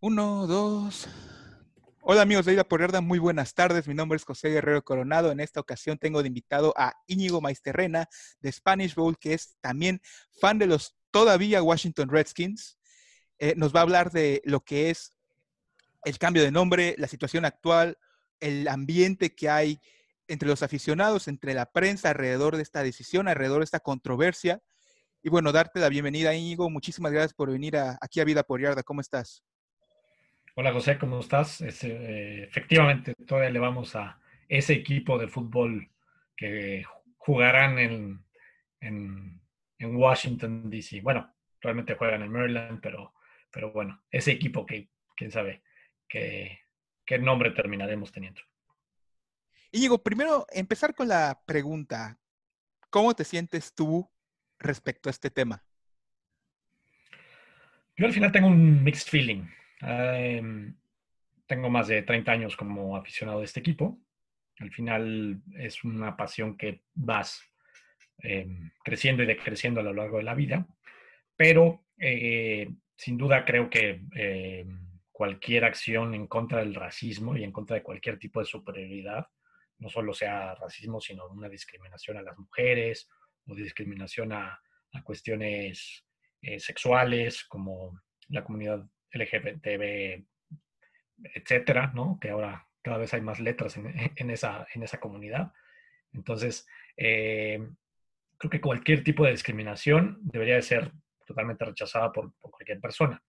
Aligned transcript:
Uno, 0.00 0.46
dos. 0.46 1.08
Hola 2.02 2.22
amigos 2.22 2.46
de 2.46 2.52
Ida 2.52 2.62
por 2.62 2.80
Yarda, 2.80 3.00
muy 3.00 3.18
buenas 3.18 3.52
tardes. 3.52 3.88
Mi 3.88 3.94
nombre 3.94 4.14
es 4.14 4.24
José 4.24 4.48
Guerrero 4.48 4.84
Coronado. 4.84 5.32
En 5.32 5.40
esta 5.40 5.58
ocasión 5.58 5.98
tengo 5.98 6.22
de 6.22 6.28
invitado 6.28 6.72
a 6.76 6.94
Íñigo 7.08 7.40
Maisterrena 7.40 8.08
de 8.40 8.52
Spanish 8.52 8.94
Bowl, 8.94 9.18
que 9.18 9.34
es 9.34 9.56
también 9.60 10.00
fan 10.40 10.56
de 10.60 10.68
los 10.68 10.94
todavía 11.10 11.64
Washington 11.64 12.10
Redskins. 12.10 12.78
Eh, 13.40 13.54
nos 13.56 13.74
va 13.74 13.80
a 13.80 13.82
hablar 13.82 14.12
de 14.12 14.40
lo 14.44 14.60
que 14.60 14.90
es 14.90 15.16
el 16.04 16.16
cambio 16.16 16.44
de 16.44 16.52
nombre, 16.52 16.94
la 16.96 17.08
situación 17.08 17.44
actual, 17.44 17.98
el 18.38 18.68
ambiente 18.68 19.34
que 19.34 19.50
hay 19.50 19.80
entre 20.28 20.48
los 20.48 20.62
aficionados, 20.62 21.26
entre 21.26 21.54
la 21.54 21.66
prensa 21.66 22.10
alrededor 22.10 22.54
de 22.54 22.62
esta 22.62 22.84
decisión, 22.84 23.26
alrededor 23.26 23.58
de 23.58 23.64
esta 23.64 23.80
controversia. 23.80 24.62
Y 25.24 25.28
bueno, 25.28 25.50
darte 25.50 25.80
la 25.80 25.88
bienvenida, 25.88 26.36
Íñigo. 26.36 26.70
Muchísimas 26.70 27.10
gracias 27.10 27.34
por 27.34 27.50
venir 27.50 27.76
aquí 28.00 28.20
a 28.20 28.24
Vida 28.24 28.44
por 28.44 28.60
Yarda. 28.60 28.84
¿Cómo 28.84 29.00
estás? 29.00 29.42
Hola 30.60 30.72
José, 30.72 30.98
¿cómo 30.98 31.20
estás? 31.20 31.60
Eh, 31.60 32.42
efectivamente, 32.42 33.14
todavía 33.14 33.50
le 33.50 33.60
vamos 33.60 33.94
a 33.94 34.18
ese 34.48 34.72
equipo 34.72 35.16
de 35.16 35.28
fútbol 35.28 35.88
que 36.36 36.84
jugarán 37.16 37.78
en, 37.78 38.24
en, 38.80 39.40
Washington, 39.80 40.68
D.C. 40.68 41.00
Bueno, 41.00 41.32
realmente 41.60 41.94
juegan 41.94 42.22
en 42.22 42.32
Maryland, 42.32 42.80
pero, 42.80 43.14
pero 43.52 43.70
bueno, 43.70 44.02
ese 44.10 44.32
equipo 44.32 44.66
que 44.66 44.88
quién 45.16 45.30
sabe 45.30 45.62
qué, 46.08 46.58
qué 47.06 47.20
nombre 47.20 47.52
terminaremos 47.52 48.10
teniendo. 48.10 48.40
Y 49.70 49.78
digo, 49.78 50.02
primero 50.02 50.44
empezar 50.50 50.92
con 50.92 51.06
la 51.06 51.40
pregunta, 51.46 52.18
¿cómo 52.90 53.14
te 53.14 53.22
sientes 53.22 53.72
tú 53.76 54.10
respecto 54.58 55.08
a 55.08 55.12
este 55.12 55.30
tema? 55.30 55.62
Yo 57.96 58.06
al 58.06 58.12
final 58.12 58.32
tengo 58.32 58.48
un 58.48 58.82
mixed 58.82 59.08
feeling. 59.08 59.44
Em, 59.80 60.74
tengo 61.46 61.70
más 61.70 61.88
de 61.88 62.02
30 62.02 62.32
años 62.32 62.56
como 62.56 62.96
aficionado 62.96 63.38
de 63.38 63.44
este 63.44 63.60
equipo. 63.60 63.98
Al 64.58 64.70
final 64.70 65.40
es 65.56 65.84
una 65.84 66.16
pasión 66.16 66.56
que 66.56 66.82
vas 66.94 67.42
em, 68.18 68.70
creciendo 68.82 69.22
y 69.22 69.26
decreciendo 69.26 69.80
a 69.80 69.84
lo 69.84 69.94
largo 69.94 70.18
de 70.18 70.24
la 70.24 70.34
vida, 70.34 70.66
pero 71.36 71.84
eh, 71.98 72.68
sin 72.96 73.16
duda 73.16 73.44
creo 73.44 73.70
que 73.70 74.02
em, 74.14 74.88
cualquier 75.12 75.64
acción 75.64 76.14
en 76.14 76.26
contra 76.26 76.58
del 76.58 76.74
racismo 76.74 77.36
y 77.36 77.44
en 77.44 77.52
contra 77.52 77.76
de 77.76 77.82
cualquier 77.82 78.18
tipo 78.18 78.40
de 78.40 78.46
superioridad, 78.46 79.28
no 79.78 79.88
solo 79.88 80.12
sea 80.12 80.54
racismo, 80.56 81.00
sino 81.00 81.28
una 81.28 81.48
discriminación 81.48 82.16
a 82.16 82.22
las 82.22 82.36
mujeres 82.36 83.08
o 83.46 83.54
discriminación 83.54 84.32
a, 84.32 84.60
cuestiones 85.04 86.04
eh, 86.42 86.58
sexuales 86.58 87.44
como 87.44 88.00
la 88.28 88.42
comunidad 88.42 88.84
LGBTB, 89.12 90.24
etcétera, 91.34 91.92
¿no? 91.94 92.18
Que 92.20 92.30
ahora 92.30 92.66
cada 92.82 92.98
vez 92.98 93.12
hay 93.14 93.20
más 93.20 93.40
letras 93.40 93.76
en, 93.76 94.30
esa, 94.30 94.66
en 94.74 94.82
esa 94.82 95.00
comunidad. 95.00 95.52
Entonces, 96.12 96.66
eh, 96.96 97.60
creo 98.38 98.50
que 98.50 98.60
cualquier 98.60 99.04
tipo 99.04 99.24
de 99.24 99.32
discriminación 99.32 100.18
debería 100.22 100.54
de 100.54 100.62
ser 100.62 100.92
totalmente 101.26 101.64
rechazada 101.64 102.12
por, 102.12 102.32
cualquier 102.40 102.80
persona. 102.80 103.22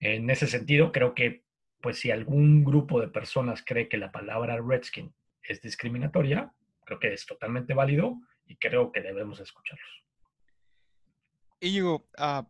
En 0.00 0.30
ese 0.30 0.46
sentido, 0.46 0.90
creo 0.90 1.14
que, 1.14 1.44
pues, 1.82 1.98
si 1.98 2.10
algún 2.10 2.64
grupo 2.64 3.00
de 3.00 3.08
personas 3.08 3.62
cree 3.62 3.88
que 3.88 3.98
la 3.98 4.10
palabra 4.10 4.58
redskin 4.58 5.14
es 5.42 5.60
discriminatoria, 5.60 6.50
creo 6.84 6.98
que 6.98 7.12
es 7.12 7.26
totalmente 7.26 7.74
válido 7.74 8.16
y 8.46 8.56
creo 8.56 8.90
que 8.90 9.02
debemos 9.02 9.38
escucharlos. 9.40 10.04
Y 11.60 11.72
digo, 11.72 12.08
uh, 12.18 12.42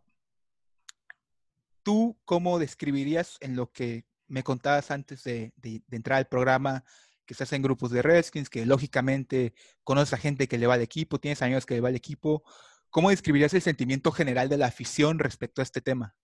¿Tú 1.87 2.19
cómo 2.25 2.59
describirías 2.59 3.39
en 3.41 3.55
lo 3.55 3.71
que 3.71 4.07
me 4.27 4.43
contabas 4.43 4.91
antes 4.91 5.23
de, 5.23 5.53
entrar 5.93 6.19
al 6.19 6.27
programa 6.27 6.83
que 7.25 7.33
estás 7.33 7.53
en 7.53 7.63
grupos 7.63 7.93
de 7.93 8.03
Redskins, 8.03 8.51
que 8.51 8.67
lógicamente 8.67 9.55
conoces 9.85 10.13
a 10.15 10.17
gente 10.17 10.49
que 10.49 10.59
le 10.59 10.67
va 10.67 10.75
al 10.75 10.83
equipo, 10.83 11.21
tienes 11.21 11.43
amigos 11.43 11.65
que 11.65 11.75
le 11.75 11.81
va 11.81 11.91
al 11.91 11.95
equipo? 11.95 12.43
¿Cómo 12.91 13.11
describirías 13.11 13.55
el 13.55 13.63
sentimiento 13.63 14.11
general 14.11 14.49
de 14.49 14.59
la 14.59 14.67
afición 14.67 15.21
respecto 15.21 15.63
a 15.63 15.63
este 15.63 15.81
tema? 15.81 16.17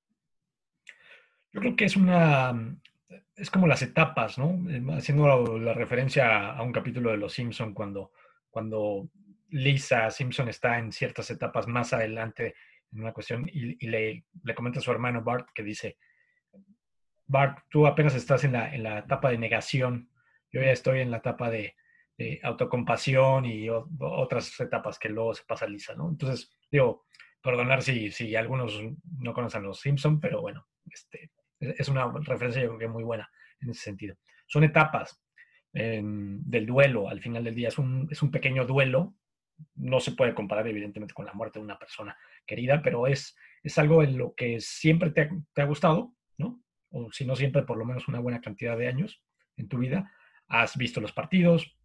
Yo 1.53 1.61
creo 1.61 1.77
que 1.77 1.85
es 1.85 1.95
una, 1.95 2.77
es 3.37 3.49
como 3.49 3.69
las 3.69 3.83
etapas, 3.83 4.39
¿no? 4.39 4.69
Eh, 4.69 4.83
haciendo 4.97 5.59
la, 5.61 5.75
referencia 5.75 6.57
a 6.57 6.63
un 6.63 6.73
capítulo 6.73 7.13
de 7.13 7.19
Los 7.19 7.35
Simpson 7.35 7.73
cuando, 7.73 8.11
cuando 8.51 9.09
Lisa 9.51 10.11
Simpson 10.11 10.49
está 10.49 10.81
en 10.81 10.91
ciertas 10.91 11.31
etapas 11.31 11.69
más 11.69 11.93
adelante 11.93 12.57
una 12.93 13.13
cuestión 13.13 13.49
y, 13.53 13.87
le, 13.87 14.25
le, 14.43 14.55
comenta 14.55 14.79
a 14.79 14.83
su 14.83 14.91
hermano 14.91 15.23
Bart 15.23 15.49
que 15.55 15.63
dice, 15.63 15.97
Bart, 17.27 17.61
tú 17.71 17.87
apenas 17.87 18.15
estás 18.15 18.45
en 18.45 18.53
la, 18.53 18.75
en 18.75 18.83
la 18.83 18.99
etapa 19.01 19.31
de 19.31 19.39
negación, 19.39 20.11
yo 20.51 20.61
ya 20.61 20.71
estoy 20.71 21.01
en 21.01 21.11
la 21.11 21.19
etapa 21.19 21.51
de, 21.51 21.75
autocompasión 22.45 23.45
y 23.47 23.69
otras 23.69 24.61
etapas 24.61 24.97
que 24.97 25.09
luego 25.09 25.35
se 25.35 25.43
pasa 25.45 25.67
lisa, 25.67 25.97
¿no? 25.97 26.09
Entonces, 26.09 26.57
digo, 26.71 27.07
perdonar 27.43 27.83
si, 27.83 28.13
si 28.13 28.37
algunos 28.37 28.81
no 29.19 29.35
conocen 29.35 29.65
los 29.65 29.81
Simpson, 29.81 30.21
pero 30.21 30.41
bueno, 30.41 30.69
este, 30.89 31.33
es 31.59 31.89
una 31.89 32.13
referencia 32.21 32.63
yo 32.63 32.69
creo 32.69 32.79
que 32.79 32.89
muy 32.89 33.03
buena 33.03 33.29
en 33.61 33.71
ese 33.71 33.83
sentido. 33.83 34.15
Son 34.47 34.63
etapas 34.63 35.21
del 35.73 36.67
duelo 36.67 37.09
al 37.09 37.21
final 37.21 37.43
del 37.43 37.55
día, 37.55 37.69
es 37.69 37.79
un, 37.79 38.07
es 38.11 38.23
un 38.23 38.31
pequeño 38.31 38.67
duelo 38.67 39.15
no 39.75 40.01
se 40.01 40.13
puede 40.13 40.35
comparar 40.35 40.67
evidentemente 40.67 41.15
con 41.15 41.27
la 41.27 41.33
muerte 41.33 41.59
de 41.59 41.65
una 41.65 41.79
persona 41.79 42.17
querida, 42.47 42.83
pero 42.83 43.07
es, 43.07 43.37
es 43.63 43.79
algo 43.79 44.03
en 44.03 44.19
lo 44.19 44.35
que 44.35 44.61
siempre 44.61 45.11
te 45.11 45.31
ha, 45.57 45.65
gustado, 45.65 46.15
¿no? 46.39 46.63
O 46.91 47.11
si 47.13 47.25
no 47.25 47.37
siempre, 47.37 47.63
por 47.63 47.79
lo 47.79 47.85
menos 47.85 48.09
una 48.09 48.21
buena 48.21 48.41
cantidad 48.41 48.77
de 48.77 48.89
años 48.89 49.23
en 49.57 49.69
tu 49.69 49.79
vida. 49.79 50.13
Has 50.49 50.77
visto 50.77 51.01
los 51.01 51.13
partidos, 51.13 51.77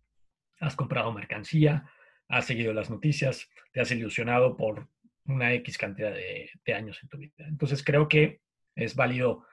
has 0.60 0.76
comprado 0.76 1.12
mercancía, 1.12 1.90
has 2.28 2.46
seguido 2.46 2.74
las 2.74 2.90
noticias, 2.90 3.50
te 3.72 3.80
has 3.80 3.92
ilusionado 3.92 4.58
por 4.58 4.90
una 5.26 5.54
X 5.54 5.78
cantidad 5.78 6.14
de, 6.14 6.74
años 6.74 7.00
en 7.02 7.10
tu 7.10 7.18
vida. 7.18 7.34
Entonces 7.40 7.84
creo 7.84 8.08
que 8.08 8.42
es 8.76 8.96
válido 8.96 9.46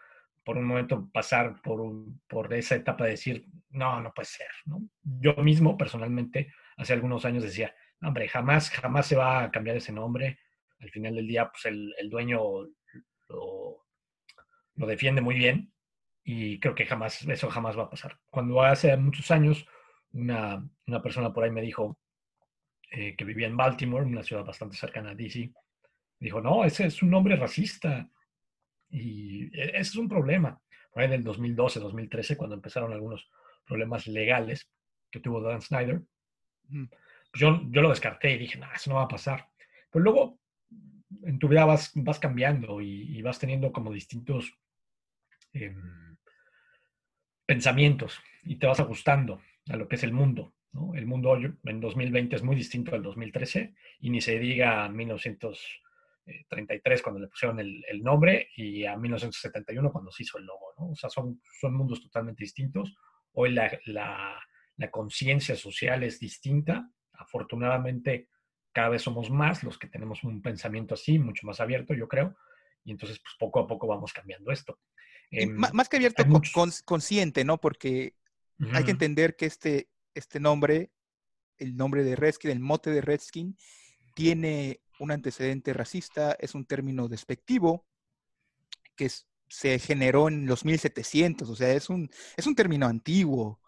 por 0.45 0.59
un 0.59 0.65
momento 0.65 1.09
pasar 1.13 1.61
por, 1.63 1.81
por 2.29 2.53
esa 2.53 2.75
etapa 2.75 3.05
de 3.05 3.11
decir, 3.11 3.47
no, 3.71 4.01
no 4.01 4.13
puede 4.13 4.27
ser. 4.27 4.49
¿no? 4.67 4.83
Yo 5.03 5.35
mismo 5.37 5.77
personalmente 5.77 6.53
hace 6.77 6.93
algunos 6.93 7.25
años 7.25 7.43
decía, 7.43 7.75
hombre, 8.03 8.28
jamás, 8.28 8.71
jamás 8.71 9.06
se 9.06 9.16
va 9.16 9.44
a 9.44 9.50
cambiar 9.50 9.77
ese 9.77 9.93
nombre. 9.93 10.38
Al 10.81 10.91
final 10.91 11.15
del 11.15 11.27
día, 11.27 11.50
pues 11.50 11.65
el, 11.66 12.10
dueño 12.10 12.41
lo, 13.28 13.87
defiende 14.75 15.21
muy 15.21 15.37
bien 15.37 15.72
y 16.25 16.59
creo 16.60 16.75
que 16.75 16.87
jamás, 16.87 17.22
eso 17.22 17.50
jamás 17.50 17.78
va 17.78 17.84
a 17.84 17.91
pasar. 17.91 18.19
Cuando 18.31 18.62
hace 18.62 18.97
muchos 18.97 19.31
años 19.31 19.66
una, 20.12 20.65
persona 21.03 21.33
por 21.33 21.44
ahí 21.44 21.50
me 21.50 21.62
dijo 21.62 21.99
eh, 22.91 23.15
que 23.16 23.25
vivía 23.25 23.47
en 23.47 23.56
Baltimore, 23.56 24.06
una 24.06 24.22
ciudad 24.22 24.44
bastante 24.44 24.77
cercana 24.77 25.10
a 25.10 25.15
DC, 25.15 25.53
dijo, 26.19 26.41
no, 26.41 26.65
ese 26.65 26.87
es 26.87 27.03
un 27.03 27.10
nombre 27.10 27.37
racista 27.37 28.09
y 28.88 29.44
e, 29.59 29.71
ese 29.71 29.81
es 29.81 29.97
un 29.97 30.09
problema. 30.09 30.60
Por 30.93 31.03
ahí 31.03 31.09
en 31.09 31.15
el 31.15 31.25
2012, 31.25 31.81
2013, 31.81 32.37
cuando 32.37 32.54
empezaron 32.54 32.93
algunos 32.93 33.28
problemas 33.66 34.06
legales 34.06 34.71
que 35.10 35.21
tuvo 35.21 35.41
Dan 35.41 35.60
Snyder, 35.60 36.03
yo, 37.34 37.61
yo 37.71 37.83
lo 37.83 37.91
descarté 37.91 38.33
y 38.33 38.39
dije, 38.39 38.59
no, 38.59 38.67
eso 38.72 38.91
no 38.91 38.97
va 38.97 39.05
a 39.05 39.09
pasar. 39.09 39.49
Pero 39.91 40.03
luego 40.03 40.41
en 41.25 41.39
tu 41.39 41.49
vida 41.49 41.65
vas, 41.65 41.93
vas 41.95 42.19
cambiando 42.19 42.81
y, 42.81 43.22
vas 43.22 43.39
teniendo 43.39 43.72
como 43.72 43.93
distintos 43.93 44.53
em, 45.53 46.17
pensamientos 47.47 48.21
y 48.43 48.56
te 48.56 48.67
vas 48.67 48.81
ajustando 48.81 49.41
a 49.69 49.77
lo 49.77 49.87
que 49.89 49.97
es 49.97 50.03
el 50.03 50.12
mundo. 50.12 50.55
¿no? 50.72 50.95
El 50.95 51.06
mundo 51.06 51.37
en 51.37 51.81
2020 51.81 52.37
es 52.37 52.43
muy 52.43 52.56
distinto 52.56 52.95
al 52.95 53.03
2013 53.03 53.75
y 54.01 54.11
ni 54.11 54.21
se 54.21 54.39
diga 54.39 54.84
a 54.84 54.89
1933 54.89 57.03
cuando 57.03 57.21
le 57.21 57.28
pusieron 57.28 57.61
el, 57.61 58.03
nombre 58.03 58.49
y 58.56 58.84
a 58.84 58.97
1971 58.97 59.92
cuando 59.92 60.10
se 60.10 60.25
hizo 60.25 60.39
el 60.39 60.45
logo. 60.45 60.75
¿no? 60.78 60.91
O 60.91 60.97
sea, 60.97 61.10
son, 61.10 61.41
son 61.60 61.75
mundos 61.75 62.03
totalmente 62.03 62.45
distintos. 62.45 62.95
Hoy 63.33 63.53
la, 63.53 63.78
la, 63.86 64.39
la 64.77 64.91
conciencia 64.91 65.57
social 65.57 66.03
es 66.03 66.19
distinta 66.19 66.91
afortunadamente 67.15 68.28
cada 68.72 68.89
vez 68.89 69.03
somos 69.03 69.31
más 69.31 69.63
los 69.63 69.78
que 69.78 69.87
tenemos 69.87 70.25
un 70.25 70.43
pensamiento 70.43 70.95
así, 70.95 71.19
mucho 71.19 71.47
más 71.47 71.61
abierto, 71.61 71.95
yo 71.95 72.09
creo, 72.09 72.37
y 72.84 72.91
entonces 72.91 73.21
pues 73.21 73.34
poco 73.39 73.61
a 73.61 73.66
poco 73.66 73.87
vamos 73.87 74.13
cambiando 74.13 74.51
esto. 74.51 74.78
Em, 75.31 75.55
más 75.55 75.89
que 75.89 75.97
abierto, 75.97 76.25
consciente, 76.84 77.45
¿no? 77.45 77.59
Porque 77.59 78.15
hay 78.72 78.84
que 78.84 78.91
entender 78.91 79.37
que 79.37 79.47
este, 79.47 79.89
este 80.15 80.39
nombre, 80.39 80.93
el 81.59 81.77
nombre 81.77 82.05
de 82.05 82.16
Redskin, 82.16 82.51
el 82.51 82.61
mote 82.61 82.91
de 82.91 83.01
Redskin, 83.01 83.57
tiene 84.15 84.81
un 84.99 85.10
antecedente 85.10 85.72
racista, 85.72 86.37
es 86.39 86.55
un 86.55 86.67
término 86.67 87.09
despectivo 87.09 87.87
que 88.97 89.10
se 89.49 89.78
generó 89.78 90.28
en 90.28 90.47
los 90.47 90.65
1700, 90.65 91.49
o 91.49 91.57
sea, 91.57 91.72
es 91.72 91.91
un, 91.91 92.10
es 92.37 92.47
un 92.47 92.55
término 92.55 92.87
antiguo 92.87 93.60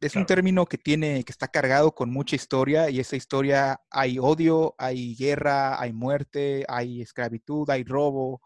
es 0.00 0.16
un 0.16 0.24
término 0.24 0.64
que 0.66 0.78
tiene, 0.78 1.24
que 1.24 1.32
está 1.32 1.48
cargado 1.48 1.94
con 1.94 2.10
mucha 2.10 2.34
historia 2.34 2.88
y 2.88 3.00
esa 3.00 3.16
historia 3.16 3.80
hay 3.90 4.18
odio, 4.18 4.74
hay 4.78 5.14
guerra, 5.14 5.80
hay 5.80 5.92
muerte, 5.92 6.64
hay 6.68 7.02
esclavitud, 7.02 7.68
hay 7.68 7.84
robo. 7.84 8.40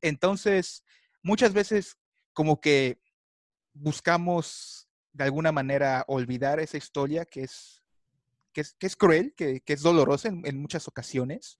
Entonces, 0.00 0.84
muchas 1.22 1.52
veces 1.52 1.98
como 2.32 2.60
que 2.60 2.98
buscamos 3.74 4.88
de 5.12 5.24
alguna 5.24 5.52
manera 5.52 6.04
olvidar 6.08 6.60
esa 6.60 6.78
historia 6.78 7.26
que 7.26 7.42
es, 7.42 7.82
que 8.52 8.62
es, 8.80 8.96
cruel, 8.96 9.34
que, 9.34 9.62
es 9.66 9.82
dolorosa 9.82 10.28
en, 10.28 10.58
muchas 10.58 10.88
ocasiones, 10.88 11.58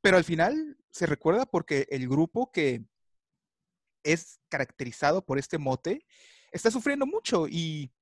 pero 0.00 0.16
al 0.16 0.24
final 0.24 0.76
se 0.90 1.06
recuerda 1.06 1.44
porque 1.44 1.88
el 1.90 2.08
grupo 2.08 2.52
que 2.52 2.84
es 4.04 4.38
caracterizado 4.48 5.24
por 5.24 5.40
este 5.40 5.58
mote 5.58 6.06
está 6.52 6.70
sufriendo 6.70 7.04
mucho 7.04 7.48
y, 7.48 7.92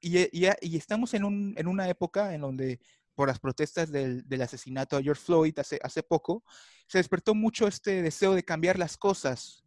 y, 0.00 0.76
estamos 0.76 1.14
en, 1.14 1.24
un, 1.24 1.54
en, 1.56 1.66
una 1.66 1.88
época 1.88 2.34
en 2.34 2.40
donde 2.40 2.80
por 3.14 3.28
las 3.28 3.40
protestas 3.40 3.90
del, 3.90 4.24
asesinato 4.42 4.96
a 4.96 5.02
George 5.02 5.22
Floyd 5.22 5.58
hace, 5.58 5.78
hace 5.82 6.02
poco, 6.02 6.44
se 6.86 6.98
despertó 6.98 7.34
mucho 7.34 7.66
este 7.66 8.00
deseo 8.02 8.34
de 8.34 8.44
cambiar 8.44 8.78
las 8.78 8.96
cosas 8.96 9.64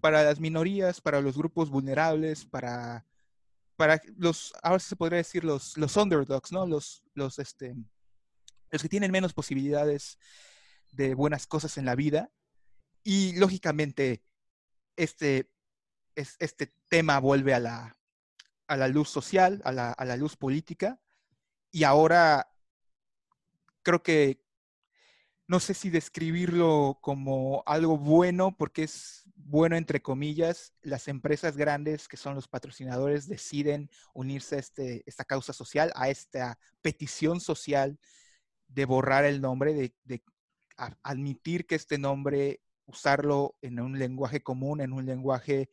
para, 0.00 0.24
las 0.24 0.40
minorías, 0.40 1.00
para 1.02 1.20
los 1.20 1.36
grupos 1.36 1.68
vulnerables, 1.68 2.46
para, 2.46 3.04
para 3.76 4.00
los, 4.16 4.54
ahora 4.62 4.78
se 4.78 4.96
podría 4.96 5.18
decir 5.18 5.44
los, 5.44 5.76
los 5.76 5.94
underdogs, 5.96 6.52
¿no? 6.52 6.66
Los, 6.66 7.04
los, 7.12 7.38
este, 7.38 7.76
los 8.70 8.80
que 8.80 8.88
tienen 8.88 9.12
menos 9.12 9.34
posibilidades 9.34 10.18
de 10.92 11.14
buenas 11.14 11.46
cosas 11.46 11.76
en 11.76 11.84
la 11.84 11.94
vida. 11.94 12.30
Y 13.04 13.36
lógicamente, 13.36 14.22
este, 14.96 15.50
este 16.14 16.72
tema 16.88 17.20
vuelve 17.20 17.52
a 17.52 17.60
la, 17.60 17.95
a 18.66 18.76
la 18.76 18.88
luz 18.88 19.08
social, 19.08 19.60
a 19.64 19.72
la, 19.72 19.92
a 19.92 20.04
la 20.04 20.16
luz 20.16 20.36
política. 20.36 21.00
Y 21.70 21.84
ahora 21.84 22.48
creo 23.82 24.02
que 24.02 24.40
no 25.48 25.60
sé 25.60 25.74
si 25.74 25.90
describirlo 25.90 26.98
como 27.00 27.62
algo 27.66 27.98
bueno, 27.98 28.56
porque 28.56 28.82
es 28.82 29.22
bueno 29.36 29.76
entre 29.76 30.02
comillas. 30.02 30.72
Las 30.82 31.06
empresas 31.08 31.56
grandes 31.56 32.08
que 32.08 32.16
son 32.16 32.34
los 32.34 32.48
patrocinadores 32.48 33.28
deciden 33.28 33.88
unirse 34.12 34.56
a 34.56 34.58
este, 34.58 35.04
esta 35.06 35.24
causa 35.24 35.52
social, 35.52 35.92
a 35.94 36.08
esta 36.08 36.58
petición 36.82 37.40
social 37.40 37.98
de 38.68 38.84
borrar 38.84 39.24
el 39.24 39.40
nombre, 39.40 39.72
de, 39.74 40.22
admitir 41.02 41.66
que 41.66 41.74
este 41.74 41.96
nombre, 41.96 42.60
usarlo 42.84 43.56
en 43.62 43.80
un 43.80 43.98
lenguaje 43.98 44.42
común, 44.42 44.80
en 44.80 44.92
un 44.92 45.06
lenguaje 45.06 45.70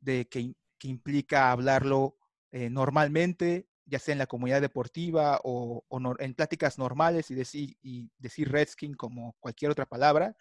de, 0.00 0.28
que, 0.28 0.54
implica 0.82 1.50
hablarlo 1.50 2.16
eh, 2.56 2.70
normalmente, 2.70 3.68
ya 3.84 3.98
sea 3.98 4.12
en 4.12 4.18
la 4.18 4.26
comunidad 4.26 4.62
deportiva 4.62 5.38
o, 5.44 5.84
en 6.18 6.32
pláticas 6.32 6.78
normales 6.78 7.30
y 7.30 7.34
decir, 7.34 7.76
y 7.82 8.10
decir 8.16 8.50
Redskin 8.50 8.94
como 8.94 9.36
cualquier 9.40 9.70
otra 9.70 9.84
palabra, 9.84 10.34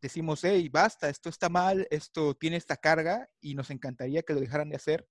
decimos, 0.00 0.42
hey, 0.44 0.66
basta, 0.70 1.10
esto 1.10 1.28
está 1.28 1.50
mal, 1.50 1.86
esto 1.90 2.34
tiene 2.34 2.56
esta 2.56 2.78
carga 2.78 3.28
y 3.38 3.54
nos 3.54 3.68
encantaría 3.68 4.22
que 4.22 4.32
lo 4.32 4.40
dejaran 4.40 4.70
de 4.70 4.76
hacer. 4.76 5.06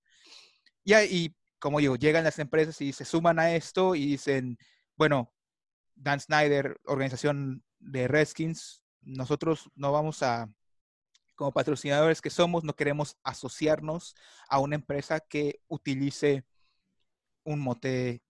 Y, 0.82 0.96
y 0.96 1.36
como 1.60 1.78
digo, 1.78 1.94
llegan 1.94 2.24
las 2.24 2.40
empresas 2.40 2.80
y 2.80 2.92
se 2.92 3.04
suman 3.04 3.38
a 3.38 3.54
esto 3.54 3.94
y 3.94 4.06
dicen, 4.06 4.58
bueno, 4.96 5.32
Dan 5.94 6.18
Snyder, 6.18 6.80
organización 6.86 7.62
de 7.78 8.08
Redskins, 8.08 8.82
nosotros 9.00 9.70
no 9.76 9.92
vamos 9.92 10.24
a, 10.24 10.52
como 11.36 11.52
patrocinadores 11.52 12.20
que 12.20 12.30
somos, 12.30 12.64
no 12.64 12.74
queremos 12.74 13.16
asociarnos 13.22 14.16
a 14.48 14.58
una 14.58 14.74
empresa 14.74 15.20
que 15.20 15.60
utilice 15.68 16.44
un 17.44 17.60
mote 17.60 18.22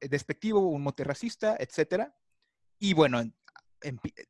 despectivo, 0.00 0.60
un 0.60 0.82
mote 0.82 1.02
racista, 1.02 1.56
etcétera. 1.58 2.14
Y 2.78 2.92
bueno, 2.92 3.22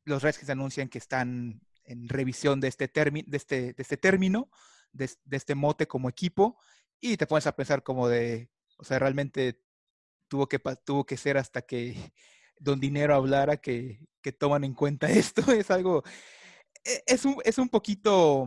los 0.05 0.23
Redskins 0.23 0.49
anuncian 0.49 0.89
que 0.89 0.97
están 0.97 1.61
en 1.83 2.09
revisión 2.09 2.59
de 2.59 2.69
este, 2.69 2.87
de 2.87 3.37
este, 3.37 3.73
de 3.73 3.81
este 3.81 3.97
término, 3.97 4.49
de, 4.91 5.09
este 5.31 5.55
mote 5.55 5.87
como 5.87 6.09
equipo, 6.09 6.57
y 6.99 7.17
te 7.17 7.27
pones 7.27 7.47
a 7.47 7.55
pensar 7.55 7.83
como 7.83 8.07
de, 8.07 8.49
o 8.77 8.83
sea, 8.83 8.99
realmente 8.99 9.61
tuvo 10.27 10.47
que, 10.47 10.59
tuvo 10.83 11.05
que 11.05 11.17
ser 11.17 11.37
hasta 11.37 11.61
que 11.61 11.95
Don 12.59 12.79
Dinero 12.79 13.15
hablara 13.15 13.57
que, 13.57 14.07
que 14.21 14.31
toman 14.31 14.63
en 14.63 14.73
cuenta 14.73 15.09
esto. 15.11 15.51
Es 15.51 15.71
algo, 15.71 16.03
es 17.05 17.25
un, 17.25 17.37
es 17.43 17.57
un 17.57 17.69
poquito, 17.69 18.45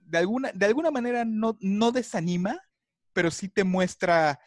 de 0.00 0.18
alguna, 0.18 0.52
de 0.52 0.66
alguna 0.66 0.90
manera 0.90 1.24
no, 1.24 1.56
no 1.60 1.92
desanima, 1.92 2.60
pero 3.12 3.30
sí 3.30 3.48
te 3.48 3.64
muestra 3.64 4.38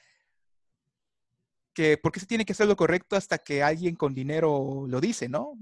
que 1.73 1.97
porque 1.97 2.19
se 2.19 2.27
tiene 2.27 2.45
que 2.45 2.53
hacer 2.53 2.67
lo 2.67 2.75
correcto 2.75 3.15
hasta 3.15 3.37
que 3.39 3.63
alguien 3.63 3.95
con 3.95 4.13
dinero 4.13 4.85
lo 4.87 5.01
dice, 5.01 5.27
¿no? 5.27 5.57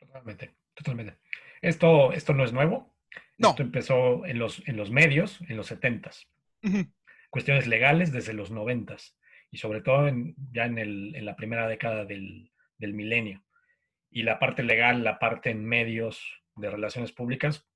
Totalmente, 0.00 0.54
totalmente. 0.74 1.18
Esto, 1.62 2.12
esto 2.12 2.34
no 2.34 2.44
es 2.44 2.52
nuevo. 2.52 2.94
No. 3.36 3.50
Esto 3.50 3.62
empezó 3.62 4.26
en 4.26 4.38
los, 4.38 4.66
en 4.66 4.76
los 4.76 4.90
medios 4.90 5.40
en 5.48 5.56
los 5.56 5.68
70 5.68 6.10
Cuestiones 7.30 7.66
legales 7.66 8.10
desde 8.10 8.32
los 8.32 8.50
90 8.50 8.96
y 9.50 9.58
sobre 9.58 9.80
todo 9.80 10.10
ya 10.52 10.64
en, 10.64 10.78
el, 10.78 11.14
en, 11.14 11.24
la 11.24 11.36
primera 11.36 11.68
década 11.68 12.04
del, 12.04 12.50
del, 12.78 12.94
milenio. 12.94 13.42
Y 14.10 14.22
la 14.22 14.38
parte 14.38 14.62
legal, 14.62 15.04
la 15.04 15.18
parte 15.18 15.50
en 15.50 15.64
medios 15.64 16.20
de 16.56 16.70
relaciones 16.70 17.12
públicas, 17.12 17.66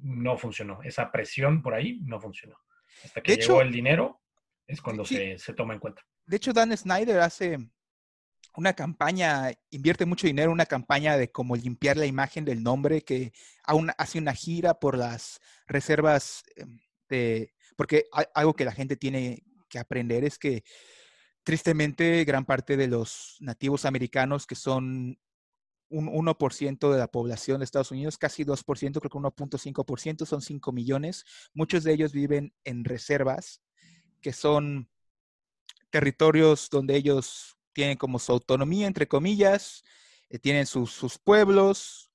no 0.00 0.36
funcionó. 0.38 0.82
Esa 0.82 1.10
presión 1.10 1.62
por 1.62 1.74
ahí 1.74 2.00
no 2.02 2.20
funcionó. 2.20 2.56
Hasta 3.04 3.20
que 3.20 3.36
llegó 3.36 3.60
el 3.62 3.72
dinero 3.72 4.20
es 4.66 4.80
cuando 4.80 5.04
se, 5.04 5.38
se 5.38 5.52
toma 5.54 5.74
en 5.74 5.80
cuenta. 5.80 6.02
De 6.24 6.36
hecho, 6.36 6.52
Dan 6.52 6.76
Snyder 6.76 7.20
hace 7.20 7.58
una 8.56 8.74
campaña, 8.74 9.52
invierte 9.70 10.06
mucho 10.06 10.26
dinero 10.26 10.50
en 10.50 10.54
una 10.54 10.66
campaña 10.66 11.16
de 11.16 11.30
cómo 11.30 11.56
limpiar 11.56 11.96
la 11.96 12.06
imagen 12.06 12.44
del 12.44 12.62
nombre, 12.62 13.02
que 13.02 13.32
aún 13.64 13.90
hace 13.98 14.18
una 14.18 14.34
gira 14.34 14.74
por 14.74 14.96
las 14.96 15.40
reservas 15.66 16.42
em, 16.56 16.80
de, 17.08 17.54
porque 17.76 18.06
algo 18.34 18.54
que 18.54 18.64
la 18.64 18.72
gente 18.72 18.96
tiene 18.96 19.42
que 19.68 19.78
aprender 19.78 20.24
es 20.24 20.38
que 20.38 20.64
tristemente 21.42 22.24
gran 22.24 22.44
parte 22.44 22.76
de 22.76 22.88
los 22.88 23.36
nativos 23.40 23.84
americanos, 23.84 24.46
que 24.46 24.54
son 24.54 25.18
un 25.90 26.08
1% 26.08 26.90
de 26.90 26.98
la 26.98 27.08
población 27.08 27.58
de 27.58 27.64
Estados 27.64 27.90
Unidos, 27.90 28.16
casi 28.16 28.44
2%, 28.44 28.64
creo 29.00 29.10
que 29.10 29.18
1.5%, 29.18 30.24
son 30.24 30.40
5 30.40 30.72
millones, 30.72 31.24
muchos 31.52 31.84
de 31.84 31.92
ellos 31.92 32.12
viven 32.12 32.54
en 32.64 32.84
reservas, 32.84 33.60
que 34.20 34.32
son 34.32 34.88
territorios 35.90 36.68
donde 36.70 36.96
ellos 36.96 37.56
tienen 37.72 37.96
como 37.96 38.18
su 38.18 38.32
autonomía, 38.32 38.86
entre 38.86 39.08
comillas, 39.08 39.82
eh, 40.28 40.38
tienen 40.38 40.66
sus, 40.66 41.18
pueblos 41.18 42.10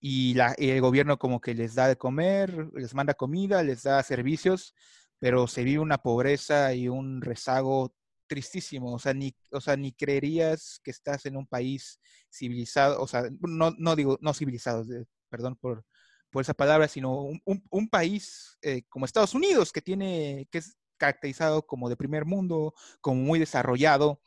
y, 0.00 0.34
la, 0.34 0.52
el 0.58 0.80
gobierno 0.80 1.18
como 1.18 1.40
que 1.40 1.54
les 1.54 1.74
da 1.74 1.88
de 1.88 1.96
comer, 1.96 2.68
les 2.74 2.94
manda 2.94 3.14
comida, 3.14 3.62
les 3.62 3.84
da 3.84 4.02
servicios, 4.02 4.74
pero 5.18 5.46
se 5.46 5.62
vive 5.62 5.78
una 5.78 5.98
pobreza 5.98 6.74
y 6.74 6.88
un 6.88 7.22
rezago 7.22 7.94
tristísimo, 8.32 8.94
o 8.94 8.98
sea, 8.98 9.12
ni, 9.12 9.36
o 9.50 9.60
sea, 9.60 9.76
ni 9.76 9.92
creerías 9.92 10.80
que 10.82 10.90
estás 10.90 11.26
en 11.26 11.36
un 11.36 11.46
país 11.46 12.00
civilizado, 12.32 12.98
o 13.02 13.06
sea, 13.06 13.24
no, 13.40 13.72
no 13.76 13.94
digo, 13.94 14.16
no 14.22 14.32
civilizado, 14.32 14.86
perdón 15.28 15.54
por, 15.56 15.84
por 16.30 16.40
esa 16.40 16.54
palabra, 16.54 16.88
sino 16.88 17.28
un, 17.44 17.88
país 17.90 18.56
eh, 18.62 18.84
como 18.88 19.04
Estados 19.04 19.34
Unidos, 19.34 19.70
que 19.70 19.82
tiene, 19.82 20.48
que 20.50 20.58
es 20.58 20.78
caracterizado 20.96 21.66
como 21.66 21.90
de 21.90 21.96
primer 21.96 22.24
mundo, 22.24 22.72
como 23.02 23.20
muy 23.20 23.38
desarrollado, 23.38 24.22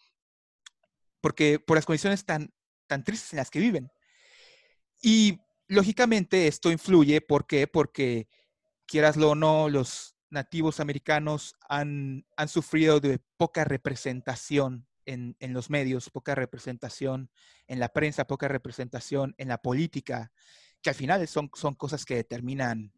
porque 1.19 1.57
por 1.57 1.77
las 1.77 1.87
condiciones 1.87 2.25
tan, 2.25 2.53
tan 2.85 3.03
tristes 3.03 3.33
en 3.33 3.37
las 3.37 3.49
que 3.49 3.59
viven. 3.59 3.89
Y 5.01 5.39
lógicamente 5.67 6.45
esto 6.47 6.69
influye, 6.69 7.21
¿por 7.21 7.47
qué? 7.47 7.65
Porque 7.65 8.27
quieraslo 8.85 9.31
o 9.31 9.35
no, 9.35 9.67
los 9.67 10.14
nativos 10.35 10.79
americanos 10.79 11.55
han, 11.67 12.25
han 12.37 12.47
sufrido 12.47 12.99
de 12.99 13.19
poca 13.37 13.63
representación 13.63 14.87
en, 15.05 15.35
en, 15.39 15.53
los 15.53 15.69
medios, 15.69 16.09
poca 16.09 16.35
representación 16.35 17.31
en 17.67 17.79
la 17.79 17.89
prensa, 17.89 18.27
poca 18.27 18.47
representación 18.47 19.33
en 19.37 19.47
la 19.47 19.57
política, 19.57 20.31
que 20.81 20.89
al 20.91 20.95
final 20.95 21.27
son, 21.27 21.49
son 21.55 21.73
cosas 21.73 22.05
que 22.05 22.15
determinan 22.15 22.93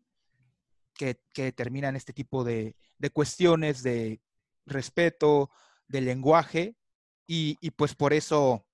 que, 0.98 1.22
determinan 1.36 1.96
este 1.96 2.12
tipo 2.12 2.44
de, 2.44 2.75
cuestiones 3.13 3.84
de 3.84 4.20
respeto, 4.65 5.50
de 5.88 6.01
lenguaje, 6.01 6.75
y, 7.29 7.56
pues 7.72 7.94
por 7.94 8.13
eso 8.13 8.65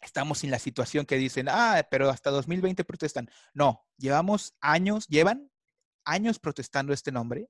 estamos 0.00 0.44
en 0.44 0.50
la 0.50 0.58
situación 0.58 1.06
que 1.06 1.16
dicen, 1.16 1.48
ah, 1.48 1.86
pero 1.90 2.10
hasta 2.10 2.30
2020 2.30 2.84
protestan. 2.84 3.28
No, 3.54 3.86
llevamos 3.96 4.54
años, 4.60 5.06
llevan 5.08 5.50
años 6.04 6.38
protestando 6.38 6.92
este 6.92 7.10
nombre, 7.10 7.48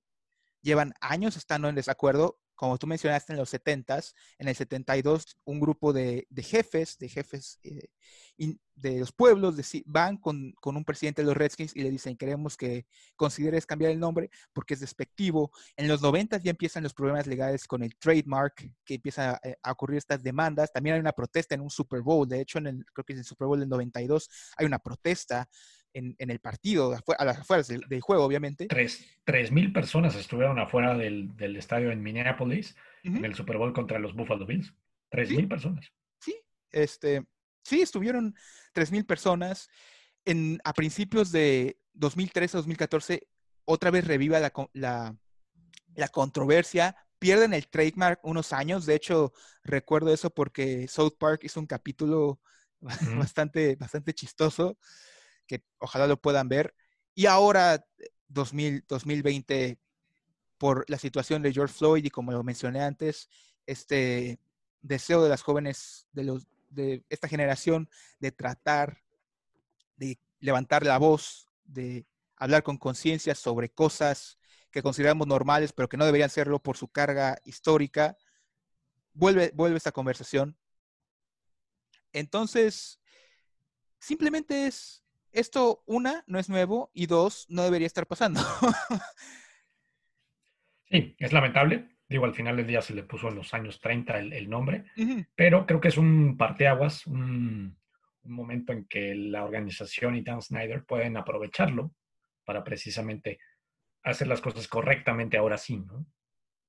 llevan 0.64 0.94
años 1.00 1.36
estando 1.36 1.68
en 1.68 1.76
desacuerdo 1.76 2.40
como 2.54 2.78
tú 2.78 2.86
mencionaste 2.86 3.32
en 3.32 3.38
los 3.38 3.52
70s, 3.52 4.14
en 4.38 4.48
el 4.48 4.54
72 4.54 5.36
un 5.44 5.60
grupo 5.60 5.92
de, 5.92 6.26
jefes, 6.36 6.98
de 6.98 7.08
jefes 7.08 7.58
eh, 7.62 7.88
de 8.74 8.98
los 8.98 9.12
pueblos 9.12 9.56
van 9.86 10.16
con, 10.16 10.54
un 10.62 10.84
presidente 10.84 11.22
de 11.22 11.26
los 11.26 11.36
Redskins 11.36 11.74
y 11.74 11.82
le 11.82 11.90
dicen, 11.90 12.16
queremos 12.16 12.56
que 12.56 12.86
consideres 13.16 13.66
cambiar 13.66 13.92
el 13.92 14.00
nombre 14.00 14.30
porque 14.52 14.74
es 14.74 14.80
despectivo. 14.80 15.50
En 15.76 15.88
los 15.88 16.02
90 16.02 16.38
ya 16.38 16.50
empiezan 16.50 16.82
los 16.82 16.94
problemas 16.94 17.26
legales 17.26 17.66
con 17.66 17.82
el 17.82 17.96
trademark, 17.96 18.72
que 18.84 18.94
empiezan 18.94 19.36
eh, 19.42 19.56
a, 19.62 19.72
ocurrir 19.72 19.98
estas 19.98 20.22
demandas. 20.22 20.72
También 20.72 20.94
hay 20.94 21.00
una 21.00 21.12
protesta 21.12 21.54
en 21.54 21.60
un 21.60 21.70
Super 21.70 22.02
Bowl, 22.02 22.28
de 22.28 22.40
hecho, 22.40 22.58
en 22.58 22.66
el, 22.66 22.84
creo 22.92 23.04
que 23.04 23.12
es 23.12 23.18
el 23.20 23.24
Super 23.24 23.46
Bowl 23.46 23.60
del 23.60 23.68
92, 23.68 24.28
hay 24.56 24.66
una 24.66 24.78
protesta 24.78 25.48
en, 25.94 26.16
el 26.18 26.40
partido, 26.40 26.94
a 27.18 27.24
las 27.24 27.38
afueras 27.38 27.68
del, 27.68 28.00
juego, 28.00 28.24
obviamente. 28.24 28.66
Tres 28.66 29.52
mil 29.52 29.72
personas 29.72 30.14
estuvieron 30.16 30.58
afuera 30.58 30.96
del, 30.96 31.56
estadio 31.56 31.90
en 31.90 32.02
Minneapolis 32.02 32.76
en 33.04 33.24
el 33.24 33.34
Super 33.34 33.56
Bowl 33.56 33.72
contra 33.72 33.98
los 33.98 34.14
Buffalo 34.14 34.46
Bills. 34.46 34.74
Tres 35.08 35.30
mil 35.30 35.48
personas. 35.48 35.86
Sí, 36.20 36.34
este, 36.72 37.24
sí, 37.62 37.80
estuvieron 37.80 38.34
tres 38.72 38.90
mil 38.90 39.06
personas. 39.06 39.68
En, 40.24 40.58
a 40.64 40.72
principios 40.72 41.30
de 41.32 41.78
2013-2014, 41.94 43.26
otra 43.66 43.90
vez 43.90 44.06
reviva 44.06 44.40
la, 44.40 44.52
la, 44.72 45.16
la 45.94 46.08
controversia 46.08 46.96
pierden 47.24 47.54
el 47.54 47.68
trademark 47.68 48.20
unos 48.22 48.52
años. 48.52 48.84
De 48.84 48.94
hecho, 48.94 49.32
recuerdo 49.62 50.12
eso 50.12 50.28
porque 50.28 50.88
South 50.88 51.16
Park 51.18 51.40
hizo 51.44 51.58
un 51.58 51.66
capítulo 51.66 52.40
bastante, 52.80 53.76
bastante 53.76 54.12
chistoso, 54.12 54.76
que 55.46 55.62
ojalá 55.78 56.06
lo 56.06 56.20
puedan 56.20 56.48
ver. 56.48 56.74
Y 57.14 57.26
ahora, 57.26 57.86
2000, 58.28 58.84
2020, 58.88 59.78
por 60.58 60.84
la 60.88 60.98
situación 60.98 61.42
de 61.42 61.52
George 61.52 61.74
Floyd 61.74 62.04
y 62.04 62.10
como 62.10 62.32
lo 62.32 62.42
mencioné 62.42 62.80
antes, 62.82 63.28
este 63.66 64.38
deseo 64.82 65.22
de 65.22 65.28
las 65.28 65.42
jóvenes 65.42 66.06
de, 66.12 66.24
los, 66.24 66.46
de 66.70 67.04
esta 67.08 67.28
generación 67.28 67.88
de 68.20 68.32
tratar 68.32 69.02
de 69.96 70.18
levantar 70.40 70.84
la 70.84 70.98
voz, 70.98 71.48
de 71.64 72.06
hablar 72.36 72.62
con 72.62 72.76
conciencia 72.76 73.34
sobre 73.34 73.70
cosas 73.70 74.38
que 74.70 74.82
consideramos 74.82 75.26
normales, 75.26 75.72
pero 75.72 75.88
que 75.88 75.96
no 75.96 76.04
deberían 76.04 76.30
serlo 76.30 76.58
por 76.58 76.76
su 76.76 76.88
carga 76.88 77.38
histórica, 77.44 78.16
vuelve, 79.12 79.52
vuelve 79.54 79.76
esta 79.76 79.92
conversación. 79.92 80.58
Entonces, 82.12 83.00
simplemente 83.98 84.66
es, 84.66 85.03
esto, 85.34 85.82
una, 85.86 86.24
no 86.26 86.38
es 86.38 86.48
nuevo 86.48 86.90
y 86.94 87.06
dos, 87.06 87.46
no 87.48 87.62
debería 87.62 87.86
estar 87.86 88.06
pasando. 88.06 88.40
sí, 90.90 91.14
es 91.18 91.32
lamentable. 91.32 91.88
Digo, 92.08 92.24
al 92.24 92.34
final 92.34 92.56
del 92.56 92.66
día 92.66 92.82
se 92.82 92.94
le 92.94 93.02
puso 93.02 93.28
en 93.28 93.36
los 93.36 93.52
años 93.54 93.80
30 93.80 94.18
el, 94.18 94.48
nombre, 94.48 94.84
pero 95.34 95.66
creo 95.66 95.80
que 95.80 95.88
es 95.88 95.96
un 95.96 96.36
parteaguas, 96.36 97.06
un, 97.06 97.76
un 98.22 98.32
momento 98.32 98.72
en 98.72 98.86
que 98.86 99.14
la 99.14 99.44
organización 99.44 100.14
y 100.14 100.22
Dan 100.22 100.42
Snyder 100.42 100.84
pueden 100.84 101.16
aprovecharlo 101.16 101.92
para 102.44 102.62
precisamente 102.62 103.38
hacer 104.02 104.28
las 104.28 104.40
cosas 104.40 104.68
correctamente 104.68 105.38
ahora 105.38 105.58
sí, 105.58 105.78
¿no? 105.78 106.06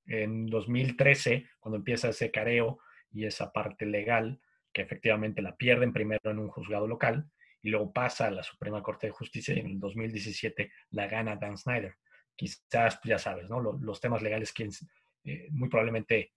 En 0.07 0.45
2013, 0.45 1.47
cuando 1.59 1.77
empieza 1.77 2.09
ese 2.09 2.31
careo 2.31 2.79
y 3.11 3.25
esa 3.25 3.51
parte 3.51 3.85
legal, 3.85 4.39
que 4.71 4.83
efectivamente 4.83 5.41
la 5.41 5.55
pierden 5.55 5.93
primero 5.93 6.31
en 6.31 6.39
un 6.39 6.49
juzgado 6.49 6.87
local 6.87 7.29
y 7.65 7.69
luego 7.71 7.91
pasa 7.91 8.27
a 8.27 8.31
la 8.31 8.43
Suprema 8.43 8.83
Corte 8.83 9.07
de 9.07 9.13
Justicia 9.13 9.55
y 9.55 9.59
en 9.59 9.67
el 9.67 9.79
2017 9.79 10.71
la 10.91 11.07
gana 11.07 11.35
Dan 11.35 11.57
Snyder. 11.57 11.95
Quizás, 12.35 12.97
pues, 12.97 13.05
ya 13.05 13.17
sabes, 13.17 13.49
¿no? 13.49 13.59
Los, 13.59 13.99
temas 13.99 14.21
legales 14.21 14.53
que 14.53 14.69
eh, 15.23 15.47
muy 15.51 15.67
probablemente 15.67 16.33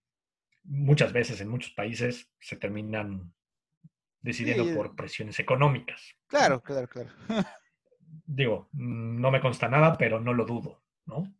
muchas 0.64 1.12
veces 1.12 1.40
en 1.40 1.48
muchos 1.48 1.72
países 1.72 2.30
se 2.40 2.56
terminan 2.56 3.32
decidiendo 4.20 4.74
por 4.74 4.96
presiones 4.96 5.38
económicas. 5.38 6.14
Claro, 6.26 6.62
claro, 6.62 6.88
claro. 6.88 7.10
Digo, 8.26 8.70
no 8.72 9.30
me 9.30 9.40
consta 9.40 9.68
nada, 9.68 9.98
pero 9.98 10.20
no 10.20 10.32
lo 10.32 10.46
dudo. 10.46 10.82
¿no? 11.08 11.34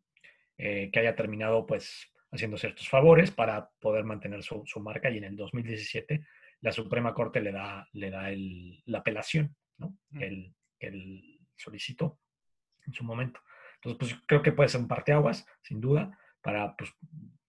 Eh, 0.57 0.91
que 0.93 1.01
haya 1.01 1.15
terminado 1.15 1.67
pues 1.67 2.13
haciendo 2.33 2.59
ciertos 2.59 2.89
favores 2.89 3.31
para 3.31 3.71
poder 3.81 4.05
mantener 4.05 4.43
su, 4.43 4.65
marca 4.81 5.09
y 5.09 5.19
en 5.19 5.25
el 5.25 5.37
2017 5.37 6.27
la 6.61 6.73
Suprema 6.73 7.15
Corte 7.15 7.41
le 7.41 7.53
da, 7.53 7.89
le 7.93 8.11
da 8.11 8.29
la 8.87 8.99
apelación, 8.99 9.57
¿no? 9.79 9.97
El, 10.13 10.55
el 10.81 11.41
solicitó 11.57 12.21
en 12.87 12.93
su 12.93 13.05
momento. 13.05 13.41
Entonces, 13.77 13.99
pues 13.99 14.23
creo 14.27 14.43
que 14.43 14.53
puede 14.53 14.69
ser 14.69 14.81
un 14.81 14.89
parteaguas, 14.89 15.47
sin 15.63 15.81
duda, 15.81 16.19
para 16.41 16.77
pues, 16.77 16.93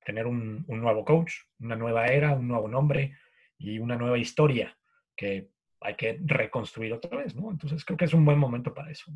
tener 0.05 0.27
un, 0.27 0.63
un, 0.67 0.81
nuevo 0.81 1.03
coach, 1.03 1.33
una 1.59 1.75
nueva 1.75 2.07
era, 2.07 2.33
un 2.33 2.47
nuevo 2.47 2.67
nombre 2.67 3.17
y 3.57 3.79
una 3.79 3.95
nueva 3.95 4.17
historia 4.17 4.77
que 5.15 5.51
hay 5.81 5.95
que 5.95 6.19
reconstruir 6.23 6.93
otra 6.93 7.17
vez, 7.17 7.35
¿no? 7.35 7.51
Entonces 7.51 7.83
creo 7.83 7.97
que 7.97 8.05
es 8.05 8.13
un 8.13 8.25
buen 8.25 8.37
momento 8.37 8.73
para 8.73 8.91
eso. 8.91 9.11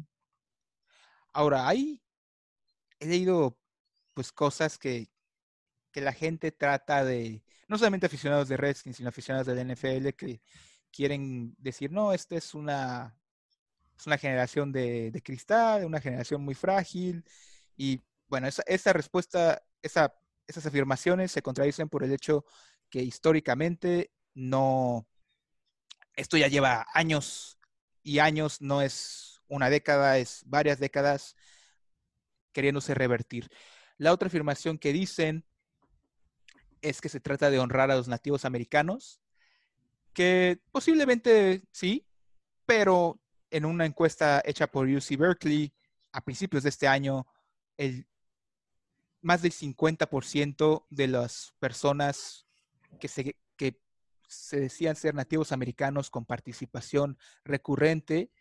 Ahora, 1.34 1.68
hay 1.68 2.04
he 3.04 3.08
leído 3.08 3.58
pues 4.14 4.32
cosas 4.32 4.78
que, 4.78 5.10
la 5.96 6.14
gente 6.14 6.52
trata 6.52 7.06
de, 7.06 7.44
no 7.68 7.78
solamente 7.78 8.08
aficionados 8.08 8.48
de 8.48 8.58
Redskins, 8.58 8.98
sino 8.98 9.10
aficionados 9.10 9.46
del 9.46 9.74
NFL 9.74 10.10
que 10.18 10.42
quieren 10.94 11.56
decir, 11.58 11.92
no, 11.92 12.14
esta 12.14 12.36
es 12.36 12.54
una, 12.54 13.18
es 13.98 14.08
una 14.08 14.18
generación 14.18 14.72
de, 14.72 15.22
cristal, 15.24 15.86
una 15.86 16.00
generación 16.00 16.44
muy 16.44 16.54
frágil. 16.56 17.26
Y 17.76 18.02
bueno, 18.28 18.48
esa, 18.48 18.64
esa 18.68 18.94
respuesta, 18.94 19.64
esa, 19.82 20.16
esas 20.48 20.66
afirmaciones 20.66 21.32
se 21.32 21.42
contradicen 21.42 21.90
por 21.90 22.04
el 22.04 22.14
hecho 22.14 22.46
que 22.90 23.02
históricamente 23.02 24.12
no, 24.36 25.08
esto 26.16 26.38
ya 26.38 26.48
lleva 26.48 26.86
años 26.94 27.58
y 28.04 28.20
años, 28.20 28.62
no 28.62 28.82
es 28.82 29.42
una 29.48 29.70
década, 29.70 30.18
es 30.20 30.44
varias 30.46 30.80
décadas 30.80 31.36
queriéndose 32.52 32.94
revertir. 32.94 33.50
La 33.98 34.14
otra 34.14 34.28
afirmación 34.28 34.78
que 34.78 34.94
dicen 34.94 35.46
es 36.82 37.02
que 37.02 37.10
se 37.10 37.20
trata 37.20 37.50
de 37.50 37.60
honrar 37.60 37.90
a 37.90 37.96
los 37.96 38.08
nativos 38.08 38.46
americanos, 38.46 39.23
que 40.14 40.62
posiblemente 40.72 41.64
sí, 41.72 42.06
pero 42.66 43.20
en 43.50 43.66
una 43.66 43.86
encuesta 43.86 44.42
hecha 44.46 44.68
por 44.68 44.88
UC 44.88 45.18
Berkeley 45.18 45.74
a 46.12 46.22
principios 46.22 46.64
de 46.64 46.70
este 46.70 46.88
año, 46.88 47.28
el, 47.78 48.08
más 49.22 49.42
del 49.42 49.52
50% 49.52 50.86
de 50.90 51.08
las 51.08 51.54
personas 51.60 52.46
que 53.00 53.08
se, 53.08 53.36
que 53.56 53.82
se 54.28 54.60
decían 54.60 54.96
ser 54.96 55.16
nativos 55.16 55.52
americanos 55.52 56.10
con 56.10 56.26
participación 56.26 57.18
recurrente 57.44 58.32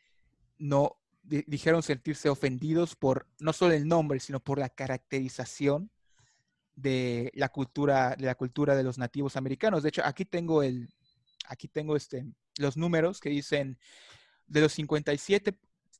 no 0.58 0.98
dijeron 1.22 1.82
sentirse 1.82 2.28
ofendidos 2.28 2.96
por 2.96 3.28
no 3.38 3.52
solo 3.52 3.74
el 3.74 3.86
nombre, 3.86 4.18
sino 4.18 4.40
por 4.40 4.58
la 4.58 4.68
caracterización 4.68 5.90
de 6.74 7.30
la 7.34 7.48
cultura 7.50 8.16
de 8.16 8.26
la 8.26 8.34
cultura 8.34 8.74
de 8.74 8.82
los 8.82 8.98
nativos 8.98 9.36
americanos. 9.36 9.82
De 9.82 9.90
hecho, 9.90 10.02
aquí 10.04 10.24
tengo 10.24 10.62
el 10.62 10.92
aquí 11.52 11.68
tengo 11.68 11.96
este 11.96 12.24
los 12.58 12.76
números 12.76 13.20
que 13.20 13.30
dicen 13.30 13.78
de 14.46 14.60
los 14.60 14.72
57 14.72 15.58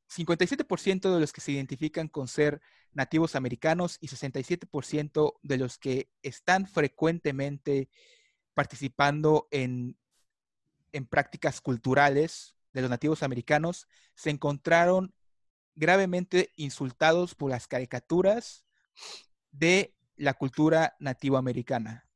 57% 0.09 1.15
de 1.15 1.21
los 1.21 1.33
que 1.33 1.41
se 1.41 1.53
identifican 1.53 2.09
con 2.09 2.29
ser 2.29 2.61
nativos 2.93 3.35
americanos 3.35 3.97
y 4.01 4.09
67% 4.09 5.35
de 5.43 5.57
los 5.57 5.79
que 5.79 6.11
están 6.23 6.67
frecuentemente 6.67 7.89
participando 8.53 9.49
en, 9.51 9.97
en 10.93 11.07
prácticas 11.07 11.63
culturales 11.63 12.55
de 12.75 12.83
los 12.83 12.91
nativos 12.91 13.23
americanos 13.23 13.89
se 14.15 14.31
encontraron 14.31 15.15
gravemente 15.75 16.53
insultados 16.57 17.35
por 17.35 17.51
las 17.51 17.67
caricaturas 17.67 18.67
de 19.51 19.95
la 20.17 20.35
cultura 20.35 20.95
nativoamericana. 20.99 22.07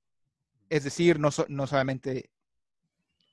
Es 0.68 0.84
decir, 0.84 1.18
no, 1.18 1.30
no 1.48 1.66
solamente 1.66 2.30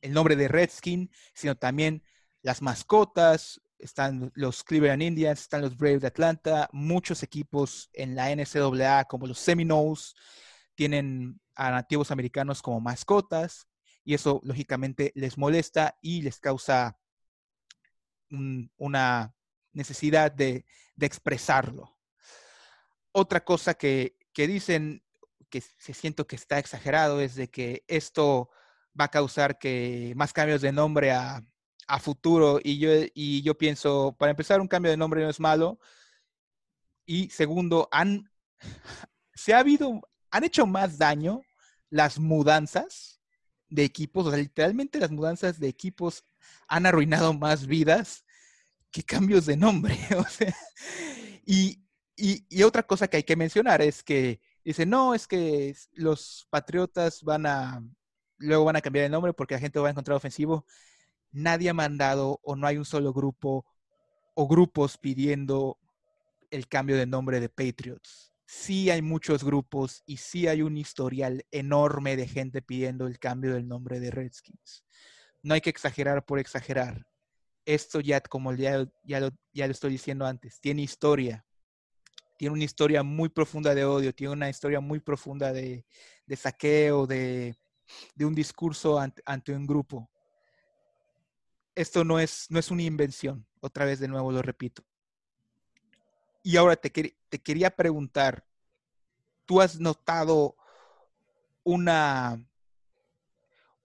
el 0.04 0.14
nombre 0.14 0.36
de 0.36 0.48
Redskin, 0.48 1.10
sino 1.34 1.56
también 1.56 2.04
las 2.42 2.62
mascotas, 2.62 3.62
están 3.80 4.32
los 4.36 4.64
Cleveland 4.64 5.02
Indians, 5.02 5.42
están 5.42 5.62
los 5.62 5.78
Braves 5.78 6.02
de 6.02 6.08
Atlanta, 6.08 6.70
muchos 6.72 7.24
equipos 7.24 7.90
en 7.94 8.16
la 8.16 8.30
NCAA 8.30 9.06
como 9.06 9.28
los 9.28 9.40
Seminoles 9.40 10.14
tienen 10.76 11.40
a 11.56 11.72
nativos 11.72 12.12
americanos 12.12 12.62
como 12.62 12.82
mascotas 12.82 13.68
y 14.04 14.14
eso 14.14 14.42
lógicamente 14.44 15.12
les 15.16 15.38
molesta 15.38 15.98
y 16.02 16.22
les 16.22 16.40
causa 16.40 16.98
una 18.78 19.36
necesidad 19.72 20.32
de, 20.32 20.66
expresarlo. 21.00 21.98
Otra 23.12 23.44
cosa 23.44 23.74
que, 23.76 24.18
dicen, 24.36 25.04
que 25.50 25.62
se 25.62 25.94
siento 25.94 26.26
que 26.26 26.36
está 26.36 26.60
exagerado, 26.60 27.22
es 27.22 27.36
de 27.36 27.50
que 27.50 27.84
esto 27.88 28.50
va 29.00 29.06
a 29.06 29.12
causar 29.12 29.58
que 29.58 30.14
más 30.16 30.34
cambios 30.34 30.62
de 30.62 30.72
nombre 30.72 31.12
a, 31.12 31.44
futuro. 32.00 32.60
Y 32.64 32.80
yo, 32.80 32.90
y 33.14 33.44
yo 33.44 33.56
pienso, 33.56 34.16
para 34.18 34.32
empezar, 34.32 34.60
un 34.60 34.68
cambio 34.68 34.90
de 34.92 34.98
nombre 34.98 35.22
no 35.22 35.30
es 35.30 35.40
malo. 35.40 35.80
Y 37.06 37.30
segundo, 37.30 37.88
han, 37.92 38.32
se 39.36 39.54
ha 39.54 39.60
habido, 39.60 40.02
han 40.32 40.44
hecho 40.44 40.66
más 40.66 40.98
daño 40.98 41.42
las 41.90 42.18
mudanzas 42.18 43.22
de 43.70 43.84
equipos, 43.84 44.28
o 44.28 44.30
sea, 44.30 44.40
literalmente 44.40 45.00
las 45.00 45.12
mudanzas 45.12 45.60
de 45.60 45.68
equipos 45.68 46.24
han 46.68 46.86
arruinado 46.86 47.34
más 47.34 47.66
vidas 47.68 48.26
que 48.92 49.04
cambios 49.04 49.46
de 49.46 49.58
nombre. 49.58 49.98
y, 51.46 51.80
otra 52.64 52.84
cosa 52.84 53.08
que 53.08 53.18
hay 53.18 53.24
que 53.24 53.36
mencionar 53.36 53.82
es 53.82 54.04
que 54.04 54.40
dice, 54.64 54.86
no, 54.86 55.14
es 55.14 55.28
que 55.28 55.76
los 55.94 56.48
patriotas 56.50 57.22
van 57.24 57.46
a, 57.46 57.84
luego 58.38 58.66
van 58.66 58.76
a 58.76 58.82
cambiar 58.82 59.06
el 59.06 59.12
nombre 59.12 59.34
porque 59.34 59.56
la 59.56 59.60
gente 59.60 59.80
va 59.80 59.88
a 59.88 59.92
encontrar 59.92 60.18
ofensivo. 60.18 60.66
Nadie 61.32 61.70
ha 61.70 61.74
mandado 61.74 62.40
o 62.44 62.56
no 62.56 62.68
hay 62.68 62.78
un 62.78 62.86
solo 62.86 63.14
grupo 63.14 63.66
o 64.36 64.48
grupos 64.48 64.98
pidiendo 64.98 65.78
el 66.52 66.68
cambio 66.68 66.98
de 66.98 67.06
nombre 67.06 67.40
de 67.40 67.50
Patriots. 67.50 68.34
Sí 68.46 68.90
hay 68.90 69.02
muchos 69.02 69.44
grupos 69.44 70.04
y 70.06 70.18
sí 70.18 70.48
hay 70.48 70.62
un 70.62 70.78
historial 70.78 71.46
enorme 71.52 72.16
de 72.16 72.28
gente 72.28 72.62
pidiendo 72.62 73.08
el 73.08 73.18
cambio 73.18 73.54
del 73.54 73.68
nombre 73.68 74.00
de 74.00 74.12
Redskins. 74.12 74.84
No 75.42 75.54
hay 75.54 75.62
que 75.62 75.70
exagerar 75.72 76.26
por 76.26 76.40
exagerar. 76.40 77.08
Esto 77.66 78.00
ya, 78.02 78.22
como 78.22 78.54
ya, 78.54 78.86
ya, 79.04 79.20
lo, 79.20 79.30
ya 79.54 79.66
lo 79.66 79.72
estoy 79.72 79.92
diciendo 79.92 80.26
antes, 80.26 80.60
tiene 80.60 80.82
historia. 80.82 81.46
Tiene 82.38 82.54
una 82.54 82.66
historia 82.66 83.04
muy 83.04 83.30
profunda 83.30 83.74
de 83.74 83.86
odio, 83.86 84.14
tiene 84.14 84.34
una 84.34 84.50
historia 84.50 84.80
muy 84.80 85.00
profunda 85.00 85.54
de, 85.54 85.86
de 86.26 86.36
saqueo, 86.36 87.08
de, 87.08 87.56
de 88.16 88.26
un 88.26 88.36
discurso 88.36 89.00
ante, 89.00 89.54
un 89.54 89.66
grupo. 89.66 90.10
Esto 91.76 92.04
no 92.04 92.20
es, 92.20 92.48
no 92.50 92.60
es 92.60 92.72
una 92.72 92.84
invención, 92.84 93.46
otra 93.60 93.86
vez 93.86 94.00
de 94.00 94.08
nuevo 94.08 94.32
lo 94.32 94.42
repito. 94.42 94.84
Y 96.44 96.58
ahora 96.58 96.76
te, 96.76 96.90
te 96.90 97.40
quería 97.40 97.70
preguntar, 97.72 98.46
¿tú 99.46 99.62
has 99.62 99.80
notado 99.80 100.56
una, 101.64 102.40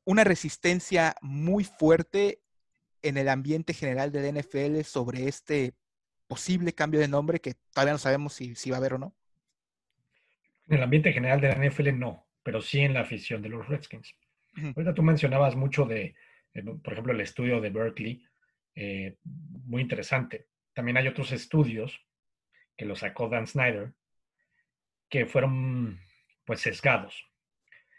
una 0.04 0.24
resistencia 0.24 1.14
muy 1.22 1.64
fuerte 1.64 2.42
en 3.02 3.16
el 3.16 3.28
ambiente 3.28 3.72
general 3.72 4.10
del 4.12 4.36
NFL 4.36 4.80
sobre 4.82 5.28
este 5.28 5.74
posible 6.26 6.74
cambio 6.74 7.00
de 7.00 7.08
nombre 7.08 7.40
que 7.40 7.54
todavía 7.72 7.92
no 7.92 7.98
sabemos 7.98 8.34
si, 8.34 8.54
si 8.54 8.70
va 8.70 8.76
a 8.76 8.80
haber 8.80 8.94
o 8.94 8.98
no? 8.98 9.14
En 10.68 10.76
el 10.76 10.82
ambiente 10.82 11.12
general 11.12 11.40
de 11.40 11.48
la 11.48 11.66
NFL 11.66 11.98
no, 11.98 12.27
pero 12.48 12.62
sí 12.62 12.80
en 12.80 12.94
la 12.94 13.00
afición 13.00 13.42
de 13.42 13.50
los 13.50 13.68
Redskins. 13.68 14.16
Uh 14.56 14.60
-huh. 14.60 14.72
Ahorita 14.74 14.94
tú 14.94 15.02
mencionabas 15.02 15.54
mucho 15.54 15.84
de, 15.84 16.14
eh, 16.54 16.62
por 16.82 16.94
ejemplo, 16.94 17.12
el 17.12 17.20
estudio 17.20 17.60
de 17.60 17.68
Berkeley, 17.68 18.24
eh, 18.74 19.18
muy 19.66 19.82
interesante. 19.82 20.46
También 20.72 20.96
hay 20.96 21.08
otros 21.08 21.30
estudios 21.32 22.00
que 22.74 22.86
lo 22.86 22.96
sacó 22.96 23.28
Dan 23.28 23.46
Snyder, 23.46 23.92
que 25.10 25.26
fueron 25.26 26.00
pues 26.46 26.62
sesgados. 26.62 27.22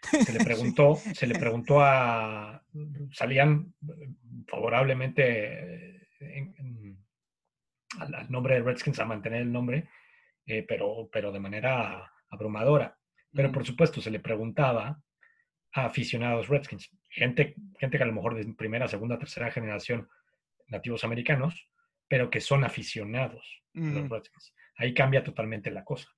Se 0.02 0.34
le 0.34 0.40
preguntó, 0.44 0.96
sí. 0.96 1.14
se 1.14 1.28
le 1.28 1.38
preguntó 1.38 1.82
a, 1.82 2.66
salían 3.12 3.76
favorablemente 4.48 6.08
en, 6.22 6.56
en, 6.58 7.06
al, 8.00 8.16
al, 8.16 8.32
nombre 8.32 8.56
de 8.56 8.62
Redskins 8.64 9.00
a 9.00 9.06
mantener 9.06 9.44
el 9.44 9.52
nombre, 9.52 9.90
eh, 10.48 10.66
pero, 10.68 11.08
pero 11.12 11.32
de 11.32 11.40
manera 11.40 12.12
abrumadora. 12.32 12.99
Pero 13.34 13.50
mm. 13.50 13.52
por 13.52 13.66
supuesto 13.66 14.02
se 14.02 14.12
le 14.12 14.20
preguntaba 14.20 15.02
a 15.74 15.86
aficionados 15.86 16.48
Redskins, 16.48 16.90
gente, 17.08 17.56
gente 17.80 17.98
que 17.98 18.04
a 18.04 18.08
lo 18.08 18.14
mejor 18.14 18.36
de 18.36 18.54
primera, 18.54 18.88
segunda, 18.88 19.20
tercera 19.20 19.52
generación 19.52 20.10
nativos 20.68 21.04
americanos, 21.04 21.70
pero 22.08 22.30
que 22.30 22.42
son 22.42 22.64
aficionados 22.64 23.64
mm. 23.74 23.90
a 23.90 24.00
los 24.02 24.10
Redskins. 24.10 24.54
Ahí 24.78 24.94
cambia 24.94 25.24
totalmente 25.24 25.72
la 25.72 25.84
cosa. 25.84 26.10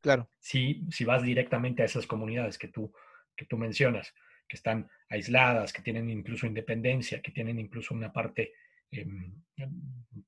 Claro. 0.00 0.28
Si, 0.38 0.84
si 0.90 1.04
vas 1.04 1.22
directamente 1.22 1.82
a 1.82 1.86
esas 1.86 2.06
comunidades 2.06 2.58
que 2.58 2.68
tú, 2.68 2.92
que 3.34 3.46
tú 3.46 3.56
mencionas, 3.56 4.14
que 4.46 4.56
están 4.56 4.88
aisladas, 5.08 5.72
que 5.72 5.82
tienen 5.82 6.10
incluso 6.10 6.46
independencia, 6.46 7.22
que 7.22 7.32
tienen 7.32 7.58
incluso 7.58 7.94
una 7.94 8.12
parte, 8.12 8.52
eh, 8.90 9.06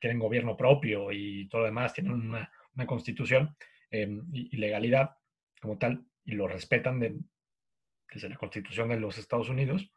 tienen 0.00 0.18
gobierno 0.18 0.56
propio 0.56 1.12
y 1.12 1.48
todo 1.48 1.62
lo 1.62 1.66
demás, 1.66 1.92
tienen 1.92 2.12
una, 2.12 2.50
una 2.74 2.86
constitución 2.86 3.54
eh, 3.90 4.08
y, 4.32 4.56
y, 4.56 4.58
legalidad 4.58 5.16
como 5.60 5.78
tal, 5.78 6.06
y 6.26 6.32
lo 6.32 6.46
respetan 6.46 7.00
de, 7.00 7.16
desde 8.12 8.28
la 8.28 8.36
constitución 8.36 8.90
de 8.90 9.00
los 9.00 9.16
Estados 9.16 9.48
Unidos, 9.48 9.90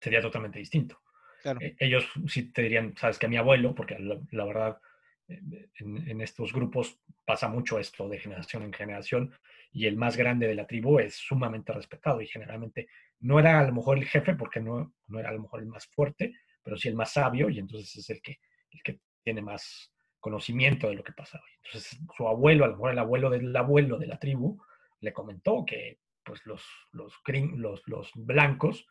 sería 0.00 0.20
totalmente 0.20 0.58
distinto. 0.58 1.00
Claro. 1.40 1.60
Eh, 1.60 1.76
ellos 1.78 2.10
sí 2.28 2.52
te 2.52 2.62
dirían, 2.62 2.94
sabes 2.96 3.18
que 3.18 3.28
mi 3.28 3.36
abuelo, 3.36 3.74
porque 3.74 3.98
la, 3.98 4.20
la 4.32 4.44
verdad 4.44 4.80
en, 5.28 6.08
en, 6.08 6.20
estos 6.20 6.52
grupos 6.52 6.98
pasa 7.24 7.48
mucho 7.48 7.78
esto 7.78 8.08
de 8.08 8.18
generación 8.18 8.64
en 8.64 8.72
generación 8.72 9.32
y 9.70 9.86
el 9.86 9.96
más 9.96 10.16
grande 10.16 10.46
de 10.46 10.54
la 10.54 10.66
tribu 10.66 10.98
es 10.98 11.14
sumamente 11.14 11.72
respetado 11.72 12.20
y 12.20 12.26
generalmente 12.26 12.88
no 13.20 13.38
era 13.38 13.60
a 13.60 13.64
lo 13.64 13.72
mejor 13.72 13.98
el 13.98 14.04
jefe 14.04 14.34
porque 14.34 14.60
no, 14.60 14.94
no 15.06 15.18
era 15.18 15.30
a 15.30 15.32
lo 15.32 15.42
mejor 15.42 15.60
el 15.60 15.66
más 15.66 15.86
fuerte, 15.86 16.34
pero 16.62 16.76
sí 16.76 16.88
el 16.88 16.96
más 16.96 17.12
sabio 17.12 17.48
y 17.48 17.58
entonces 17.58 17.96
es 17.96 18.10
el 18.10 18.20
que, 18.20 18.40
el 18.70 18.82
que 18.82 19.00
tiene 19.22 19.42
más 19.42 19.92
conocimiento 20.20 20.88
de 20.88 20.96
lo 20.96 21.04
que 21.04 21.12
pasaba. 21.12 21.44
Entonces 21.64 21.98
su 22.16 22.28
abuelo, 22.28 22.64
a 22.64 22.68
lo 22.68 22.74
mejor 22.74 22.92
el 22.92 22.98
abuelo 22.98 23.30
del 23.30 23.56
abuelo 23.56 23.98
de 23.98 24.06
la 24.06 24.18
tribu, 24.18 24.60
le 25.02 25.12
comentó 25.12 25.64
que 25.66 25.98
pues 26.24 26.40
los, 26.46 26.64
los, 26.92 27.12
los, 27.56 27.82
los 27.86 28.10
blancos 28.14 28.86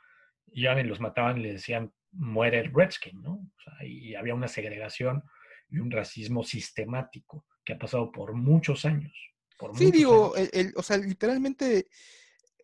iban 0.51 0.79
y 0.79 0.83
los 0.83 0.99
mataban 0.99 1.37
y 1.37 1.43
le 1.43 1.53
decían 1.53 1.91
muere 2.11 2.59
el 2.59 2.73
redskin, 2.73 3.21
¿no? 3.21 3.33
O 3.33 3.61
sea, 3.63 3.87
y 3.87 4.15
había 4.15 4.35
una 4.35 4.49
segregación 4.49 5.23
y 5.69 5.79
un 5.79 5.89
racismo 5.89 6.43
sistemático 6.43 7.45
que 7.63 7.73
ha 7.73 7.79
pasado 7.79 8.11
por 8.11 8.33
muchos 8.33 8.83
años. 8.85 9.13
Por 9.57 9.77
sí, 9.77 9.85
muchos 9.85 9.97
digo, 9.97 10.35
años. 10.35 10.49
El, 10.53 10.67
el, 10.67 10.73
o 10.75 10.83
sea, 10.83 10.97
literalmente 10.97 11.87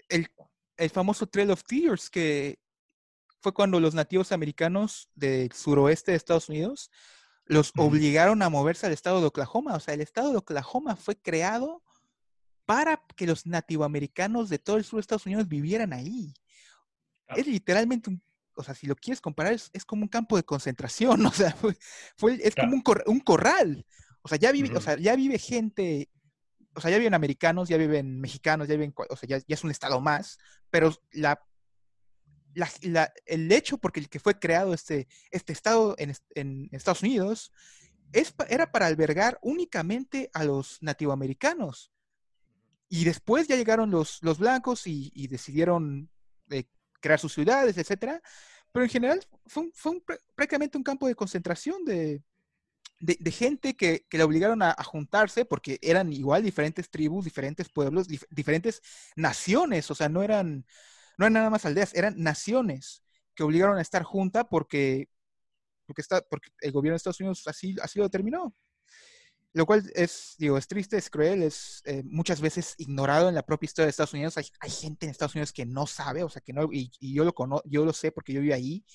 el, 0.10 0.28
el, 0.76 0.90
famoso 0.90 1.28
Trail 1.28 1.52
of 1.52 1.64
Tears, 1.64 2.10
que 2.10 2.60
fue 3.40 3.54
cuando 3.54 3.80
los 3.80 3.96
nativos 3.96 4.34
americanos 4.34 5.10
del 5.16 5.52
suroeste 5.54 6.12
de 6.12 6.18
Estados 6.18 6.50
Unidos 6.50 6.92
los 7.46 7.72
obligaron 7.78 8.42
a 8.42 8.50
moverse 8.50 8.88
al 8.88 8.92
estado 8.92 9.22
de 9.22 9.28
Oklahoma. 9.28 9.76
O 9.76 9.80
sea, 9.80 9.94
el 9.94 10.02
estado 10.02 10.32
de 10.32 10.38
Oklahoma 10.38 10.98
fue 10.98 11.16
creado 11.16 11.82
para 12.68 13.02
que 13.16 13.26
los 13.26 13.48
nativoamericanos 13.48 14.50
de 14.50 14.60
todo 14.60 14.76
el 14.76 14.84
sur 14.84 14.98
de 14.98 15.02
Estados 15.02 15.26
Unidos 15.26 15.48
vivieran 15.48 15.94
ahí. 15.94 16.34
Claro. 17.26 17.42
Es 17.42 17.48
literalmente 17.48 18.10
un 18.12 18.22
o 18.58 18.64
sea, 18.64 18.74
si 18.74 18.88
lo 18.88 18.96
quieres 18.96 19.22
comparar, 19.22 19.54
es, 19.54 19.70
es, 19.72 19.86
como 19.86 20.02
un 20.02 20.08
campo 20.08 20.36
de 20.36 20.44
concentración, 20.44 21.24
o 21.26 21.32
sea, 21.32 21.52
fue, 21.52 21.78
fue 22.18 22.40
es 22.44 22.56
claro. 22.56 22.68
como 22.70 22.76
un, 22.78 22.82
cor, 22.82 23.04
un, 23.06 23.20
corral. 23.20 23.86
O 24.22 24.28
sea, 24.28 24.38
ya 24.38 24.52
vive, 24.52 24.70
uh 24.70 24.72
-huh. 24.72 24.78
o 24.78 24.82
sea, 24.82 24.98
ya 24.98 25.16
vive 25.16 25.38
gente, 25.38 26.10
o 26.74 26.82
sea, 26.82 26.92
ya 26.92 26.98
viven 26.98 27.14
americanos, 27.14 27.70
ya 27.70 27.78
viven 27.78 28.20
mexicanos, 28.20 28.68
ya 28.68 28.74
viven, 28.76 28.94
o 28.98 29.16
sea, 29.16 29.30
ya, 29.30 29.38
ya 29.38 29.54
es 29.54 29.64
un 29.64 29.70
estado 29.70 30.02
más, 30.02 30.40
pero 30.72 30.92
la, 31.12 31.40
la, 32.56 32.68
la, 32.82 33.14
el 33.28 33.52
hecho 33.52 33.78
porque 33.78 34.00
el 34.00 34.10
que 34.10 34.20
fue 34.20 34.40
creado 34.40 34.74
este, 34.74 35.08
este 35.30 35.54
estado 35.54 35.94
en, 36.00 36.14
en 36.34 36.68
Estados 36.72 37.04
Unidos 37.04 37.52
es, 38.12 38.34
era 38.50 38.72
para 38.72 38.88
albergar 38.88 39.38
únicamente 39.44 40.32
a 40.34 40.44
los 40.44 40.82
nativoamericanos. 40.82 41.92
Y 42.90 43.04
después 43.06 43.48
ya 43.48 43.56
llegaron 43.56 43.92
los, 43.92 44.20
los 44.24 44.40
blancos 44.40 44.88
y, 44.88 45.12
y 45.14 45.28
decidieron 45.28 46.10
eh, 46.50 46.66
crear 47.00 47.20
sus 47.20 47.34
ciudades, 47.34 47.78
etcétera. 47.78 48.22
Pero 48.72 48.84
en 48.84 48.90
general 48.90 49.20
fue, 49.46 49.64
un, 49.64 49.72
fue 49.74 49.92
un, 49.94 50.04
prácticamente 50.36 50.78
un 50.78 50.84
campo 50.84 51.08
de 51.08 51.16
concentración 51.16 51.84
de, 51.86 52.22
de, 53.00 53.32
gente 53.32 53.76
que, 53.76 54.06
que, 54.10 54.18
le 54.18 54.24
obligaron 54.24 54.62
a, 54.62 54.76
juntarse 54.84 55.46
porque 55.46 55.80
eran 55.82 56.12
igual 56.14 56.44
diferentes 56.44 56.90
tribus, 56.90 57.26
diferentes 57.26 57.70
pueblos, 57.70 58.08
dif 58.08 58.24
diferentes 58.30 58.82
naciones, 59.16 59.90
o 59.92 59.96
sea, 59.96 60.10
no 60.10 60.24
eran, 60.24 60.66
no 61.18 61.26
eran 61.26 61.34
nada 61.34 61.50
más 61.50 61.66
aldeas, 61.66 61.94
eran 61.94 62.16
naciones 62.18 63.04
que 63.36 63.44
obligaron 63.44 63.78
a 63.78 63.82
estar 63.82 64.04
juntas 64.04 64.46
porque, 64.50 65.10
porque, 65.86 66.02
está, 66.02 66.22
porque 66.22 66.50
el 66.62 66.72
gobierno 66.72 66.94
de 66.94 66.98
Estados 66.98 67.20
Unidos 67.20 67.48
así, 67.48 67.76
así 67.82 68.00
lo 68.00 68.06
determinó 68.06 68.56
lo 69.54 69.66
cual 69.66 69.90
es, 69.96 70.36
digo, 70.38 70.58
es 70.58 70.68
triste, 70.68 70.98
es 70.98 71.10
cruel, 71.10 71.44
es 71.44 71.82
eh, 71.86 72.04
muchas 72.06 72.42
veces 72.42 72.76
ignorado 72.78 73.30
en 73.30 73.36
la 73.36 73.46
propia 73.46 73.66
historia 73.66 73.86
de 73.86 73.92
Estados 73.92 74.14
Unidos. 74.14 74.38
Hay, 74.38 74.46
hay, 74.60 74.70
gente 74.70 75.06
en 75.06 75.10
Estados 75.10 75.36
Unidos 75.36 75.52
que 75.52 75.66
no 75.66 75.88
sabe, 75.88 76.24
o 76.24 76.30
sea, 76.30 76.42
que 76.42 76.54
no, 76.54 76.70
y, 76.72 76.92
yo 77.00 77.24
lo 77.24 77.34
conozco, 77.34 77.68
yo 77.68 77.86
lo 77.86 77.94
sé 77.94 78.12
porque 78.12 78.34
yo 78.34 78.42
vivo 78.42 78.54
ahí, 78.54 78.86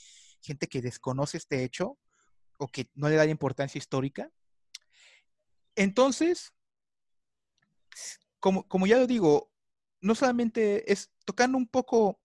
gente 0.40 0.68
que 0.68 0.82
desconoce 0.82 1.38
este 1.38 1.64
hecho 1.64 1.98
o 2.58 2.68
que 2.68 2.88
no 2.94 3.08
le 3.08 3.16
da 3.16 3.24
la 3.24 3.30
importancia 3.30 3.78
histórica. 3.78 4.30
Entonces, 5.74 6.52
como, 8.38 8.68
como 8.68 8.86
ya 8.86 8.98
lo 8.98 9.06
digo, 9.06 9.50
no 10.00 10.14
solamente 10.14 10.92
es 10.92 11.10
tocando 11.24 11.56
un 11.58 11.66
poco 11.66 12.20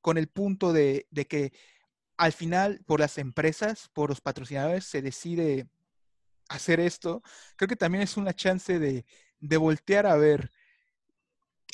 con 0.00 0.18
el 0.18 0.28
punto 0.28 0.72
de, 0.72 1.08
de 1.10 1.26
que 1.26 1.52
al 2.16 2.32
final, 2.32 2.82
por 2.86 3.00
las 3.00 3.18
empresas, 3.18 3.90
por 3.92 4.08
los 4.08 4.20
patrocinadores, 4.20 4.84
se 4.84 5.02
decide 5.02 5.68
hacer 6.48 6.80
esto, 6.80 7.22
creo 7.56 7.68
que 7.68 7.76
también 7.76 8.02
es 8.02 8.16
una 8.16 8.34
chance 8.34 8.78
de, 8.78 9.04
de 9.40 9.56
voltear 9.56 10.06
a 10.06 10.16
ver 10.16 10.50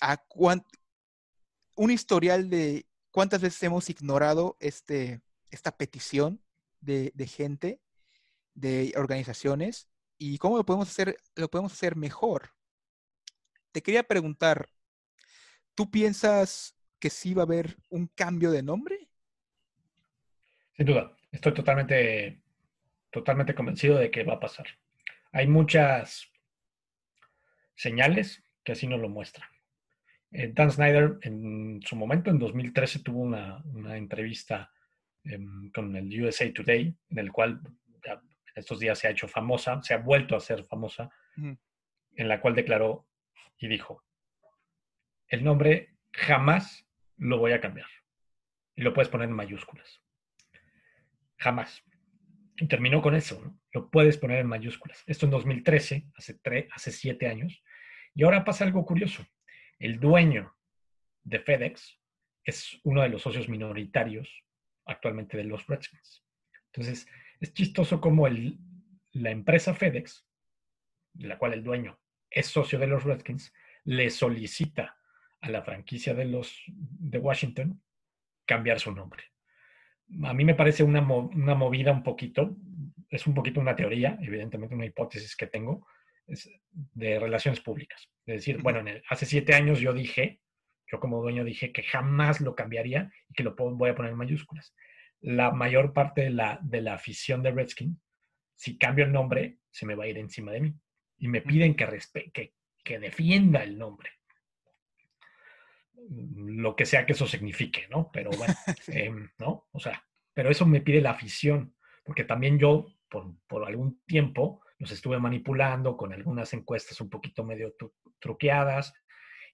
a 0.01 0.17
cuán, 0.17 0.65
un 1.77 1.91
historial 1.91 2.51
de 2.51 2.87
cuántas 3.11 3.41
veces 3.41 3.63
hemos 3.63 3.89
ignorado 3.91 4.57
este, 4.61 5.21
esta 5.51 5.77
petición 5.77 6.43
de, 6.81 7.13
de, 7.15 7.27
gente, 7.27 7.81
de 8.55 8.93
organizaciones, 8.97 9.89
y 10.19 10.39
cómo 10.39 10.57
lo 10.57 10.65
podemos 10.65 10.89
hacer, 10.89 11.17
lo 11.35 11.51
podemos 11.51 11.73
hacer 11.73 11.97
mejor. 11.97 12.51
Te 13.73 13.83
quería 13.83 14.05
preguntar, 14.05 14.69
¿tú 15.75 15.91
piensas 15.91 16.77
que 17.01 17.11
sí 17.11 17.35
va 17.35 17.43
a 17.43 17.47
haber 17.47 17.77
un 17.89 18.07
cambio 18.07 18.53
de 18.53 18.63
nombre? 18.63 19.09
Sin 20.77 20.87
duda, 20.87 21.17
estoy 21.33 21.55
totalmente 21.55 22.41
totalmente 23.13 23.55
convencido 23.55 23.99
de 23.99 24.11
que 24.11 24.25
va 24.25 24.35
a 24.35 24.41
pasar. 24.41 24.67
Hay 25.31 25.47
muchas 25.47 26.29
señales 27.75 28.43
que 28.65 28.73
así 28.73 28.87
nos 28.87 29.01
lo 29.01 29.09
muestran. 29.09 29.49
Eh, 30.31 30.51
Dan 30.53 30.73
Snyder 30.73 31.19
en 31.23 31.81
su 31.85 31.95
momento, 31.95 32.31
en 32.31 32.39
2013, 32.39 33.01
tuvo 33.01 33.21
una, 33.21 33.63
una 33.67 33.97
entrevista 33.97 34.73
eh, 35.25 35.39
con 35.73 35.95
el 35.95 36.25
USA 36.25 36.53
Today, 36.53 36.95
en 37.11 37.19
el 37.19 37.31
cual 37.31 37.61
estos 38.55 38.81
días 38.81 38.99
se 38.99 39.09
ha 39.09 39.11
hecho 39.11 39.29
famosa, 39.29 39.83
se 39.83 39.95
ha 39.95 39.99
vuelto 39.99 40.37
a 40.37 40.41
ser 40.41 40.65
famosa, 40.65 41.11
en 41.37 42.29
la 42.29 42.41
cual 42.41 42.55
declaró 42.55 43.09
y 43.59 43.69
dijo, 43.69 44.05
el 45.29 45.43
nombre 45.43 45.95
jamás 46.13 46.87
lo 47.17 47.39
voy 47.39 47.53
a 47.53 47.61
cambiar. 47.61 47.87
Y 48.75 48.83
lo 48.83 48.93
puedes 48.93 49.09
poner 49.09 49.29
en 49.29 49.35
mayúsculas. 49.35 50.03
Jamás. 51.39 51.83
Y 52.57 52.69
terminó 52.69 53.01
con 53.01 53.15
eso, 53.15 53.41
¿no? 53.43 53.59
Lo 53.73 53.91
puedes 53.91 54.19
poner 54.19 54.41
en 54.41 54.47
mayúsculas. 54.47 55.03
Esto 55.07 55.27
en 55.27 55.33
2013, 55.33 56.07
hace, 56.15 56.41
hace 56.71 56.91
siete 56.93 57.27
años. 57.27 57.63
Y 58.15 58.25
ahora 58.25 58.45
pasa 58.45 58.65
algo 58.65 58.85
curioso. 58.85 59.27
El 59.79 59.99
dueño 59.99 60.55
de 61.25 61.41
FedEx 61.41 61.99
es 62.45 62.79
uno 62.85 63.03
de 63.03 63.09
los 63.09 63.23
socios 63.23 63.49
minoritarios 63.49 64.45
actualmente 64.85 65.37
de 65.37 65.45
los 65.45 65.67
Redskins. 65.67 66.25
Entonces, 66.67 67.07
es 67.41 67.53
chistoso 67.55 68.01
como 68.01 68.29
la 68.29 69.31
empresa 69.31 69.75
FedEx, 69.75 70.27
de 71.15 71.29
la 71.29 71.39
cual 71.39 71.55
el 71.55 71.63
dueño 71.63 71.99
es 72.31 72.47
socio 72.47 72.79
de 72.79 72.87
los 72.87 73.05
Redskins, 73.05 73.53
le 73.85 74.11
solicita 74.11 74.97
a 75.41 75.51
la 75.51 75.63
franquicia 75.63 76.15
de 76.15 76.25
los 76.25 76.63
de 76.67 77.19
Washington 77.19 77.83
cambiar 78.47 78.81
su 78.81 78.93
nombre. 78.93 79.25
A 80.25 80.35
mí 80.35 80.45
me 80.45 80.55
parece 80.55 80.83
una, 80.83 81.01
una 81.01 81.55
movida 81.55 81.93
un 81.93 82.03
poquito, 82.03 82.57
es 83.09 83.27
un 83.27 83.35
poquito 83.35 83.61
una 83.61 83.77
teoría, 83.77 84.19
evidentemente 84.21 84.75
una 84.75 84.87
hipótesis 84.87 85.37
que 85.37 85.47
tengo, 85.47 85.87
de 86.73 87.19
relaciones 87.19 87.61
públicas. 87.61 88.09
Es 88.27 88.37
decir, 88.37 88.63
bueno, 88.63 88.81
en 88.81 89.03
hace 89.09 89.27
siete 89.27 89.55
años 89.55 89.81
yo 89.81 89.93
dije, 89.93 90.41
yo 90.91 91.01
como 91.01 91.23
dueño 91.23 91.45
dije 91.45 91.73
que 91.73 91.83
jamás 91.83 92.41
lo 92.41 92.55
cambiaría 92.55 93.11
y 93.29 93.35
que 93.35 93.43
lo 93.43 93.55
voy 93.55 93.91
a 93.91 93.95
poner 93.95 94.13
en 94.13 94.19
mayúsculas. 94.19 94.75
La 95.21 95.51
mayor 95.51 95.93
parte 95.93 96.23
de 96.23 96.31
la, 96.31 96.59
de 96.63 96.81
la 96.83 96.95
afición 96.95 97.43
de 97.43 97.53
Redskin, 97.53 98.01
si 98.55 98.79
cambio 98.79 99.05
el 99.05 99.13
nombre, 99.13 99.59
se 99.71 99.87
me 99.87 99.95
va 99.95 100.05
a 100.05 100.09
ir 100.09 100.19
encima 100.19 100.53
de 100.53 100.61
mí. 100.61 100.75
Y 101.19 101.29
me 101.29 101.41
piden 101.41 101.75
que, 101.75 101.87
que, 102.33 102.55
que 102.83 102.99
defienda 102.99 103.63
el 103.63 103.79
nombre. 103.79 104.11
Lo 106.11 106.75
que 106.75 106.87
sea 106.87 107.07
que 107.07 107.13
eso 107.13 107.27
signifique, 107.27 107.87
¿no? 107.91 108.11
Pero 108.13 108.31
bueno, 108.31 108.55
em, 108.89 109.31
¿no? 109.39 109.69
O 109.73 109.81
sea, 109.81 110.05
pero 110.35 110.51
eso 110.51 110.67
me 110.67 110.81
pide 110.81 111.01
la 111.01 111.11
afición, 111.11 111.75
porque 112.05 112.25
también 112.25 112.59
yo, 112.59 112.87
por, 113.09 113.35
por 113.47 113.65
algún 113.65 114.03
tiempo, 114.07 114.63
los 114.79 114.91
estuve 114.91 115.19
manipulando 115.19 115.97
con 115.97 116.13
algunas 116.13 116.53
encuestas 116.55 117.01
un 117.01 117.09
poquito 117.09 117.45
medio 117.45 117.75
truqueadas 118.19 118.93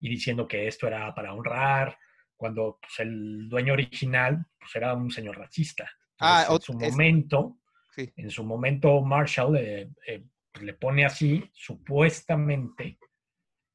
y 0.00 0.08
diciendo 0.08 0.48
que 0.48 0.66
esto 0.66 0.87
era 0.87 1.14
para 1.14 1.34
honrar, 1.34 1.98
cuando 2.38 2.78
pues, 2.80 3.00
el 3.00 3.48
dueño 3.48 3.74
original 3.74 4.46
pues, 4.58 4.74
era 4.76 4.94
un 4.94 5.11
señor 5.11 5.37
racista. 5.37 5.90
ah, 6.20 6.46
en 6.50 6.61
su 6.61 6.72
momento, 6.72 7.58
en 7.96 8.30
su 8.30 8.44
momento 8.44 9.02
Marshall 9.02 9.56
eh, 9.56 9.90
eh, 10.06 10.24
pues, 10.52 10.64
le 10.64 10.74
pone 10.74 11.04
así, 11.04 11.50
supuestamente, 11.52 12.98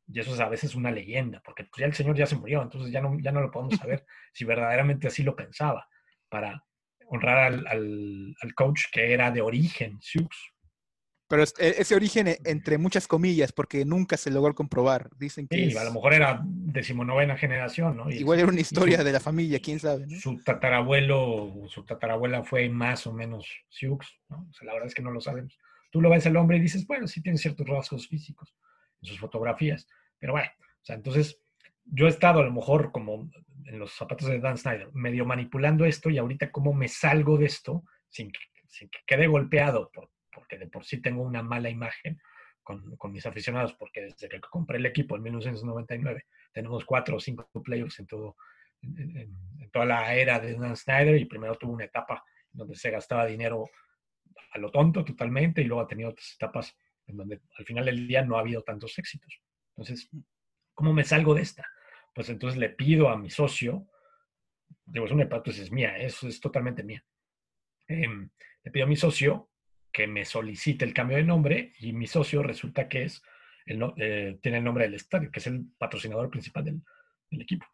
y 0.07 0.19
eso 0.19 0.33
es 0.33 0.39
a 0.39 0.49
veces 0.49 0.75
una 0.75 0.91
leyenda, 0.91 1.41
porque 1.43 1.63
pues, 1.65 1.79
ya 1.79 1.85
el 1.85 1.93
señor 1.93 2.15
ya 2.15 2.25
se 2.25 2.35
murió, 2.35 2.61
entonces 2.61 2.91
ya 2.91 3.01
no, 3.01 3.17
ya 3.19 3.31
no 3.31 3.41
lo 3.41 3.51
podemos 3.51 3.75
saber 3.77 4.05
si 4.33 4.45
verdaderamente 4.45 5.07
así 5.07 5.23
lo 5.23 5.35
pensaba, 5.35 5.87
para 6.29 6.63
honrar 7.07 7.53
al, 7.67 8.35
al 8.41 8.53
coach 8.55 8.85
que 8.91 9.13
era 9.13 9.31
de 9.31 9.41
origen, 9.41 9.99
Sioux. 10.01 10.29
Pero 11.33 11.43
e, 11.43 11.75
ese 11.79 11.95
origen 11.95 12.27
e, 12.27 12.37
entre 12.45 12.77
muchas 12.77 13.07
comillas, 13.07 13.51
porque 13.51 13.85
nunca 13.85 14.17
se 14.17 14.29
logró 14.29 14.53
comprobar. 14.53 15.09
Dicen 15.17 15.47
que. 15.47 15.69
Sí, 15.69 15.77
a 15.77 15.83
lo 15.83 15.93
mejor 15.93 16.13
era 16.13 16.41
decimonovena 16.43 17.37
generación, 17.37 17.97
¿no? 17.97 18.09
Igual 18.11 18.39
era 18.39 18.49
una 18.49 18.61
historia 18.61 19.03
de 19.03 19.11
la 19.11 19.19
familia, 19.19 19.59
quién 19.59 19.79
sabe. 19.79 20.07
Su 20.19 20.43
tatarabuelo, 20.43 21.53
su 21.69 21.85
tatarabuela 21.85 22.43
fue 22.43 22.69
más 22.69 23.07
o 23.07 23.13
menos 23.13 23.47
Sioux, 23.69 24.05
¿no? 24.29 24.47
O 24.49 24.53
sea, 24.53 24.67
la 24.67 24.73
verdad 24.73 24.87
es 24.87 24.93
que 24.93 25.01
no 25.01 25.09
lo 25.09 25.21
sabemos. 25.21 25.57
Tú 25.89 26.01
lo 26.01 26.09
ves 26.11 26.25
el 26.27 26.37
hombre 26.37 26.57
y 26.57 26.61
dices, 26.61 26.85
bueno, 26.85 27.07
sí 27.07 27.21
tiene 27.21 27.39
ciertos 27.39 27.67
rasgos 27.67 28.07
físicos 28.07 28.53
en 29.03 29.09
sus 29.09 29.19
fotografías. 29.19 29.87
Pero 30.17 30.33
bueno, 30.33 30.49
o 30.59 30.85
sea, 30.85 30.95
entonces 30.95 31.41
yo 31.85 32.07
he 32.07 32.09
estado 32.09 32.39
a 32.39 32.43
lo 32.43 32.51
mejor 32.51 32.91
como 32.91 33.29
en 33.65 33.79
los 33.79 33.91
zapatos 33.93 34.27
de 34.27 34.39
Dan 34.39 34.57
Snyder, 34.57 34.89
medio 34.93 35.25
manipulando 35.25 35.85
esto 35.85 36.09
y 36.09 36.17
ahorita 36.17 36.51
cómo 36.51 36.73
me 36.73 36.87
salgo 36.87 37.37
de 37.37 37.45
esto 37.45 37.83
sin 38.09 38.31
que, 38.31 38.39
sin 38.67 38.89
que 38.89 38.99
quede 39.05 39.27
golpeado 39.27 39.91
por 39.93 40.09
porque 40.33 40.57
de 40.57 40.67
por 40.67 40.83
sí 40.83 41.01
tengo 41.01 41.21
una 41.21 41.43
mala 41.43 41.69
imagen 41.69 42.19
con, 42.63 42.95
con, 42.97 43.11
mis 43.11 43.25
aficionados, 43.25 43.73
porque 43.73 44.01
desde 44.01 44.29
que 44.29 44.39
compré 44.39 44.77
el 44.77 44.85
equipo 44.85 45.15
en 45.15 45.23
1999 45.23 46.25
tenemos 46.51 46.85
cuatro 46.85 47.17
o 47.17 47.19
cinco 47.19 47.47
playoffs 47.63 47.99
en, 47.99 48.07
todo, 48.07 48.35
en, 48.81 49.69
toda 49.71 49.85
la 49.85 50.15
era 50.15 50.39
de 50.39 50.55
Dan 50.55 50.75
Snyder 50.75 51.17
y 51.17 51.25
primero 51.25 51.55
tuvo 51.55 51.73
una 51.73 51.85
etapa 51.85 52.23
donde 52.51 52.75
se 52.75 52.89
gastaba 52.89 53.25
dinero 53.25 53.69
a 54.51 54.57
lo 54.57 54.71
tonto 54.71 55.03
totalmente 55.03 55.61
y 55.61 55.65
luego 55.65 55.81
ha 55.83 55.87
tenido 55.87 56.09
otras 56.09 56.33
etapas 56.33 56.75
en 57.07 57.17
donde 57.17 57.41
al 57.57 57.65
final 57.65 57.85
del 57.85 58.07
día 58.07 58.23
no 58.23 58.37
ha 58.37 58.41
habido 58.41 58.63
tantos 58.63 58.97
éxitos. 58.97 59.41
Entonces, 59.75 60.09
¿cómo 60.73 60.93
me 60.93 61.03
salgo 61.03 61.33
de 61.33 61.41
esta? 61.41 61.67
Pues 62.13 62.29
entonces 62.29 62.59
le 62.59 62.69
pido 62.69 63.09
a 63.09 63.17
mi 63.17 63.29
socio, 63.29 63.87
digo, 64.85 65.05
es 65.05 65.11
una 65.11 65.23
hipótesis 65.23 65.71
mía, 65.71 65.97
eso 65.97 66.27
es 66.27 66.39
totalmente 66.39 66.83
mía. 66.83 67.03
Em, 67.87 68.29
le 68.63 68.71
pido 68.71 68.85
a 68.85 68.89
mi 68.89 68.95
socio 68.95 69.49
que 69.91 70.07
me 70.07 70.25
solicite 70.25 70.85
el 70.85 70.93
cambio 70.93 71.17
de 71.17 71.23
nombre 71.23 71.73
y 71.79 71.93
mi 71.93 72.07
socio 72.07 72.41
resulta 72.41 72.87
que 72.87 73.03
es 73.03 73.21
el, 73.65 73.81
eh, 73.97 74.37
tiene 74.41 74.57
el 74.57 74.63
nombre 74.63 74.85
del 74.85 74.95
estadio, 74.95 75.31
que 75.31 75.39
es 75.39 75.47
el 75.47 75.65
patrocinador 75.77 76.29
principal 76.29 76.65
del, 76.65 76.81
equipo. 77.41 77.65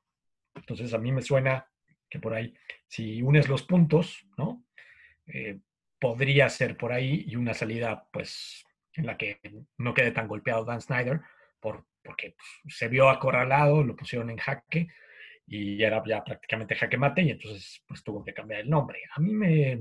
Entonces 0.56 0.94
a 0.94 0.98
mí 0.98 1.12
me 1.12 1.22
suena 1.22 1.68
que 2.10 2.20
por 2.20 2.34
ahí, 2.34 2.54
si 2.88 3.22
unes 3.22 3.50
los 3.50 3.64
puntos, 3.64 4.26
¿no? 4.38 4.66
Eh, 5.28 5.60
podría 6.00 6.48
ser 6.50 6.78
por 6.78 6.94
ahí 6.94 7.26
y 7.28 7.36
una 7.36 7.54
salida, 7.54 8.08
pues, 8.14 8.64
en 9.00 9.06
la 9.06 9.18
que 9.18 9.40
no 9.78 9.94
quede 9.94 10.12
tan 10.12 10.28
golpeado 10.28 10.66
Dan 10.66 10.82
Snyder, 10.82 11.22
por, 11.60 11.86
porque 12.04 12.36
pues, 12.64 12.78
se 12.78 12.88
vio 12.88 13.10
acorralado, 13.10 13.84
lo 13.84 13.96
pusieron 13.96 14.30
en 14.30 14.38
jaque 14.38 14.90
y 15.48 15.82
era 15.82 16.04
ya 16.06 16.24
prácticamente 16.24 16.76
jaque 16.76 16.98
mate 16.98 17.24
y 17.24 17.32
entonces 17.32 17.82
pues 17.88 18.04
tuvo 18.04 18.24
que 18.24 18.34
cambiar 18.34 18.62
el 18.62 18.70
nombre. 18.70 19.02
A 19.16 19.20
mí 19.20 19.34
me, 19.34 19.80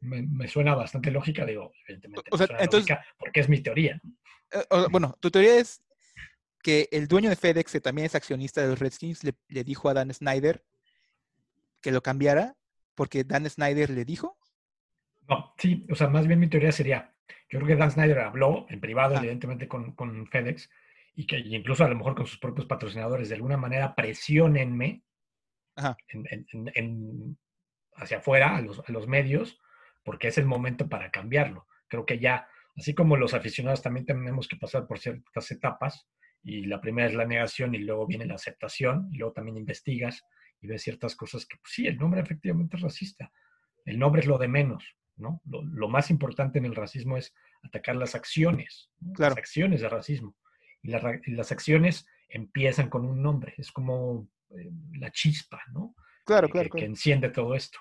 me, 0.00 0.48
suena 0.48 0.74
bastante 0.74 1.10
lógica, 1.10 1.44
digo, 1.44 1.72
evidentemente. 1.86 2.30
porque 3.18 3.40
es 3.40 3.48
mi 3.48 3.60
teoría. 3.60 4.00
Eh, 4.50 4.64
bueno, 4.90 5.14
tu 5.20 5.30
teoría 5.30 5.58
es 5.58 5.82
que 6.62 6.88
el 6.92 7.08
dueño 7.08 7.28
de 7.28 7.36
FedEx, 7.36 7.72
que 7.72 7.80
también 7.80 8.06
es 8.06 8.14
accionista 8.14 8.62
de 8.62 8.68
los 8.68 8.78
Redskins, 8.78 9.24
le, 9.24 9.34
le, 9.48 9.64
dijo 9.64 9.88
a 9.88 9.94
Dan 9.94 10.12
Snyder 10.12 10.64
que 11.82 11.92
lo 11.92 12.02
cambiara 12.02 12.56
porque 12.94 13.24
Dan 13.24 13.48
Snyder 13.48 13.90
le 13.90 14.04
dijo. 14.04 14.38
No, 15.28 15.54
sí, 15.58 15.86
o 15.90 15.94
sea, 15.94 16.08
más 16.08 16.26
bien 16.26 16.38
mi 16.38 16.48
teoría 16.48 16.72
sería, 16.72 17.13
yo 17.48 17.58
creo 17.58 17.66
que 17.66 17.76
Dan 17.76 17.90
Snyder 17.90 18.20
habló 18.20 18.66
en 18.68 18.80
privado, 18.80 19.16
evidentemente, 19.16 19.68
con, 19.68 19.92
con, 19.92 20.26
FedEx 20.26 20.70
y 21.14 21.26
que 21.26 21.38
incluso 21.38 21.84
a 21.84 21.88
lo 21.88 21.96
mejor 21.96 22.14
con 22.14 22.26
sus 22.26 22.38
propios 22.38 22.66
patrocinadores, 22.66 23.28
de 23.28 23.36
alguna 23.36 23.56
manera 23.56 23.94
presionenme 23.94 25.04
En, 26.08 27.38
hacia 27.96 28.18
afuera, 28.18 28.56
a 28.56 28.60
los, 28.60 28.80
a 28.80 28.92
los 28.92 29.06
medios, 29.06 29.60
porque 30.02 30.28
es 30.28 30.38
el 30.38 30.46
momento 30.46 30.88
para 30.88 31.10
cambiarlo. 31.10 31.66
Creo 31.88 32.04
que 32.04 32.18
ya, 32.18 32.48
así 32.76 32.94
como 32.94 33.16
los 33.16 33.34
aficionados 33.34 33.82
también 33.82 34.06
tenemos 34.06 34.48
que 34.48 34.56
pasar 34.56 34.86
por 34.86 34.98
ciertas 34.98 35.50
etapas, 35.50 36.08
y 36.42 36.66
la 36.66 36.80
primera 36.80 37.08
es 37.08 37.14
la 37.14 37.24
negación 37.24 37.74
y 37.74 37.78
luego 37.78 38.06
viene 38.06 38.26
la 38.26 38.34
aceptación, 38.34 39.08
y 39.12 39.18
luego 39.18 39.32
también 39.32 39.56
investigas 39.56 40.24
y 40.60 40.66
ves 40.66 40.82
ciertas 40.82 41.14
cosas 41.14 41.46
que, 41.46 41.56
pues, 41.58 41.72
sí, 41.72 41.86
el 41.86 41.96
nombre 41.96 42.20
efectivamente 42.20 42.76
es 42.76 42.82
racista. 42.82 43.30
El 43.84 43.98
nombre 43.98 44.20
es 44.20 44.26
lo 44.26 44.38
de 44.38 44.48
menos, 44.48 44.96
¿no? 45.16 45.40
Lo, 45.44 45.88
más 45.88 46.10
importante 46.10 46.58
en 46.58 46.64
el 46.64 46.74
racismo 46.74 47.16
es 47.16 47.34
atacar 47.62 47.96
las 47.96 48.14
acciones, 48.14 48.90
las 49.18 49.36
acciones 49.36 49.80
de 49.80 49.88
racismo. 49.88 50.36
Y, 50.82 50.90
las 50.90 51.52
acciones 51.52 52.06
empiezan 52.28 52.90
con 52.90 53.04
un 53.04 53.22
nombre, 53.22 53.54
es 53.56 53.72
como 53.72 54.28
eh, 54.50 54.70
la 54.98 55.10
chispa, 55.10 55.62
¿no? 55.72 55.94
Claro, 56.24 56.48
claro, 56.48 56.70
que 56.70 56.84
enciende 56.84 57.28
todo 57.30 57.54
esto 57.54 57.78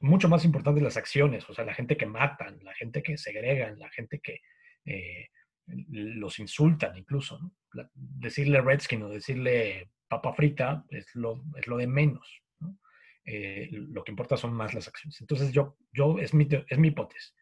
mucho 0.00 0.28
más 0.28 0.44
importantes 0.44 0.82
las 0.82 0.96
acciones, 0.96 1.48
o 1.48 1.54
sea, 1.54 1.64
la 1.64 1.74
gente 1.74 1.96
que 1.96 2.06
matan, 2.06 2.58
la 2.62 2.74
gente 2.74 3.02
que 3.02 3.16
segregan, 3.16 3.78
la 3.78 3.90
gente 3.90 4.20
que 4.20 4.40
eh, 4.84 5.28
los 5.66 6.38
insultan 6.38 6.96
incluso. 6.96 7.38
decirle 7.94 8.60
redskin 8.60 9.02
o 9.02 9.08
decirle 9.08 9.90
papa 10.08 10.34
frita 10.34 10.84
es 10.90 11.14
lo, 11.14 11.44
es 11.56 11.66
lo 11.66 11.76
de 11.76 11.86
menos. 11.86 12.42
Eh, 13.26 13.68
lo 13.72 14.04
que 14.04 14.12
importa 14.12 14.36
son 14.36 14.52
más 14.52 14.74
las 14.74 14.88
acciones. 14.88 15.20
Entonces 15.20 15.52
yo, 15.52 15.76
yo 15.92 16.18
es, 16.18 16.34
mi, 16.34 16.46
es 16.68 16.78
mi 16.78 16.88
hipótesis, 16.88 17.34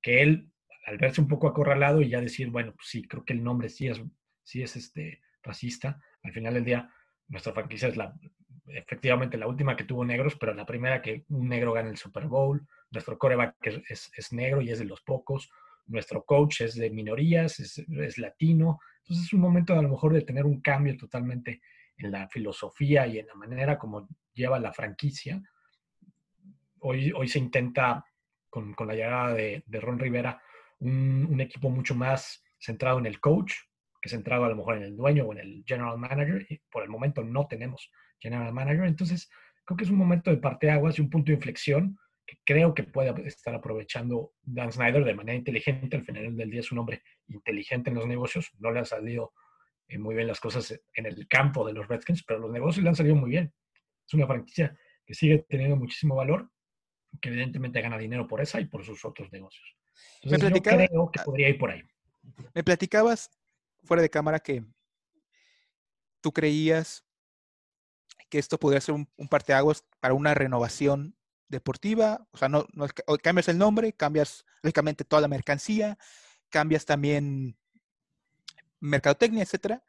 que 0.00 0.22
él, 0.22 0.50
al 0.86 0.98
verse 0.98 1.20
un 1.20 1.28
poco 1.28 1.48
acorralado 1.48 2.02
y 2.02 2.08
ya 2.08 2.20
decir, 2.20 2.50
bueno, 2.50 2.72
pues 2.74 2.88
sí, 2.88 3.06
creo 3.06 3.24
que 3.24 3.32
el 3.32 3.42
nombre 3.42 3.68
sí 3.68 3.88
es, 3.88 4.00
sí 4.42 4.62
es 4.62 4.76
este, 4.76 5.20
racista, 5.42 6.00
al 6.22 6.32
final 6.32 6.54
del 6.54 6.64
día 6.64 6.90
nuestra 7.28 7.52
franquicia 7.52 7.88
es 7.88 7.96
la, 7.96 8.14
efectivamente 8.66 9.36
la 9.36 9.46
última 9.46 9.76
que 9.76 9.84
tuvo 9.84 10.04
negros, 10.04 10.36
pero 10.36 10.54
la 10.54 10.66
primera 10.66 11.02
que 11.02 11.24
un 11.28 11.48
negro 11.48 11.72
gana 11.72 11.90
el 11.90 11.96
Super 11.96 12.26
Bowl. 12.26 12.66
Nuestro 12.90 13.18
coreback 13.18 13.56
es, 13.88 14.10
es, 14.16 14.32
negro 14.32 14.60
y 14.60 14.70
es 14.70 14.78
de 14.78 14.84
los 14.84 15.02
pocos. 15.02 15.50
Nuestro 15.86 16.24
coach 16.24 16.62
es 16.62 16.74
de 16.74 16.90
minorías, 16.90 17.60
es, 17.60 17.78
es, 17.78 18.18
latino. 18.18 18.78
Entonces 18.98 19.26
es 19.26 19.32
un 19.32 19.40
momento 19.40 19.74
a 19.74 19.82
lo 19.82 19.88
mejor 19.88 20.12
de 20.12 20.22
tener 20.22 20.46
un 20.46 20.60
cambio 20.60 20.96
totalmente 20.96 21.60
en 21.96 22.10
la 22.10 22.28
filosofía 22.28 23.06
y 23.06 23.18
en 23.18 23.26
la 23.26 23.34
manera 23.34 23.78
como 23.78 24.08
lleva 24.32 24.58
la 24.58 24.72
franquicia. 24.72 25.40
Hoy, 26.80 27.12
hoy 27.12 27.28
se 27.28 27.38
intenta 27.38 28.04
con, 28.50 28.74
la 28.86 28.94
llegada 28.94 29.34
de, 29.34 29.64
Ron 29.80 29.98
Rivera 29.98 30.40
un, 30.78 31.40
equipo 31.40 31.70
mucho 31.70 31.94
más 31.94 32.44
centrado 32.58 32.98
en 32.98 33.06
el 33.06 33.20
coach, 33.20 33.54
que 34.00 34.08
centrado 34.08 34.44
a 34.44 34.48
lo 34.48 34.56
mejor 34.56 34.76
en 34.76 34.84
el 34.84 34.96
dueño 34.96 35.24
o 35.24 35.32
en 35.32 35.38
el 35.38 35.64
general 35.66 35.98
manager. 35.98 36.46
Y 36.48 36.58
por 36.70 36.82
el 36.82 36.88
momento 36.88 37.24
no 37.24 37.46
tenemos 37.48 37.90
general 38.20 38.52
manager. 38.52 38.84
Entonces, 38.84 39.28
creo 39.64 39.76
que 39.76 39.84
es 39.84 39.90
un 39.90 39.96
momento 39.96 40.30
de 40.30 40.36
parteaguas 40.36 40.98
y 40.98 41.02
un 41.02 41.10
punto 41.10 41.30
de 41.30 41.36
inflexión 41.36 41.98
que 42.26 42.38
creo 42.44 42.74
que 42.74 42.84
puede 42.84 43.26
estar 43.26 43.54
aprovechando 43.54 44.32
Dan 44.42 44.72
Snyder 44.72 45.04
de 45.04 45.14
manera 45.14 45.36
inteligente. 45.36 45.96
Al 45.96 46.04
final 46.04 46.36
del 46.36 46.50
día 46.50 46.60
es 46.60 46.70
un 46.70 46.78
hombre 46.78 47.02
inteligente 47.28 47.90
en 47.90 47.96
los 47.96 48.06
negocios. 48.06 48.50
No 48.58 48.70
le 48.70 48.78
han 48.78 48.86
salido 48.86 49.32
muy 49.98 50.14
bien 50.14 50.26
las 50.26 50.40
cosas 50.40 50.78
en 50.94 51.06
el 51.06 51.28
campo 51.28 51.66
de 51.66 51.72
los 51.72 51.86
Redskins, 51.88 52.24
pero 52.24 52.40
los 52.40 52.50
negocios 52.50 52.82
le 52.82 52.88
han 52.88 52.96
salido 52.96 53.16
muy 53.16 53.30
bien. 53.30 53.52
Es 54.06 54.14
una 54.14 54.26
franquicia 54.26 54.76
que 55.04 55.14
sigue 55.14 55.46
teniendo 55.48 55.76
muchísimo 55.76 56.16
valor, 56.16 56.50
que 57.20 57.28
evidentemente 57.28 57.80
gana 57.80 57.98
dinero 57.98 58.26
por 58.26 58.40
esa 58.40 58.60
y 58.60 58.66
por 58.66 58.84
sus 58.84 59.04
otros 59.04 59.30
negocios. 59.32 59.64
Entonces, 60.22 60.50
yo 60.50 60.62
creo 60.62 61.10
que 61.10 61.20
podría 61.22 61.48
ir 61.48 61.58
por 61.58 61.70
ahí. 61.70 61.82
Me 62.54 62.64
platicabas 62.64 63.30
fuera 63.84 64.02
de 64.02 64.10
cámara 64.10 64.40
que 64.40 64.64
tú 66.20 66.32
creías 66.32 67.04
que 68.30 68.38
esto 68.38 68.58
podría 68.58 68.80
ser 68.80 68.94
un, 68.94 69.08
un 69.16 69.28
parteaguas 69.28 69.84
para 70.00 70.14
una 70.14 70.34
renovación 70.34 71.16
deportiva, 71.48 72.26
o 72.32 72.36
sea, 72.36 72.48
no, 72.48 72.66
no, 72.72 72.86
cambias 73.22 73.48
el 73.48 73.58
nombre, 73.58 73.92
cambias 73.92 74.44
lógicamente 74.62 75.04
toda 75.04 75.22
la 75.22 75.28
mercancía, 75.28 75.98
cambias 76.48 76.84
también 76.84 77.56
mercadotecnia, 78.84 79.42
etcétera, 79.42 79.82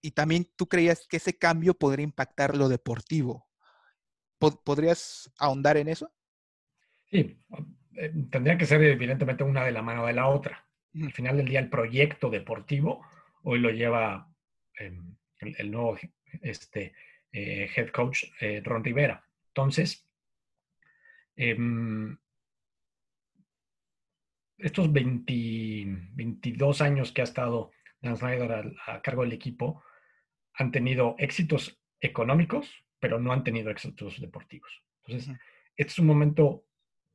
y 0.00 0.12
también 0.12 0.46
tú 0.56 0.68
creías 0.68 1.06
que 1.08 1.16
ese 1.16 1.36
cambio 1.36 1.74
podría 1.74 2.04
impactar 2.04 2.56
lo 2.56 2.68
deportivo. 2.68 3.48
¿Podrías 4.38 5.32
ahondar 5.38 5.76
en 5.76 5.88
eso? 5.88 6.12
Sí, 7.10 7.38
eh, 7.96 8.12
tendría 8.30 8.58
que 8.58 8.66
ser 8.66 8.82
evidentemente 8.82 9.44
una 9.44 9.64
de 9.64 9.72
la 9.72 9.82
mano 9.82 10.06
de 10.06 10.12
la 10.12 10.28
otra. 10.28 10.66
Al 10.94 11.12
final 11.12 11.36
del 11.36 11.48
día, 11.48 11.60
el 11.60 11.70
proyecto 11.70 12.30
deportivo 12.30 13.04
hoy 13.42 13.58
lo 13.58 13.70
lleva 13.70 14.30
em, 14.78 15.16
el, 15.38 15.70
nuevo 15.70 15.96
este, 16.42 16.94
eh, 17.32 17.70
head 17.74 17.90
coach 17.90 18.24
eh, 18.40 18.60
Ron 18.62 18.84
Rivera. 18.84 19.24
Entonces, 19.48 20.06
em, 21.36 22.16
estos 24.58 24.92
22 24.92 26.80
años 26.80 27.12
que 27.12 27.20
ha 27.20 27.24
estado 27.24 27.70
Dan 28.00 28.16
Snyder 28.16 28.74
a, 28.86 29.02
cargo 29.02 29.22
del 29.22 29.32
equipo 29.32 29.82
han 30.54 30.70
tenido 30.70 31.14
éxitos 31.18 31.80
económicos, 32.00 32.70
pero 32.98 33.18
no 33.18 33.32
han 33.32 33.44
tenido 33.44 33.70
éxitos 33.70 34.20
deportivos. 34.20 34.82
Entonces, 35.04 35.36
este 35.76 35.92
es 35.92 35.98
un 35.98 36.06
momento, 36.06 36.64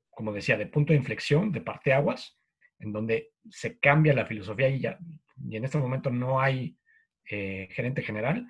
como 0.09 0.33
decía, 0.33 0.57
de 0.57 0.67
punto 0.67 0.93
de 0.93 0.99
inflexión, 0.99 1.51
de 1.51 1.61
parteaguas, 1.61 2.39
en 2.79 2.91
donde 2.91 3.31
se 3.49 3.79
cambia 3.79 4.13
la 4.13 4.25
filosofía 4.25 4.69
y, 4.69 4.79
ya, 4.79 4.97
y 5.49 5.55
en 5.55 5.65
este 5.65 5.77
momento 5.77 6.09
no 6.09 6.39
hay 6.39 6.77
eh, 7.29 7.67
gerente 7.71 8.01
general 8.01 8.47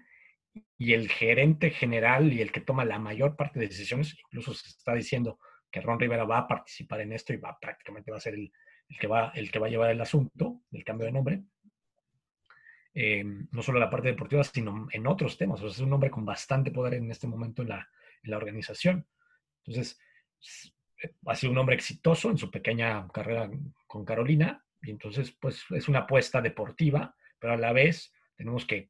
y 0.77 0.93
el 0.93 1.09
gerente 1.09 1.69
general 1.69 2.33
y 2.33 2.41
el 2.41 2.51
que 2.51 2.61
toma 2.61 2.85
la 2.85 2.99
mayor 2.99 3.35
parte 3.35 3.59
de 3.59 3.67
decisiones, 3.67 4.17
incluso 4.25 4.53
se 4.53 4.69
está 4.69 4.93
diciendo 4.93 5.39
que 5.71 5.81
Ron 5.81 5.99
Rivera 5.99 6.25
va 6.25 6.39
a 6.39 6.47
participar 6.47 7.01
en 7.01 7.13
esto 7.13 7.33
y 7.33 7.37
va 7.37 7.57
prácticamente 7.59 8.11
va 8.11 8.17
a 8.17 8.21
ser 8.21 8.33
el, 8.33 8.51
que, 8.99 9.07
va, 9.07 9.31
el 9.35 9.51
que 9.51 9.59
va 9.59 9.67
a 9.67 9.69
llevar 9.69 9.91
el 9.91 10.01
asunto 10.01 10.61
del 10.69 10.83
cambio 10.83 11.05
de 11.05 11.13
nombre. 11.13 11.43
Eh, 12.93 13.23
no 13.23 13.61
solo 13.61 13.79
la 13.79 13.89
parte 13.89 14.09
deportiva, 14.09 14.43
sino 14.43 14.87
en 14.91 15.07
otros 15.07 15.37
temas. 15.37 15.61
O 15.61 15.69
sea, 15.69 15.75
es 15.75 15.79
un 15.79 15.93
hombre 15.93 16.11
con 16.11 16.25
bastante 16.25 16.71
poder 16.71 16.95
en 16.95 17.09
este 17.09 17.27
momento 17.27 17.61
en 17.61 17.69
la, 17.69 17.89
en 18.23 18.31
la 18.31 18.37
organización. 18.37 19.07
Entonces, 19.65 19.99
eh, 21.01 21.13
ha 21.25 21.35
sido 21.35 21.51
un 21.51 21.57
hombre 21.57 21.75
exitoso 21.75 22.29
en 22.29 22.37
su 22.37 22.51
pequeña 22.51 23.07
carrera 23.09 23.49
con 23.87 24.03
Carolina 24.03 24.63
y 24.81 24.91
entonces, 24.91 25.31
pues, 25.31 25.63
es 25.69 25.87
una 25.87 25.99
apuesta 25.99 26.41
deportiva, 26.41 27.15
pero 27.39 27.53
a 27.53 27.57
la 27.57 27.71
vez 27.71 28.13
tenemos 28.35 28.65
que 28.65 28.89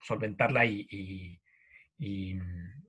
solventarla 0.00 0.64
y, 0.64 1.40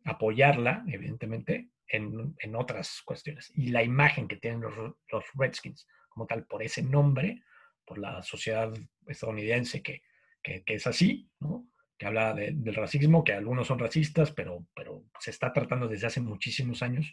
apoyarla, 0.06 0.84
evidentemente, 0.88 1.70
en, 1.88 2.36
en, 2.39 2.56
otras 2.56 3.02
cuestiones. 3.06 3.52
Y 3.56 3.70
la 3.70 3.84
imagen 3.84 4.28
que 4.28 4.38
tienen 4.38 4.62
los, 4.62 4.74
los 4.76 5.24
Redskins 5.36 5.88
como 6.10 6.26
tal 6.26 6.46
por 6.46 6.63
ese 6.63 6.82
nombre, 6.82 7.43
por 7.86 7.98
la 7.98 8.22
sociedad 8.24 8.74
estadounidense 9.06 9.82
que 9.82 10.02
que, 10.65 10.73
es 10.73 10.88
así, 10.88 11.29
¿no? 11.39 11.67
que 11.97 12.05
habla 12.05 12.33
del 12.33 12.75
racismo, 12.75 13.23
que 13.23 13.33
algunos 13.33 13.67
son 13.67 13.79
racistas, 13.79 14.31
pero, 14.31 14.67
pero 14.75 15.05
se 15.19 15.31
está 15.31 15.51
tratando 15.51 15.88
desde 15.88 16.07
hace 16.07 16.21
muchísimos 16.21 16.83
años 16.83 17.12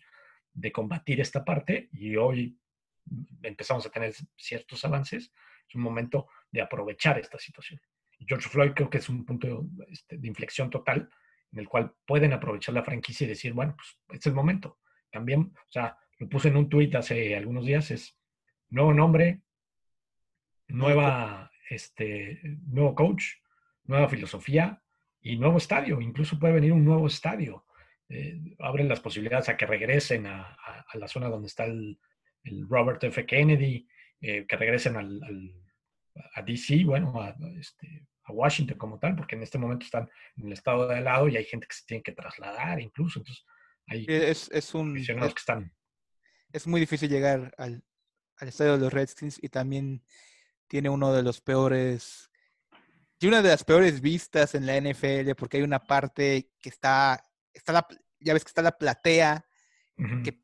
de 0.53 0.71
combatir 0.71 1.21
esta 1.21 1.45
parte 1.45 1.89
y 1.93 2.17
hoy 2.17 2.59
empezamos 3.43 3.87
a 3.87 3.91
tener 3.91 4.15
ciertos 4.37 4.85
avances. 4.85 5.33
Es 5.67 5.75
un 5.75 5.81
momento 5.81 6.29
de 6.51 6.61
aprovechar 6.61 7.19
esta 7.19 7.39
situación. 7.39 7.81
George 8.21 8.49
Floyd 8.49 8.73
creo 8.75 8.91
que 8.91 8.99
es 8.99 9.09
un 9.09 9.25
punto 9.25 9.67
este, 9.89 10.19
de 10.19 10.29
inflexión 10.29 10.71
total 10.71 11.09
en 11.53 11.59
el 11.59 11.69
cual 11.69 11.95
pueden 12.07 12.33
aprovechar 12.33 12.75
la 12.75 12.85
franquicia 12.85 13.25
y 13.25 13.29
decir, 13.29 13.53
bueno, 13.53 13.75
pues 13.77 13.99
este 14.09 14.29
es 14.29 14.33
el 14.33 14.35
momento. 14.35 14.79
También, 15.11 15.53
o 15.57 15.71
sea, 15.71 15.97
lo 16.19 16.29
puse 16.29 16.49
en 16.49 16.57
un 16.57 16.69
tuit 16.69 16.95
hace 16.95 17.35
algunos 17.37 17.65
días, 17.65 17.91
es 17.91 18.19
nuevo 18.69 18.93
nombre, 18.93 19.43
nueva, 20.69 21.51
este, 21.69 22.41
nuevo 22.67 22.95
coach, 22.95 23.25
nueva 23.85 24.09
filosofía 24.09 24.83
y 25.21 25.37
nuevo 25.37 25.59
estadio. 25.59 26.01
Incluso 26.01 26.39
puede 26.39 26.55
venir 26.55 26.73
un 26.73 26.85
nuevo 26.85 27.07
estadio. 27.07 27.65
Eh, 28.09 28.39
abren 28.61 28.89
las 28.89 29.01
posibilidades 29.01 29.49
a 29.49 29.57
que 29.57 29.67
regresen 29.67 30.27
a, 30.27 30.57
la 30.95 31.09
zona 31.09 31.29
donde 31.29 31.49
está 31.49 31.65
el, 31.65 31.99
Robert 32.69 33.03
F. 33.05 33.25
Kennedy, 33.25 33.89
eh, 34.21 34.45
que 34.47 34.57
regresen 34.57 34.97
al, 34.97 35.21
a 36.35 36.43
DC, 36.43 36.85
bueno, 36.85 37.15
este, 37.59 38.07
a, 38.25 38.33
Washington 38.33 38.77
como 38.77 38.99
tal, 38.99 39.17
porque 39.17 39.35
en 39.35 39.43
este 39.43 39.59
momento 39.59 39.87
están 39.87 40.11
en 40.37 40.47
el 40.47 40.53
estado 40.53 40.87
de 40.87 41.01
lado 41.01 41.29
y 41.29 41.39
hay 41.39 41.45
gente 41.45 41.67
que 41.67 41.75
se 41.75 41.87
tiene 41.87 42.03
que 42.03 42.13
trasladar 42.13 42.81
incluso. 42.81 43.21
Entonces, 43.21 43.45
hay 43.87 44.05
es, 44.09 44.51
es 44.51 44.75
un, 44.75 44.95
que 44.95 45.13
están. 45.37 45.73
Es 46.53 46.67
muy 46.67 46.81
difícil 46.81 47.09
llegar 47.09 47.55
al, 47.57 47.83
al 48.37 48.49
estadio 48.49 48.73
de 48.73 48.79
los 48.79 48.93
Redskins 48.93 49.43
y 49.43 49.49
también 49.49 50.03
tiene 50.67 50.89
uno 50.89 51.13
de 51.13 51.23
los 51.23 51.41
peores, 51.41 52.31
tiene 53.19 53.37
una 53.37 53.43
de 53.43 53.51
las 53.51 53.65
peores 53.65 54.01
vistas 54.01 54.55
en 54.55 54.67
la 54.67 54.81
NFL 54.81 55.35
porque 55.37 55.59
hay 55.59 55.63
una 55.63 55.81
parte 55.81 56.51
que 56.61 56.69
está, 56.69 57.23
está 57.53 57.73
la, 57.73 57.87
ya 58.21 58.33
ves 58.33 58.45
que 58.45 58.49
está 58.49 58.63
la 58.63 58.77
platea, 58.77 59.47
que 60.25 60.41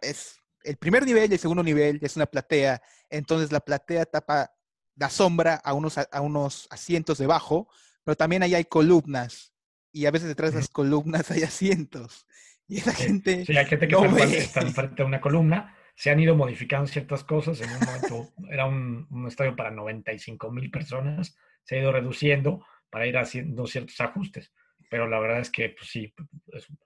es, 0.00 0.38
el 0.64 0.76
primer 0.76 1.04
nivel 1.04 1.30
y 1.30 1.34
el 1.34 1.40
segundo 1.40 1.62
nivel 1.62 1.98
es 2.02 2.16
una 2.16 2.26
platea, 2.26 2.80
entonces 3.10 3.52
la 3.52 3.60
platea 3.60 4.06
tapa, 4.06 4.52
da 4.94 5.10
sombra 5.10 5.56
a 5.56 5.74
unos, 5.74 5.98
a 5.98 6.20
unos 6.20 6.68
asientos 6.70 7.18
debajo, 7.18 7.68
pero 8.04 8.16
también 8.16 8.42
ahí 8.42 8.54
hay 8.54 8.64
columnas 8.64 9.52
y 9.92 10.06
a 10.06 10.10
veces 10.10 10.28
detrás 10.28 10.52
de 10.52 10.60
las 10.60 10.68
columnas 10.68 11.30
hay 11.30 11.42
asientos. 11.42 12.26
Y 12.68 12.78
esa 12.78 12.94
gente. 12.94 13.44
Sí, 13.44 13.56
hay 13.56 13.66
gente 13.66 13.86
que 13.86 13.94
está, 14.38 14.60
enfrente 14.60 15.02
de 15.02 15.04
una 15.04 15.20
columna 15.20 15.76
se 16.02 16.10
han 16.10 16.18
ido 16.18 16.34
modificando 16.34 16.88
ciertas 16.88 17.22
cosas. 17.22 17.60
En 17.60 17.70
un 17.70 17.78
momento 17.78 18.32
era 18.50 18.66
un, 18.66 19.24
estadio 19.28 19.54
para 19.54 19.70
95 19.70 20.50
mil 20.50 20.68
personas, 20.68 21.36
se 21.62 21.76
ha 21.76 21.78
ido 21.78 21.92
reduciendo 21.92 22.66
para 22.90 23.06
ir 23.06 23.16
haciendo 23.16 23.68
ciertos 23.68 24.00
ajustes. 24.00 24.52
Pero 24.90 25.06
la 25.06 25.20
verdad 25.20 25.38
es 25.38 25.48
que, 25.48 25.68
pues 25.68 25.88
sí, 25.88 26.12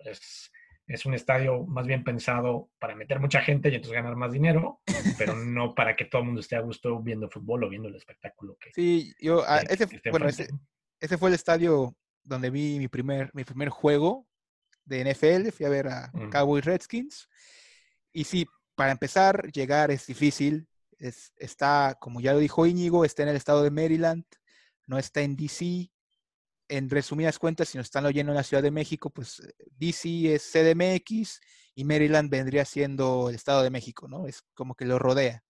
es, 0.00 0.52
es, 0.87 1.07
un 1.07 1.14
estadio 1.14 1.64
más 1.64 1.87
bien 1.87 2.05
pensado 2.05 2.68
para 2.79 2.94
meter 2.94 3.18
mucha 3.18 3.40
gente 3.40 3.70
y 3.70 3.76
entonces 3.76 3.94
ganar 3.94 4.16
más 4.16 4.33
dinero, 4.33 4.83
pero 5.16 5.35
no 5.35 5.74
para 5.74 5.96
que 5.96 6.05
todo 6.05 6.20
el 6.20 6.26
mundo 6.26 6.42
esté 6.42 6.57
a 6.57 6.61
gusto 6.61 7.00
viendo 7.00 7.31
fútbol 7.31 7.64
o 7.64 7.70
viendo 7.70 7.88
el 7.88 7.96
espectáculo 7.96 8.59
que. 8.61 8.70
Sí, 8.74 9.14
yo, 9.18 9.42
ah, 9.48 9.62
ese, 9.62 9.87
bueno, 10.11 10.29
ese, 10.29 10.48
ese, 11.00 11.16
fue 11.16 11.31
el 11.31 11.37
estadio 11.37 11.96
donde 12.22 12.50
vi 12.50 12.79
mi 12.79 12.88
primer, 12.88 13.31
mi 13.33 13.44
primer 13.44 13.70
juego 13.70 14.26
de 14.85 15.11
NFL. 15.11 15.52
Fui 15.52 15.64
a 15.64 15.70
ver 15.70 15.87
a 15.88 16.12
Cowboys 16.31 16.66
Redskins. 16.66 17.31
Y 18.12 18.24
sí, 18.24 18.46
para 18.76 18.92
empezar, 18.92 19.50
llegar 19.50 19.90
es 19.90 20.06
difícil. 20.06 20.68
está, 20.98 21.96
como 22.00 22.20
ya 22.20 22.32
lo 22.32 22.38
dijo 22.38 22.66
Íñigo, 22.66 23.04
está 23.04 23.24
en 23.24 23.30
el 23.30 23.36
estado 23.36 23.62
de 23.62 23.70
Maryland, 23.70 24.24
no 24.86 24.98
está 24.98 25.22
en 25.22 25.34
DC. 25.36 25.90
En 26.68 26.90
resumidas 26.90 27.38
cuentas, 27.38 27.68
si 27.68 27.78
nos 27.78 27.86
están 27.86 28.06
oyendo 28.06 28.32
en 28.32 28.36
la 28.36 28.42
Ciudad 28.42 28.62
de 28.62 28.70
México, 28.70 29.10
pues 29.10 29.40
DC 29.78 30.34
es 30.34 30.50
CDMX 30.52 31.40
y 31.74 31.84
Maryland 31.84 32.30
vendría 32.30 32.64
siendo 32.64 33.28
el 33.28 33.36
estado 33.36 33.62
de 33.62 33.70
México, 33.70 34.08
¿no? 34.08 34.26
Es 34.26 34.42
como 34.54 34.74
que 34.74 34.84
lo 34.84 34.98
rodea. 34.98 35.42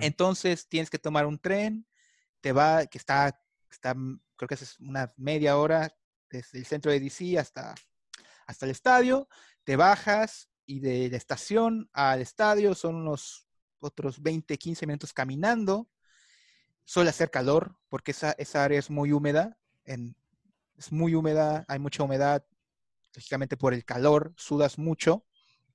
Entonces 0.00 0.68
tienes 0.68 0.88
que 0.88 0.98
tomar 0.98 1.26
un 1.26 1.38
tren, 1.38 1.86
te 2.40 2.52
va, 2.52 2.86
que 2.86 2.98
está, 2.98 3.40
está, 3.70 3.94
creo 4.36 4.48
que 4.48 4.54
es 4.54 4.78
una 4.78 5.12
media 5.16 5.56
hora 5.58 5.92
desde 6.28 6.58
el 6.58 6.66
centro 6.66 6.92
de 6.92 7.00
DC 7.00 7.38
hasta, 7.38 7.74
hasta 8.46 8.66
el 8.66 8.70
estadio, 8.70 9.28
te 9.64 9.76
bajas, 9.76 10.49
y 10.70 10.78
de 10.78 11.10
la 11.10 11.16
estación 11.16 11.90
al 11.92 12.20
estadio 12.20 12.76
son 12.76 12.94
unos 12.94 13.48
otros 13.80 14.22
20, 14.22 14.56
15 14.56 14.86
minutos 14.86 15.12
caminando. 15.12 15.88
Suele 16.84 17.10
hacer 17.10 17.28
calor 17.28 17.76
porque 17.88 18.12
esa, 18.12 18.32
esa 18.38 18.62
área 18.62 18.78
es 18.78 18.88
muy 18.88 19.10
húmeda. 19.10 19.58
Es 19.84 20.92
muy 20.92 21.16
húmeda, 21.16 21.64
hay 21.66 21.80
mucha 21.80 22.04
humedad, 22.04 22.44
lógicamente 23.12 23.56
por 23.56 23.74
el 23.74 23.84
calor, 23.84 24.32
sudas 24.36 24.78
mucho. 24.78 25.26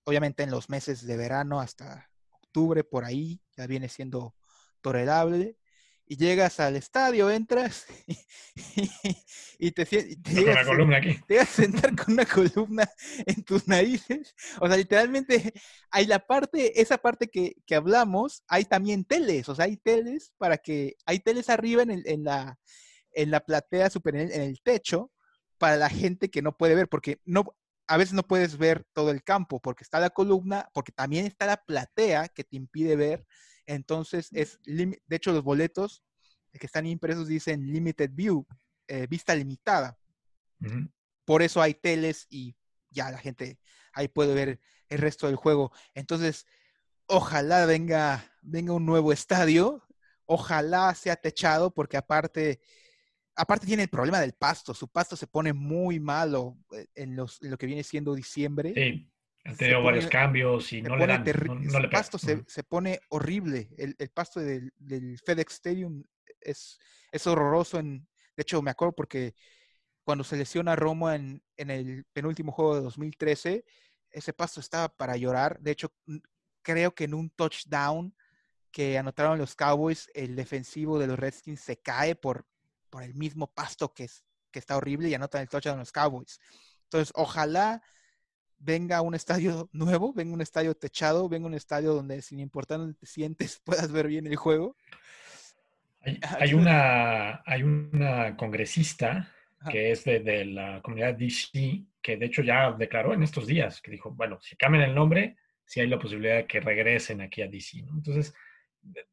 Obviamente 0.05 0.43
en 0.43 0.51
los 0.51 0.69
meses 0.69 1.05
de 1.05 1.17
verano 1.17 1.59
hasta 1.59 2.09
octubre 2.31 2.85
por 2.85 3.03
ahí, 3.03 3.41
ya 3.57 3.67
viene 3.67 3.89
siendo 3.89 4.33
tolerable 4.79 5.57
y 6.07 6.17
llegas 6.17 6.59
al 6.59 6.75
estadio, 6.75 7.31
entras 7.31 7.87
y, 9.57 9.71
te, 9.71 9.85
te, 9.85 10.15
llegas, 10.23 10.67
te, 11.27 11.39
a 11.39 11.45
sentar 11.45 11.95
con 11.95 12.13
una 12.13 12.25
columna 12.25 12.89
en 13.25 13.43
tus 13.43 13.67
narices. 13.67 14.35
O 14.59 14.67
sea, 14.67 14.77
literalmente 14.77 15.53
hay 15.89 16.05
la 16.05 16.19
parte, 16.19 16.79
esa 16.79 16.97
parte 16.97 17.27
que, 17.27 17.55
que 17.65 17.75
hablamos, 17.75 18.43
hay 18.47 18.65
también 18.65 19.03
teles, 19.05 19.49
o 19.49 19.55
sea, 19.55 19.65
hay 19.65 19.77
teles 19.77 20.33
para 20.37 20.57
que, 20.57 20.95
hay 21.05 21.19
teles 21.19 21.49
arriba 21.49 21.83
en, 21.83 22.03
en, 22.05 22.23
la, 22.23 22.59
en 23.11 23.31
la 23.31 23.39
platea 23.39 23.89
super 23.89 24.15
en 24.15 24.31
el 24.31 24.61
techo 24.61 25.11
para 25.57 25.77
la 25.77 25.89
gente 25.89 26.29
que 26.29 26.41
no 26.41 26.55
puede 26.55 26.75
ver, 26.75 26.87
porque 26.87 27.19
no, 27.25 27.55
a 27.87 27.97
veces 27.97 28.13
no 28.13 28.23
puedes 28.23 28.57
ver 28.57 28.85
todo 28.93 29.11
el 29.11 29.23
campo, 29.23 29.59
porque 29.59 29.83
está 29.83 29.99
la 29.99 30.09
columna, 30.09 30.69
porque 30.73 30.91
también 30.91 31.25
está 31.25 31.45
la 31.45 31.57
platea 31.57 32.27
que 32.29 32.43
te 32.43 32.57
impide 32.57 32.95
ver 32.95 33.25
entonces, 33.65 34.29
es, 34.31 34.59
de 34.63 34.99
hecho, 35.09 35.31
los 35.31 35.43
boletos 35.43 36.03
que 36.51 36.65
están 36.65 36.85
impresos 36.85 37.27
dicen 37.27 37.71
limited 37.71 38.11
view, 38.13 38.45
eh, 38.87 39.07
vista 39.07 39.35
limitada. 39.35 39.97
Por 41.25 41.41
eso 41.41 41.61
hay 41.61 41.73
teles 41.73 42.27
y 42.29 42.55
ya 42.89 43.11
la 43.11 43.17
gente 43.17 43.59
ahí 43.93 44.07
puede 44.07 44.33
ver 44.33 44.59
el 44.89 44.99
resto 44.99 45.27
del 45.27 45.35
juego. 45.35 45.71
Entonces, 45.93 46.45
ojalá 47.07 47.65
venga, 47.65 48.31
venga 48.41 48.73
un 48.73 48.85
nuevo 48.85 49.11
estadio, 49.11 49.83
ojalá 50.25 50.93
sea 50.95 51.15
techado, 51.15 51.71
porque 51.73 51.97
aparte, 51.97 52.61
aparte 53.35 53.67
tiene 53.67 53.83
el 53.83 53.89
problema 53.89 54.19
del 54.19 54.33
pasto. 54.33 54.73
Su 54.73 54.87
pasto 54.87 55.15
se 55.15 55.27
pone 55.27 55.53
muy 55.53 55.99
malo 55.99 56.57
eh, 56.71 56.87
en, 56.95 57.15
los, 57.15 57.41
en 57.41 57.51
lo 57.51 57.57
que 57.57 57.67
viene 57.67 57.83
siendo 57.83 58.15
diciembre. 58.15 58.73
Sí. 58.75 59.11
Han 59.45 59.55
tenido 59.55 59.83
varios 59.83 60.07
cambios 60.07 60.73
y 60.73 60.81
no 60.81 60.95
le 60.95 61.05
dan. 61.05 61.23
el 61.27 61.89
pasto 61.89 62.17
se, 62.17 62.63
pone 62.63 62.99
horrible. 63.09 63.69
El, 63.77 64.09
pasto 64.09 64.39
del, 64.39 64.71
FedEx 65.23 65.53
Stadium 65.53 66.03
es, 66.41 66.79
es 67.11 67.27
horroroso. 67.27 67.77
En, 67.77 68.07
de 68.35 68.41
hecho, 68.41 68.61
me 68.63 68.71
acuerdo 68.71 68.93
porque 68.93 69.35
cuando 70.03 70.23
se 70.23 70.35
lesiona 70.35 70.75
Roma 70.75 71.15
en, 71.15 71.43
en 71.57 71.69
el 71.69 72.05
penúltimo 72.11 72.51
juego 72.51 72.75
de 72.75 72.81
2013, 72.81 73.63
ese 74.11 74.33
pasto 74.33 74.59
estaba 74.59 74.89
para 74.89 75.15
llorar. 75.15 75.59
De 75.59 75.71
hecho, 75.71 75.93
creo 76.63 76.95
que 76.95 77.03
en 77.03 77.13
un 77.13 77.29
touchdown 77.29 78.15
que 78.71 78.97
anotaron 78.97 79.37
los 79.37 79.55
Cowboys, 79.55 80.09
el 80.15 80.35
defensivo 80.35 80.97
de 80.97 81.07
los 81.07 81.19
Redskins 81.19 81.61
se 81.61 81.77
cae 81.77 82.15
por, 82.15 82.47
por 82.89 83.03
el 83.03 83.13
mismo 83.13 83.47
pasto 83.47 83.93
que, 83.93 84.05
es, 84.05 84.23
que 84.51 84.59
está 84.59 84.75
horrible 84.75 85.07
y 85.07 85.13
anotan 85.13 85.41
el 85.41 85.49
touchdown 85.49 85.77
los 85.77 85.91
Cowboys. 85.91 86.39
Entonces, 86.83 87.11
ojalá 87.15 87.83
venga 88.57 89.01
un 89.01 89.15
estadio 89.15 89.69
nuevo, 89.73 90.13
venga 90.13 90.33
un 90.33 90.41
estadio 90.41 90.75
techado, 90.75 91.29
venga 91.29 91.47
un 91.47 91.53
estadio 91.53 91.93
donde 91.93 92.21
sin 92.21 92.39
importar 92.39 92.79
donde 92.79 92.95
te 92.95 93.05
sientes 93.05 93.61
puedas 93.65 93.91
ver 93.91 94.07
bien 94.07 94.27
el 94.27 94.35
juego. 94.35 94.75
Hay, 96.39 96.53
una, 96.53 97.41
hay 97.45 97.63
una 97.63 98.35
congresista 98.37 99.31
que 99.71 99.91
es 99.91 100.03
de, 100.03 100.45
la 100.45 100.79
comunidad 100.83 101.15
DC, 101.15 101.83
que 102.01 102.17
de 102.17 102.25
hecho 102.27 102.43
ya 102.43 102.71
declaró 102.71 103.13
en 103.13 103.23
estos 103.23 103.47
días, 103.47 103.81
que 103.81 103.89
dijo, 103.89 104.11
bueno, 104.11 104.39
si 104.39 104.55
cambian 104.55 104.83
el 104.83 104.93
nombre, 104.93 105.37
si 105.65 105.79
hay 105.79 105.87
la 105.87 105.97
posibilidad 105.97 106.35
de 106.35 106.45
que 106.45 106.59
regresen 106.59 107.21
aquí 107.21 107.41
a 107.41 107.47
DC. 107.47 107.79
Entonces, 107.79 108.35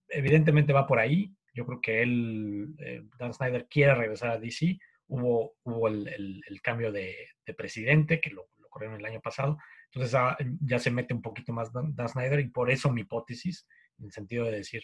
evidentemente 0.08 0.74
va 0.74 0.86
por 0.86 0.98
ahí. 0.98 1.34
Yo 1.54 1.64
creo 1.66 1.80
que 1.80 2.02
él, 2.02 2.74
eh, 2.78 3.02
Dan 3.18 3.32
Snyder, 3.32 3.66
quiere 3.68 3.94
regresar 3.94 4.30
a 4.30 4.38
DC. 4.38 4.78
Hubo, 5.08 5.56
hubo 5.64 5.88
el, 5.88 6.42
cambio 6.62 6.92
de, 6.92 7.16
de, 7.46 7.54
presidente, 7.54 8.20
que 8.20 8.30
lo, 8.30 8.48
ocurrieron 8.72 8.98
el 8.98 9.04
año 9.04 9.20
pasado. 9.20 9.58
Entonces 9.86 10.14
ah, 10.14 10.36
ya 10.60 10.78
se 10.78 10.90
mete 10.90 11.12
un 11.12 11.22
poquito 11.22 11.52
más 11.52 11.70
Dan, 11.72 11.94
Snyder 12.08 12.40
y 12.40 12.48
por 12.48 12.70
eso 12.70 12.90
mi 12.90 13.02
hipótesis, 13.02 13.66
en 13.98 14.06
el 14.06 14.12
sentido 14.12 14.46
de 14.46 14.52
decir, 14.52 14.82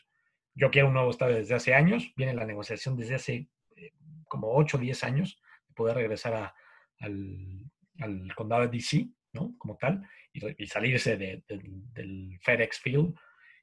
yo 0.54 0.70
quiero 0.70 0.88
un 0.88 0.94
nuevo 0.94 1.10
estadio 1.10 1.36
desde 1.36 1.54
hace 1.54 1.74
años, 1.74 2.12
viene 2.16 2.34
la 2.34 2.44
negociación 2.44 2.96
desde 2.96 3.14
hace 3.14 3.48
eh, 3.76 3.92
como 4.28 4.54
8 4.54 4.76
o 4.76 4.80
10 4.80 5.04
años, 5.04 5.40
de 5.68 5.74
poder 5.74 5.96
regresar 5.96 6.52
al, 7.00 8.34
condado 8.36 8.62
de 8.62 8.68
DC, 8.68 9.08
¿no? 9.32 9.54
Como 9.58 9.76
tal, 9.76 10.06
y, 10.32 10.66
salirse 10.66 11.16
del 11.16 12.38
FedEx 12.42 12.80
Field. 12.80 13.14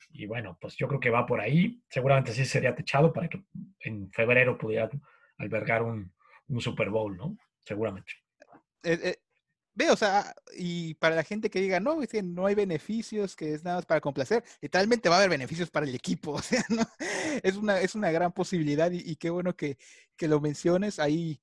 Y 0.09 0.25
bueno, 0.25 0.57
pues 0.59 0.75
yo 0.77 0.87
creo 0.87 0.99
que 0.99 1.09
va 1.09 1.25
por 1.25 1.41
ahí. 1.41 1.81
Seguramente 1.89 2.31
sí 2.31 2.45
sería 2.45 2.75
techado 2.75 3.11
para 3.11 3.27
que 3.27 3.43
en 3.81 4.09
febrero 4.11 4.57
pudiera 4.57 4.89
albergar 5.37 5.83
un, 5.83 6.13
Super 6.59 6.89
Bowl, 6.89 7.17
¿no? 7.17 7.37
Seguramente. 7.63 8.13
Eh, 8.83 8.99
eh, 9.03 9.15
Ve, 9.75 9.91
o 9.91 9.97
sea, 9.97 10.33
y 10.57 10.93
para 10.95 11.15
la 11.15 11.23
gente 11.23 11.49
que 11.49 11.59
diga, 11.59 11.81
no, 11.81 11.99
no 12.23 12.45
hay 12.45 12.55
beneficios, 12.55 13.35
que 13.35 13.53
es 13.53 13.63
nada 13.65 13.77
más 13.77 13.85
para 13.85 13.99
complacer, 13.99 14.41
literalmente 14.61 15.09
va 15.09 15.15
a 15.15 15.17
haber 15.19 15.29
beneficios 15.29 15.69
para 15.69 15.85
el 15.85 15.93
equipo, 15.93 16.31
o 16.33 16.41
sea, 16.41 16.63
¿no? 16.69 16.83
es, 17.43 17.57
una, 17.57 17.81
es 17.81 17.93
una 17.93 18.09
gran 18.09 18.31
posibilidad 18.31 18.89
y, 18.91 19.15
qué 19.17 19.29
bueno 19.29 19.53
que, 19.55 19.77
lo 20.21 20.39
menciones, 20.39 20.97
ahí 20.99 21.41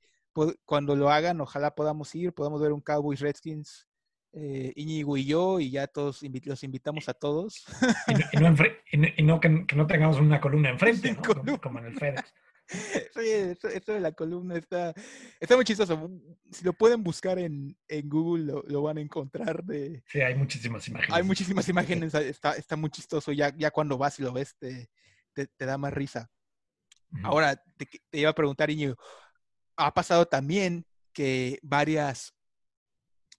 cuando 0.64 0.96
lo 0.96 1.10
hagan, 1.10 1.42
ojalá 1.42 1.74
podamos 1.74 2.14
ir, 2.14 2.32
podamos 2.32 2.62
ver 2.62 2.72
un 2.72 2.80
Cowboys 2.80 3.20
Redskins, 3.20 3.86
eh, 4.32 4.72
Íñigo 4.76 5.18
y 5.18 5.26
yo, 5.26 5.60
y 5.60 5.70
ya 5.70 5.86
todos 5.86 6.22
los 6.22 6.64
invitamos 6.64 7.10
a 7.10 7.14
todos. 7.14 7.66
Y 8.32 9.22
no, 9.22 9.40
que, 9.40 9.50
no 9.76 9.86
tengamos 9.86 10.18
una 10.18 10.40
columna 10.40 10.70
enfrente, 10.70 11.14
¿no? 11.44 11.60
como 11.60 11.80
en 11.80 11.84
el 11.84 11.98
FedEx. 11.98 12.32
Eso, 13.14 13.92
de 13.92 14.00
la 14.00 14.12
columna 14.12 14.56
está, 14.56 14.94
está 15.38 15.56
muy 15.56 15.64
chistoso. 15.64 16.10
Si 16.50 16.64
lo 16.64 16.72
pueden 16.72 17.02
buscar 17.02 17.38
en, 17.38 17.76
Google, 18.04 18.62
lo, 18.66 18.82
van 18.82 18.98
a 18.98 19.00
encontrar. 19.00 19.64
De, 19.64 20.02
sí, 20.06 20.20
hay 20.20 20.34
muchísimas 20.34 20.86
imágenes. 20.88 21.16
Hay 21.16 21.22
muchísimas 21.22 21.68
imágenes, 21.68 22.14
está, 22.14 22.52
está 22.52 22.76
muy 22.76 22.90
chistoso. 22.90 23.32
Ya, 23.32 23.54
ya 23.56 23.70
cuando 23.70 23.98
vas 23.98 24.18
y 24.18 24.22
lo 24.22 24.32
ves, 24.32 24.56
te, 24.58 24.88
te, 25.32 25.66
da 25.66 25.78
más 25.78 25.92
risa. 25.92 26.30
Ahora, 27.22 27.62
te, 27.76 27.86
iba 28.12 28.30
a 28.30 28.34
preguntar, 28.34 28.70
Iñigo, 28.70 28.96
ha 29.76 29.92
pasado 29.92 30.26
también 30.26 30.86
que 31.12 31.58
varias, 31.62 32.34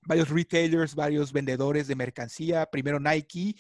varios 0.02 0.30
retailers, 0.30 0.94
varios 0.94 1.34
vendedores 1.34 1.88
de 1.88 1.96
mercancía, 1.96 2.68
primero 2.68 3.00
Nike, 3.00 3.56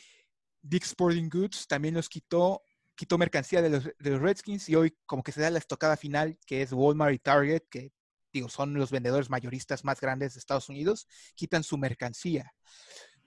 Dick 0.62 0.84
Sporting 0.84 1.30
Goods, 1.30 1.68
también 1.68 1.96
los 1.96 2.08
quitó 2.08 2.62
quitó 3.04 3.18
mercancía 3.18 3.62
de 3.62 3.70
los, 3.70 4.22
Redskins 4.22 4.70
y 4.70 4.76
hoy 4.76 4.96
como 5.06 5.24
que 5.24 5.34
se 5.34 5.42
da 5.42 5.50
la 5.50 5.60
estocada 5.60 5.98
final 5.98 6.38
que 6.46 6.62
es 6.62 6.72
Walmart 6.72 7.13
y 7.13 7.20
Target, 7.20 7.63
que 7.70 7.92
digo, 8.32 8.48
son 8.48 8.76
los 8.76 8.92
vendedores 8.92 9.30
mayoristas 9.30 9.84
más 9.84 10.00
grandes 10.00 10.34
de 10.34 10.39
Estados 10.39 10.70
Unidos, 10.70 11.06
quitan 11.36 11.66
su 11.66 11.78
mercancía. 11.78 12.56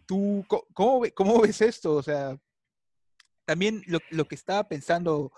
¿Tú 0.06 0.46
cómo, 0.48 1.02
cómo 1.14 1.42
ves 1.42 1.60
esto? 1.60 1.92
O 1.92 2.02
sea, 2.02 2.40
también 3.44 3.82
lo, 3.86 3.98
lo, 4.08 4.26
que 4.26 4.34
estaba 4.34 4.66
pensando, 4.66 5.30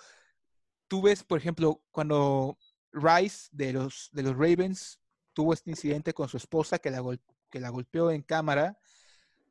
tú 0.87 1.03
ves, 1.03 1.24
por 1.24 1.40
ejemplo, 1.40 1.83
cuando 1.90 2.57
Rice 2.92 3.48
de 3.51 3.72
los, 3.72 4.09
de 4.12 4.22
los 4.22 4.35
Ravens 4.35 5.01
tuvo 5.33 5.53
este 5.53 5.70
incidente 5.70 6.14
con 6.14 6.29
su 6.29 6.37
esposa 6.37 6.79
que 6.79 6.92
la, 6.92 7.03
que 7.51 7.59
la 7.59 7.70
golpeó 7.70 8.12
en 8.12 8.22
cámara, 8.22 8.79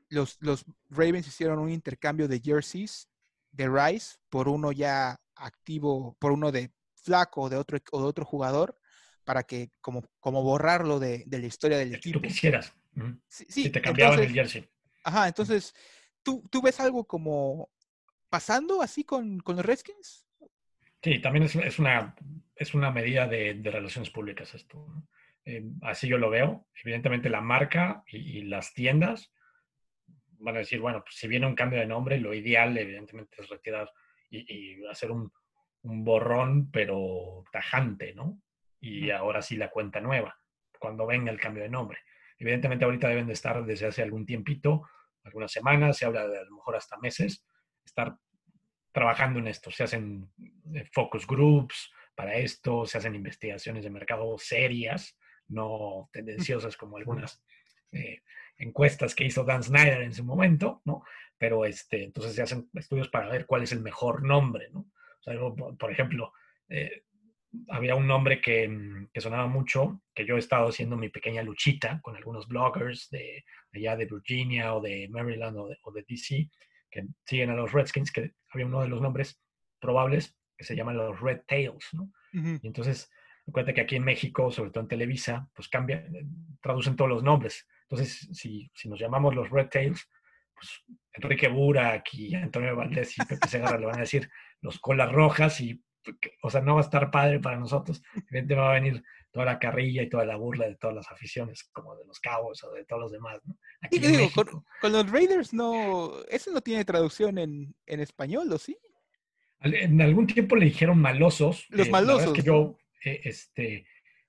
los, 0.07 0.37
los 0.39 0.63
Ravens 0.89 1.27
hicieron 1.27 1.59
un 1.59 1.71
intercambio 1.71 2.29
de 2.29 2.39
jerseys 2.39 3.09
de 3.57 3.67
Rice 3.67 4.17
por 4.29 4.47
uno 4.47 4.71
ya 4.71 5.19
activo, 5.35 6.15
por 6.19 6.31
uno 6.31 6.51
de 6.51 6.71
flaco 6.95 7.49
de 7.49 7.57
otro, 7.57 7.79
o 7.91 8.01
de 8.01 8.07
otro 8.07 8.23
jugador, 8.23 8.77
para 9.23 9.43
que 9.43 9.71
como, 9.81 10.03
como 10.19 10.43
borrarlo 10.43 10.99
de, 10.99 11.25
la 11.29 11.37
historia 11.37 11.77
del 11.77 11.95
equipo. 11.95 12.19
Tú 12.19 12.27
quisieras. 12.27 12.73
Sí, 13.27 13.45
si 13.49 13.69
te 13.69 13.81
cambiaban 13.81 14.19
el 14.19 14.31
jersey. 14.31 14.67
Ajá, 15.03 15.27
entonces, 15.27 15.73
¿tú, 16.23 16.43
¿tú, 16.49 16.61
ves 16.61 16.79
algo 16.79 17.05
como 17.05 17.69
pasando 18.29 18.81
así 18.81 19.03
con, 19.03 19.39
con 19.39 19.55
los 19.55 19.65
Redskins? 19.65 20.25
Sí, 21.01 21.19
también 21.19 21.43
es, 21.43 21.55
es, 21.55 21.79
una, 21.79 22.15
es 22.55 22.73
una 22.73 22.91
medida 22.91 23.27
de, 23.27 23.53
de 23.53 23.71
relaciones 23.71 24.09
públicas 24.09 24.53
esto. 24.53 24.87
Eh, 25.45 25.63
así 25.81 26.07
yo 26.07 26.17
lo 26.17 26.29
veo. 26.29 26.67
Evidentemente 26.83 27.29
la 27.29 27.41
marca 27.41 28.03
y 28.07 28.41
las 28.43 28.73
tiendas 28.73 29.31
van 30.39 30.55
a 30.55 30.59
decir, 30.59 30.79
bueno, 30.79 31.03
pues 31.03 31.15
si 31.15 31.27
viene 31.27 31.47
un 31.47 31.55
cambio 31.55 31.79
de 31.79 31.87
nombre, 31.87 32.19
lo 32.19 32.33
ideal 32.33 32.77
evidentemente 32.77 33.41
es 33.41 33.49
retirar 33.49 33.91
y, 34.29 34.85
hacer 34.85 35.11
un, 35.11 35.31
borrón, 35.83 36.69
pero 36.69 37.45
tajante, 37.51 38.13
¿no? 38.13 38.41
Y 38.81 39.09
ahora 39.09 39.41
sí 39.41 39.55
la 39.55 39.69
cuenta 39.69 40.01
nueva, 40.01 40.37
cuando 40.79 41.05
venga 41.05 41.31
el 41.31 41.39
cambio 41.39 41.63
de 41.63 41.69
nombre. 41.69 41.99
Evidentemente 42.37 42.83
ahorita 42.83 43.07
deben 43.07 43.27
de 43.27 43.33
estar 43.33 43.65
desde 43.65 43.87
hace 43.87 44.03
algún 44.03 44.25
tiempito, 44.25 44.87
algunas 45.23 45.51
semanas, 45.51 45.97
se 45.97 46.05
habla 46.05 46.27
de 46.27 46.39
a 46.39 46.43
lo 46.43 46.55
mejor 46.55 46.75
hasta 46.75 46.97
meses, 46.97 47.45
estar 47.85 48.17
trabajando 48.91 49.39
en 49.39 49.47
esto. 49.47 49.71
Se 49.71 49.83
hacen 49.83 50.29
eh, 50.73 50.89
focus 50.91 51.25
groups 51.25 51.91
para 52.15 52.35
esto, 52.35 52.85
se 52.85 52.97
hacen 52.97 53.15
investigaciones 53.15 53.83
de 53.83 53.89
mercado 53.89 54.37
serias, 54.37 55.17
no 55.47 56.09
tendenciosas 56.11 56.75
como 56.75 56.97
algunas 56.97 57.41
eh, 57.91 58.21
encuestas 58.57 59.15
que 59.15 59.25
hizo 59.25 59.43
Dan 59.43 59.63
Snyder 59.63 60.01
en 60.01 60.13
su 60.13 60.23
momento, 60.23 60.81
¿no? 60.85 61.03
Pero 61.37 61.65
este, 61.65 62.03
entonces 62.03 62.33
se 62.33 62.41
hacen 62.41 62.69
estudios 62.73 63.09
para 63.09 63.29
ver 63.29 63.45
cuál 63.45 63.63
es 63.63 63.71
el 63.71 63.81
mejor 63.81 64.23
nombre, 64.23 64.69
¿no? 64.71 64.79
O 64.79 65.23
sea, 65.23 65.33
por 65.77 65.91
ejemplo, 65.91 66.33
eh, 66.69 67.03
había 67.69 67.95
un 67.95 68.07
nombre 68.07 68.41
que, 68.41 69.07
que, 69.13 69.21
sonaba 69.21 69.47
mucho, 69.47 70.01
que 70.13 70.25
yo 70.25 70.35
he 70.35 70.39
estado 70.39 70.69
haciendo 70.69 70.97
mi 70.97 71.09
pequeña 71.09 71.43
luchita 71.43 71.99
con 72.01 72.15
algunos 72.15 72.47
bloggers 72.47 73.09
de, 73.09 73.43
allá 73.73 73.95
de 73.95 74.05
Virginia 74.05 74.75
o 74.75 74.81
de 74.81 75.07
Maryland 75.09 75.57
o 75.57 75.91
de, 75.91 76.05
DC, 76.07 76.49
que 76.89 77.07
siguen 77.25 77.49
a 77.51 77.55
los 77.55 77.71
Redskins, 77.71 78.11
que 78.11 78.33
había 78.49 78.65
uno 78.65 78.81
de 78.81 78.87
los 78.87 79.01
nombres 79.01 79.41
probables 79.79 80.35
que 80.57 80.63
se 80.63 80.75
llaman 80.75 80.97
los 80.97 81.19
Red 81.19 81.41
Tails, 81.47 81.89
¿no? 81.93 82.11
Y 82.33 82.67
entonces, 82.67 83.09
cuenta 83.51 83.73
que 83.73 83.81
aquí 83.81 83.95
en 83.95 84.03
México, 84.03 84.51
sobre 84.51 84.69
todo 84.69 84.81
en 84.83 84.87
Televisa, 84.87 85.49
pues 85.55 85.69
cambian, 85.69 86.11
traducen 86.61 86.95
todos 86.95 87.09
los 87.09 87.23
nombres. 87.23 87.67
Entonces, 87.89 88.27
si, 88.33 88.69
si 88.73 88.89
nos 88.89 88.99
llamamos 88.99 89.33
los 89.33 89.49
Red 89.49 89.69
Tails, 89.69 90.07
pues 90.53 90.83
Enrique 91.13 91.47
Burak 91.47 92.13
y 92.13 92.35
Antonio 92.35 92.75
Valdés 92.75 93.17
y 93.17 93.25
Pepe 93.25 93.47
Segarra 93.47 93.77
le 93.77 93.85
van 93.85 93.97
a 93.97 94.01
decir 94.01 94.29
los 94.61 94.79
colas 94.79 95.11
rojas 95.11 95.61
y, 95.61 95.81
o 96.41 96.49
sea, 96.49 96.61
no 96.61 96.75
va 96.75 96.81
a 96.81 96.83
estar 96.83 97.11
padre 97.11 97.39
para 97.39 97.57
nosotros. 97.57 98.01
Evidentemente 98.13 98.55
va 98.55 98.71
a 98.71 98.79
venir 98.79 99.03
toda 99.31 99.45
la 99.45 99.59
carrilla 99.59 100.01
y 100.01 100.09
toda 100.09 100.25
la 100.25 100.35
burla 100.35 100.67
de 100.67 100.75
todas 100.75 100.95
las 100.95 101.11
aficiones, 101.11 101.69
como 101.71 101.95
de 101.95 102.05
los 102.05 102.19
cabos 102.19 102.63
o 102.63 102.71
de 102.73 102.85
todos 102.85 103.03
los 103.03 103.11
demás, 103.11 103.39
¿no? 103.45 103.57
Aquí 103.81 103.99
digo, 103.99 104.29
con, 104.81 104.91
los 104.91 105.09
Raiders 105.11 105.53
no, 105.53 106.23
eso 106.29 106.51
no 106.51 106.61
tiene 106.61 106.83
traducción 106.85 107.37
en, 107.37 107.75
en 107.85 107.99
español, 107.99 108.51
¿o 108.51 108.57
sí? 108.57 108.77
En 109.61 110.01
algún 110.01 110.27
tiempo 110.27 110.55
le 110.55 110.65
dijeron 110.65 110.99
malosos. 110.99 111.65
Los 111.69 111.87
eh, 111.87 111.91
malosos. 111.91 112.33
que 112.33 112.43
yo, 112.43 112.77
eh, 113.03 113.21
este, 113.23 113.85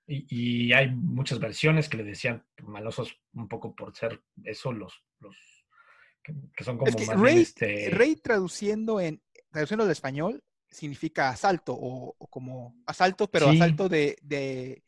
y, 0.09 0.73
hay 0.73 0.89
muchas 0.89 1.39
versiones 1.39 1.87
que 1.87 1.97
le 1.97 2.03
decían 2.03 2.43
malosos 2.63 3.15
un 3.33 3.47
poco 3.47 3.75
por 3.75 3.95
ser 3.95 4.21
eso, 4.43 4.71
los, 4.71 5.03
los 5.19 5.35
que, 6.23 6.63
son 6.63 6.77
como 6.77 6.91
rey, 7.23 7.41
este 7.41 7.89
rey 7.91 8.15
traduciendo 8.15 8.99
en 8.99 9.21
traduciendo 9.51 9.85
al 9.85 9.91
español 9.91 10.43
significa 10.69 11.29
asalto 11.29 11.75
o, 11.79 12.15
como 12.29 12.75
asalto, 12.85 13.29
pero 13.29 13.49
asalto 13.49 13.87
de, 13.87 14.17
de 14.21 14.83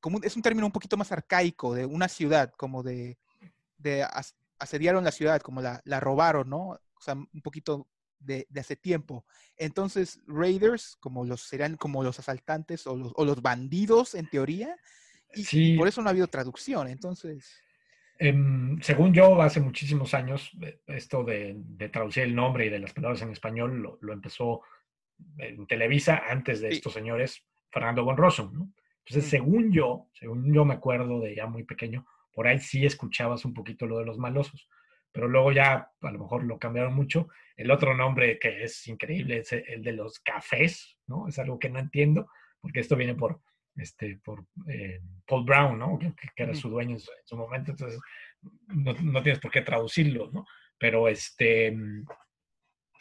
como, 0.00 0.20
es 0.22 0.34
un 0.36 0.42
término 0.42 0.66
un 0.66 0.72
poquito 0.72 0.96
más 0.96 1.12
arcaico 1.12 1.74
de 1.74 1.86
una 1.86 2.08
ciudad, 2.08 2.52
como 2.56 2.82
de, 2.82 3.18
de 3.78 4.04
asediaron 4.58 5.04
la 5.04 5.12
ciudad, 5.12 5.40
como 5.40 5.60
la, 5.60 5.80
la 5.84 6.00
robaron, 6.00 6.48
¿no? 6.48 6.68
O 6.70 7.00
sea, 7.00 7.14
un 7.14 7.42
poquito 7.42 7.88
de, 8.20 8.46
hace 8.58 8.76
tiempo. 8.76 9.24
Entonces, 9.56 10.20
Raiders, 10.26 10.96
como 11.00 11.24
los 11.24 11.42
serán 11.42 11.76
como 11.76 12.02
los 12.04 12.18
asaltantes 12.18 12.86
o 12.86 12.96
los, 12.96 13.12
o 13.16 13.24
los 13.24 13.42
bandidos 13.42 14.14
en 14.14 14.28
teoría, 14.28 14.76
y, 15.34 15.76
por 15.76 15.88
eso 15.88 16.02
no 16.02 16.08
ha 16.08 16.10
habido 16.10 16.26
traducción. 16.26 16.88
Entonces. 16.88 17.60
Em, 18.18 18.80
según 18.82 19.14
yo, 19.14 19.40
hace 19.40 19.60
muchísimos 19.60 20.12
años, 20.14 20.50
eh, 20.62 20.80
esto 20.86 21.24
de, 21.24 21.56
traducir 21.92 22.24
el 22.24 22.34
nombre 22.34 22.66
y 22.66 22.70
de 22.70 22.80
las 22.80 22.92
palabras 22.92 23.22
en 23.22 23.30
español 23.30 23.98
lo, 24.00 24.12
empezó 24.12 24.62
en 25.38 25.66
Televisa 25.66 26.22
antes 26.28 26.60
de 26.60 26.68
estos 26.68 26.92
señores, 26.92 27.44
Fernando 27.70 28.04
Bonroso, 28.04 28.50
¿no? 28.52 28.72
Entonces, 29.06 29.30
según 29.30 29.72
yo, 29.72 30.08
según 30.12 30.52
yo 30.52 30.64
me 30.64 30.74
acuerdo 30.74 31.20
de 31.20 31.34
ya 31.34 31.46
muy 31.46 31.64
pequeño, 31.64 32.06
por 32.32 32.46
ahí 32.46 32.58
sí 32.58 32.84
escuchabas 32.84 33.44
un 33.44 33.54
poquito 33.54 33.86
lo 33.86 33.98
de 33.98 34.04
los 34.04 34.18
malosos 34.18 34.68
pero 35.12 35.28
luego 35.28 35.52
ya 35.52 35.90
a 36.00 36.10
lo 36.10 36.18
mejor 36.18 36.44
lo 36.44 36.58
cambiaron 36.58 36.94
mucho. 36.94 37.28
El 37.56 37.70
otro 37.70 37.94
nombre 37.94 38.38
que 38.38 38.64
es 38.64 38.86
increíble 38.88 39.38
es 39.38 39.52
el 39.52 39.82
de 39.82 39.92
los 39.92 40.20
cafés, 40.20 40.96
¿no? 41.06 41.28
Es 41.28 41.38
algo 41.38 41.58
que 41.58 41.68
no 41.68 41.78
entiendo, 41.78 42.28
porque 42.60 42.80
esto 42.80 42.96
viene 42.96 43.14
por, 43.14 43.40
este, 43.76 44.20
por 44.24 44.46
eh, 44.68 45.00
Paul 45.26 45.44
Brown, 45.44 45.78
¿no? 45.78 45.98
Que, 45.98 46.12
era 46.36 46.54
su 46.54 46.70
dueño 46.70 46.96
en 46.96 47.00
su, 47.24 47.36
momento, 47.36 47.72
entonces 47.72 48.00
no, 48.68 48.94
no, 48.94 49.22
tienes 49.22 49.40
por 49.40 49.50
qué 49.50 49.62
traducirlo, 49.62 50.30
¿no? 50.32 50.46
Pero 50.78 51.08
este, 51.08 51.76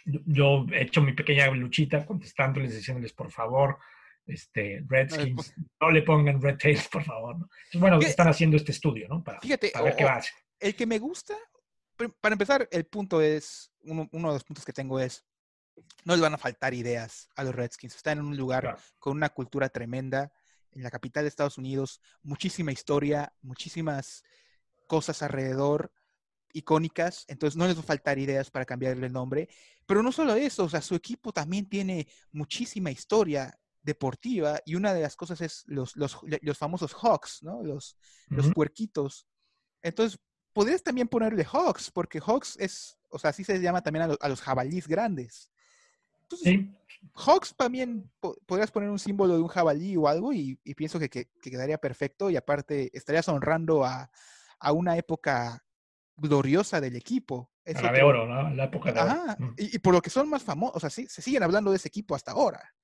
yo 0.06 0.66
he 0.74 0.84
hecho 0.84 1.02
mi 1.02 1.14
pequeña 1.14 1.50
luchita 1.52 2.06
contestándoles, 2.06 2.76
diciéndoles, 2.76 3.14
por 3.14 3.32
favor, 3.32 3.78
este, 4.26 4.84
Redskins, 4.88 5.56
no, 5.82 5.92
le 5.92 6.02
pongan 6.04 6.42
Red 6.42 6.58
Tails, 6.58 6.88
por 6.88 7.04
favor. 7.04 7.40
¿no? 7.40 7.50
bueno, 7.76 8.00
están 8.00 8.28
haciendo 8.28 8.58
este 8.58 8.72
estudio, 8.72 9.08
¿no? 9.08 9.24
Para, 9.24 9.40
fíjate, 9.40 9.72
ver 9.84 9.96
qué 9.96 10.04
va 10.04 10.14
a 10.14 10.18
hacer. 10.18 10.34
El 10.60 10.76
que 10.76 10.86
me 10.86 11.00
gusta 11.00 11.36
para 12.08 12.34
empezar, 12.34 12.68
el 12.72 12.86
punto 12.86 13.22
es, 13.22 13.72
uno, 13.84 14.08
de 14.12 14.20
los 14.22 14.44
puntos 14.44 14.66
que 14.66 14.74
tengo 14.74 15.00
es, 15.00 15.26
no 16.06 16.14
les 16.14 16.22
van 16.22 16.34
a 16.34 16.38
faltar 16.38 16.74
ideas 16.74 17.30
a 17.36 17.44
los 17.44 17.56
Redskins. 17.56 17.96
Están 17.96 18.20
en 18.20 18.26
un 18.26 18.38
lugar 18.38 18.78
con 19.00 19.18
una 19.18 19.30
cultura 19.30 19.70
tremenda, 19.70 20.32
en 20.72 20.84
la 20.84 20.92
capital 20.92 21.24
de 21.24 21.30
Estados 21.30 21.58
Unidos, 21.58 22.00
muchísima 22.22 22.72
historia, 22.72 23.34
muchísimas 23.42 24.24
cosas 24.88 25.22
alrededor 25.24 25.92
icónicas, 26.54 27.26
entonces 27.28 27.58
no 27.58 27.68
les 27.68 27.76
va 27.76 27.82
a 27.82 27.84
faltar 27.84 28.18
ideas 28.18 28.50
para 28.52 28.66
cambiarle 28.66 29.08
el 29.08 29.14
nombre. 29.14 29.50
Pero 29.86 30.04
no 30.04 30.12
solo 30.12 30.36
eso, 30.36 30.66
o 30.66 30.70
sea, 30.70 30.82
su 30.82 30.96
equipo 30.96 31.32
también 31.32 31.68
tiene 31.68 32.08
muchísima 32.32 32.92
historia 32.92 33.60
deportiva 33.82 34.60
y 34.66 34.76
una 34.76 34.94
de 34.94 35.02
las 35.02 35.16
cosas 35.16 35.42
es 35.42 35.64
los, 35.68 35.96
los, 35.96 36.58
famosos 36.58 36.94
Hawks, 36.94 37.44
¿no? 37.44 37.64
Los, 37.64 37.98
los 38.28 38.52
puerquitos. 38.54 39.28
Entonces, 39.82 40.20
podrías 40.60 40.84
también 40.84 41.08
ponerle 41.08 41.46
Hawks, 41.46 41.90
porque 41.90 42.20
Hawks 42.20 42.58
es, 42.60 42.98
o 43.08 43.18
sea, 43.18 43.30
así 43.30 43.46
se 43.46 43.62
llama 43.62 43.82
también 43.82 44.14
a, 44.20 44.28
los 44.28 44.42
jabalíes 44.42 44.90
grandes. 44.90 45.50
Entonces, 46.24 46.66
Hawks 47.14 47.56
también 47.56 48.12
podrías 48.46 48.70
poner 48.70 48.90
un 48.90 49.00
símbolo 49.00 49.36
de 49.36 49.42
un 49.42 49.48
jabalí 49.48 49.96
o 49.96 50.10
algo 50.10 50.34
y, 50.34 50.58
pienso 50.76 51.00
que, 51.00 51.30
quedaría 51.42 51.78
perfecto 51.78 52.30
y 52.30 52.36
aparte 52.36 52.90
estarías 52.92 53.30
honrando 53.30 53.86
a, 53.86 54.12
una 54.74 54.98
época 54.98 55.64
gloriosa 56.18 56.82
del 56.82 56.98
equipo. 56.98 57.54
la 57.64 57.94
de 57.94 58.04
oro, 58.04 58.28
¿no? 58.28 58.50
La 58.50 58.66
época 58.66 58.92
de 58.92 59.00
oro. 59.00 59.16
Mm. 59.38 59.54
Y, 59.56 59.80
por 59.80 59.94
lo 59.94 60.02
que 60.02 60.10
son 60.10 60.28
más 60.28 60.44
famosos, 60.44 60.76
o 60.76 60.80
sea, 60.82 60.90
sí, 60.90 61.08
se 61.08 61.22
siguen 61.22 61.44
hablando 61.44 61.72
de 61.72 61.78
ese 61.78 61.88
equipo 61.88 62.16
hasta 62.16 62.34
ahora. 62.34 62.76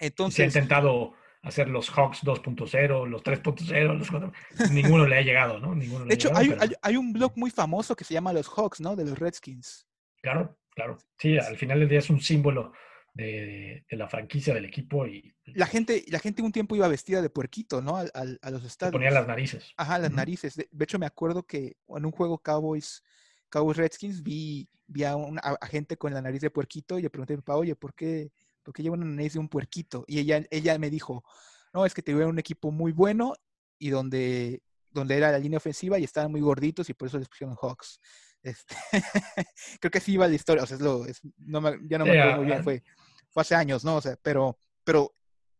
Entonces, 0.00 0.34
se 0.34 0.42
ha 0.42 0.46
intentado 0.46 1.12
hacer 1.46 1.68
los 1.68 1.88
Hawks 1.90 2.24
2.0, 2.24 3.06
los 3.06 3.22
3.0, 3.22 3.98
los 3.98 4.10
4. 4.10 4.32
Ninguno 4.72 5.06
le 5.06 5.18
ha 5.18 5.22
llegado, 5.22 5.60
¿no? 5.60 5.74
de 5.74 6.14
hecho, 6.14 6.30
hay, 6.34 6.96
un 6.96 7.12
blog 7.12 7.32
muy 7.36 7.50
famoso 7.50 7.94
que 7.94 8.04
se 8.04 8.14
llama 8.14 8.32
Los 8.32 8.48
Hawks, 8.48 8.80
¿no? 8.80 8.96
De 8.96 9.04
los 9.04 9.16
Redskins. 9.16 9.86
Claro, 10.22 10.58
claro. 10.70 10.98
Sí, 11.18 11.38
al 11.38 11.56
final 11.56 11.78
del 11.78 11.88
día 11.88 12.00
es 12.00 12.10
un 12.10 12.20
símbolo 12.20 12.72
de, 13.14 13.84
la 13.90 14.08
franquicia 14.08 14.52
del 14.54 14.64
equipo 14.64 15.06
y... 15.06 15.32
La 15.44 15.66
gente, 15.66 16.04
la 16.08 16.18
gente 16.18 16.42
un 16.42 16.50
tiempo 16.50 16.74
iba 16.74 16.88
vestida 16.88 17.22
de 17.22 17.30
puerquito, 17.30 17.80
¿no? 17.80 17.96
A, 17.96 18.50
los 18.50 18.64
estadios. 18.64 18.92
Ponía 18.92 19.12
las 19.12 19.28
narices. 19.28 19.72
Ajá, 19.76 20.00
las 20.00 20.12
narices. 20.12 20.56
De, 20.56 20.66
hecho, 20.80 20.98
me 20.98 21.06
acuerdo 21.06 21.44
que 21.44 21.76
en 21.88 22.04
un 22.04 22.10
juego 22.10 22.38
Cowboys, 22.38 23.04
Cowboys 23.48 23.76
Redskins 23.76 24.20
vi, 24.20 24.68
vi 24.88 25.04
a, 25.04 25.14
una, 25.14 25.40
gente 25.70 25.96
con 25.96 26.12
la 26.12 26.20
nariz 26.20 26.40
de 26.40 26.50
puerquito 26.50 26.98
y 26.98 27.02
le 27.02 27.10
pregunté 27.10 27.34
a 27.34 27.36
mi 27.36 27.42
papá, 27.42 27.56
oye, 27.56 27.76
¿por 27.76 27.94
qué 27.94 28.32
porque 28.66 28.82
lleva 28.82 28.96
una 28.96 29.06
nariz 29.06 29.34
de 29.34 29.38
un 29.38 29.48
puerquito. 29.48 30.04
Y 30.08 30.18
ella, 30.18 30.44
ella 30.50 30.76
me 30.78 30.90
dijo, 30.90 31.24
no, 31.72 31.86
es 31.86 31.94
que 31.94 32.02
te 32.02 32.12
un 32.12 32.38
equipo 32.38 32.72
muy 32.72 32.90
bueno 32.90 33.32
y 33.78 33.90
donde, 33.90 34.60
donde 34.90 35.16
era 35.16 35.30
la 35.30 35.38
línea 35.38 35.58
ofensiva 35.58 35.98
y 36.00 36.04
estaban 36.04 36.32
muy 36.32 36.40
gorditos 36.40 36.90
y 36.90 36.94
por 36.94 37.06
eso 37.06 37.18
les 37.18 37.28
pusieron 37.28 37.54
Hawks. 37.54 38.00
Este, 38.42 38.74
creo 39.80 39.90
que 39.90 39.98
así 39.98 40.12
iba 40.12 40.26
la 40.26 40.34
historia, 40.34 40.64
o 40.64 40.66
sea, 40.66 40.76
es 40.76 40.82
lo, 40.82 41.06
no 41.38 41.60
ya 41.88 41.98
no 41.98 42.06
me 42.06 42.20
acuerdo 42.20 42.36
muy 42.38 42.46
bien, 42.46 42.64
fue, 42.64 42.82
fue 43.30 43.40
hace 43.42 43.54
años, 43.54 43.84
¿no? 43.84 43.96
O 43.96 44.00
sea, 44.00 44.16
pero, 44.20 44.58
pero 44.82 45.14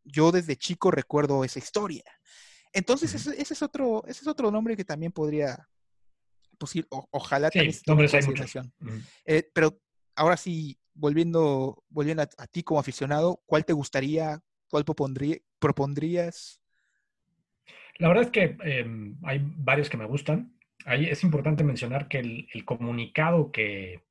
yo 0.04 0.32
desde 0.32 0.56
chico 0.56 0.90
recuerdo 0.90 1.44
esa 1.44 1.60
historia. 1.60 2.04
Entonces, 2.72 3.14
ese, 3.14 3.40
es 3.40 3.62
otro, 3.62 4.04
ese 4.06 4.22
es 4.22 4.26
otro 4.26 4.50
nombre 4.50 4.76
que 4.76 4.84
también 4.84 5.12
podría, 5.12 5.68
pues, 6.58 6.72
ojalá 7.10 7.50
sí, 7.50 7.70
nombres 7.86 8.14
hay. 8.14 8.22
Eh, 9.24 9.48
pero 9.54 9.80
ahora 10.16 10.36
sí, 10.36 10.76
volviendo, 10.96 11.84
volviendo 11.88 12.22
a, 12.22 12.46
ti 12.46 12.62
como 12.62 12.80
aficionado, 12.80 13.42
¿cuál 13.46 13.64
te 13.64 13.72
gustaría, 13.72 14.40
cuál 14.68 14.84
propondrías? 15.58 16.60
La 17.98 18.08
verdad 18.08 18.24
es 18.24 18.30
que 18.30 18.56
em, 18.64 19.16
hay 19.24 19.40
varios 19.42 19.88
que 19.88 19.96
me 19.96 20.06
gustan. 20.06 20.54
Ahí 20.84 21.06
es 21.06 21.22
importante 21.24 21.64
mencionar 21.64 22.08
que 22.08 22.18
el, 22.18 22.64
comunicado 22.64 23.50
que 23.50 24.02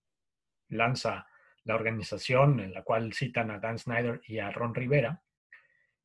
lanza 0.70 1.28
la 1.64 1.76
organización, 1.76 2.60
en 2.60 2.74
la 2.74 2.84
cual 2.84 3.14
citan 3.14 3.52
a 3.52 3.60
Dan 3.60 3.80
Snyder 3.80 4.22
y 4.28 4.40
a 4.40 4.52
Ron 4.52 4.76
Rivera, 4.76 5.22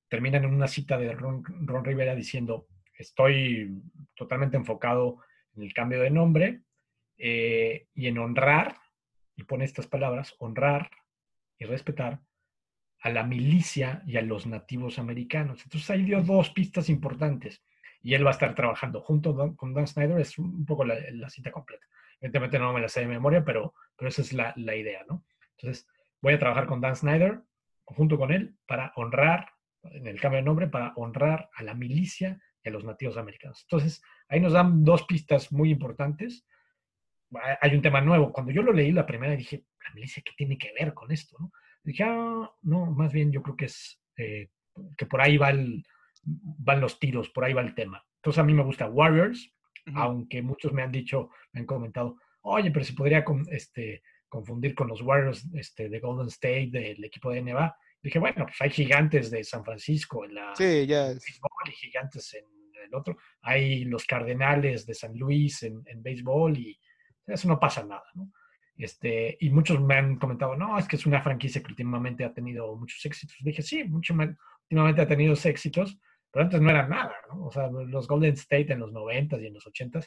terminan 0.09 0.45
en 0.45 0.55
una 0.55 0.69
cita 0.69 0.99
de 0.99 1.13
Ron, 1.13 1.45
Rivera 1.85 2.15
diciendo, 2.15 2.67
estoy 2.99 3.83
totalmente 4.15 4.57
enfocado 4.57 5.19
en 5.57 5.63
el 5.63 5.73
cambio 5.73 6.01
de 6.01 6.11
nombre 6.11 6.63
eh, 7.17 7.89
y 7.95 8.07
en 8.07 8.19
honrar 8.19 8.77
y 9.41 9.45
pone 9.45 9.65
estas 9.65 9.87
palabras, 9.87 10.35
honrar 10.39 10.91
y 11.59 11.65
respetar 11.65 12.21
a 13.01 13.09
la 13.09 13.25
milicia 13.25 14.03
y 14.07 14.19
a 14.19 14.23
los 14.23 14.47
nativos 14.47 14.99
americanos. 14.99 15.63
Entonces 15.65 15.89
ahí 15.91 16.03
dio 16.03 16.23
dos 16.23 16.51
pistas 16.51 16.91
importantes 16.91 17.63
y 18.03 18.15
él 18.15 18.25
va 18.25 18.31
a 18.31 18.33
estar 18.33 18.55
trabajando 18.55 19.01
junto 19.01 19.57
con 19.57 19.73
Dan 19.73 19.87
Snyder, 19.87 20.21
es 20.21 20.39
un 20.39 20.67
poco 20.67 20.85
la, 20.85 21.31
cita 21.31 21.51
completa. 21.51 21.87
Evidentemente 22.21 22.59
no 22.59 22.73
me 22.73 22.81
la 22.81 22.89
sé 22.89 23.01
de 23.01 23.07
memoria, 23.07 23.43
pero, 23.45 23.75
pero 23.97 24.11
esa 24.11 24.21
es 24.21 24.35
la, 24.35 24.53
la, 24.57 24.77
idea, 24.77 25.05
¿no? 25.09 25.25
Entonces 25.57 25.89
voy 26.21 26.35
a 26.35 26.39
trabajar 26.39 26.67
con 26.67 26.83
Dan 26.83 26.97
Snyder, 26.97 27.41
junto 27.85 28.19
con 28.19 28.33
él, 28.33 28.57
para 28.67 28.93
honrar, 28.97 29.53
en 29.83 30.07
el 30.07 30.21
cambio 30.21 30.37
de 30.37 30.45
nombre, 30.45 30.69
para 30.69 30.93
honrar 30.97 31.49
a 31.55 31.63
la 31.63 31.73
milicia 31.73 32.39
y 32.63 32.69
a 32.69 32.73
los 32.73 32.85
nativos 32.85 33.17
americanos. 33.17 33.63
Entonces 33.63 34.03
ahí 34.29 34.41
nos 34.41 34.53
dan 34.53 34.85
dos 34.85 35.05
pistas 35.05 35.51
muy 35.51 35.71
importantes 35.71 36.45
hay 37.61 37.75
un 37.75 37.83
tema 37.83 38.01
nuevo. 38.01 38.33
Cuando 38.33 38.53
yo 38.53 38.63
lo 38.63 38.73
leí 38.73 38.93
la 38.93 39.07
primera 39.07 39.37
dije, 39.37 39.65
la 39.83 39.95
milicia, 39.95 40.23
¿qué 40.25 40.33
tiene 40.37 40.59
que 40.59 40.73
ver 40.79 40.95
con 40.95 41.11
esto? 41.13 41.37
¿no? 41.39 41.53
Dije, 41.83 42.05
ah, 42.05 42.51
no, 42.63 42.87
más 42.87 43.13
bien 43.13 43.33
yo 43.33 43.43
creo 43.43 43.57
que 43.57 43.67
es 43.67 44.01
eh, 44.17 44.49
que 44.97 45.07
por 45.07 45.21
ahí 45.21 45.37
va 45.37 45.53
van 46.23 46.81
los 46.81 46.99
tiros, 46.99 47.31
por 47.31 47.45
ahí 47.45 47.53
va 47.53 47.63
el 47.63 47.75
tema. 47.75 48.05
Entonces 48.17 48.39
a 48.39 48.45
mí 48.45 48.53
me 48.53 48.63
gusta 48.63 48.89
Warriors, 48.89 49.53
aunque 49.95 50.43
muchos 50.43 50.73
me 50.73 50.83
han 50.83 50.93
dicho, 50.93 51.31
me 51.53 51.61
han 51.61 51.67
comentado, 51.67 52.17
oye, 52.43 52.71
pero 52.71 52.85
si 52.85 52.93
podría 52.93 53.25
este, 53.51 54.03
confundir 54.29 54.75
con 54.75 54.89
los 54.89 55.01
Warriors 55.01 55.47
este, 55.55 55.89
de 55.89 56.01
Golden 56.01 56.29
State, 56.29 56.71
del 56.73 57.05
equipo 57.05 57.31
de 57.31 57.43
NBA. 57.43 57.77
Dije, 58.03 58.19
bueno, 58.19 58.47
pues 58.47 58.57
hay 58.61 58.71
gigantes 58.71 59.31
de 59.31 59.45
San 59.45 59.65
Francisco 59.65 60.25
en 60.25 60.35
la 60.35 60.55
sí, 60.55 60.87
ya 60.87 61.13
y 61.13 61.73
gigantes 61.73 62.33
en 62.35 62.45
el 62.83 62.95
otro. 62.95 63.17
Hay 63.43 63.85
los 63.85 64.07
Cardenales 64.07 64.87
de 64.87 64.95
San 64.95 65.17
Luis 65.19 65.63
en, 65.63 65.83
en 65.87 66.03
béisbol 66.03 66.57
y 66.57 66.79
eso 67.33 67.49
no 67.49 67.59
pasa 67.59 67.85
nada, 67.85 68.05
¿no? 68.15 68.33
Este, 68.77 69.37
y 69.41 69.51
muchos 69.51 69.81
me 69.81 69.97
han 69.97 70.17
comentado, 70.17 70.57
no, 70.57 70.79
es 70.79 70.89
que 70.89 70.97
es 70.97 71.05
una 71.05 71.21
franquicia 71.21 71.63
que 71.63 71.69
últimamente 71.69 72.25
ha 72.25 72.33
tenido 72.33 72.75
muchos 72.77 73.05
éxitos. 73.05 73.37
Dije, 73.41 73.63
sí, 73.63 73.85
mucho, 73.85 74.15
últimamente 74.15 75.03
ha 75.03 75.07
tenido 75.07 75.35
éxitos, 75.35 75.99
pero 76.31 76.45
antes 76.45 76.61
no 76.61 76.71
era 76.71 76.89
nada. 76.89 77.15
O 77.39 77.51
sea, 77.51 77.69
los 77.69 78.09
Golden 78.09 78.33
State 78.35 78.73
en 78.73 78.81
los 78.81 78.91
90 78.93 79.39
y 79.39 79.47
en 79.47 79.55
los 79.55 79.67
80 79.67 80.01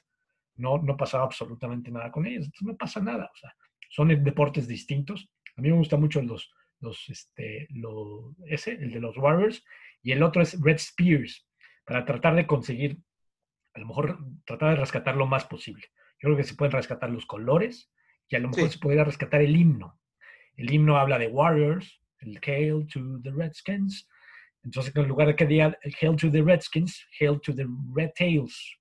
no, 0.56 0.80
no 0.80 0.98
pasaba 0.98 1.26
absolutamente 1.26 1.92
nada 1.92 2.12
con 2.12 2.26
ellos. 2.26 2.46
Entonces 2.46 2.68
no 2.68 2.76
pasa 2.76 3.00
nada, 3.00 3.30
o 3.32 3.38
sea, 3.38 3.56
son 3.90 4.08
deportes 4.24 4.68
distintos. 4.68 5.30
A 5.56 5.62
mí 5.62 5.70
me 5.70 5.78
gusta 5.78 5.98
mucho 5.98 6.20
los, 6.24 6.52
los, 6.80 7.10
este, 7.10 7.68
lo, 7.70 8.36
ese, 8.48 8.72
el 8.72 8.92
de 8.92 9.00
los 9.00 9.18
Warriors, 9.18 9.64
y 10.02 10.12
el 10.12 10.24
otro 10.24 10.42
es 10.42 10.60
Red 10.60 10.76
Spears, 10.76 11.48
para 11.86 12.06
tratar 12.06 12.36
de 12.36 12.48
conseguir, 12.48 12.98
a 13.74 13.80
lo 13.80 13.88
mejor 13.88 14.18
tratar 14.46 14.72
de 14.72 14.76
rescatar 14.78 15.16
lo 15.16 15.28
más 15.28 15.46
posible. 15.46 15.86
Yo 16.24 16.30
creo 16.30 16.38
que 16.38 16.46
se 16.46 16.56
pueden 16.56 16.72
rescatar 16.72 17.10
los 17.10 17.26
colores, 17.26 17.92
y 18.30 18.38
a 18.38 18.40
lo 18.40 18.48
mejor 18.48 18.70
se 18.70 18.80
podría 18.80 19.04
rescatar 19.04 19.42
el 19.42 19.58
himno. 19.58 20.00
El 20.56 20.72
himno 20.72 20.98
habla 20.98 21.20
de 21.20 21.28
Warriors, 21.28 22.02
el 22.20 22.40
Hail 22.42 22.88
to 22.88 23.20
the 23.22 23.30
Redskins. 23.30 24.08
Entonces, 24.64 24.96
en 24.96 25.06
lugar 25.10 25.28
de 25.28 25.36
que 25.36 25.46
diga 25.46 25.78
Hail 26.00 26.16
to 26.16 26.32
the 26.32 26.42
Redskins, 26.42 27.06
Hail 27.20 27.42
to 27.42 27.54
the 27.54 27.68
Red 27.94 28.12
Tails, 28.16 28.80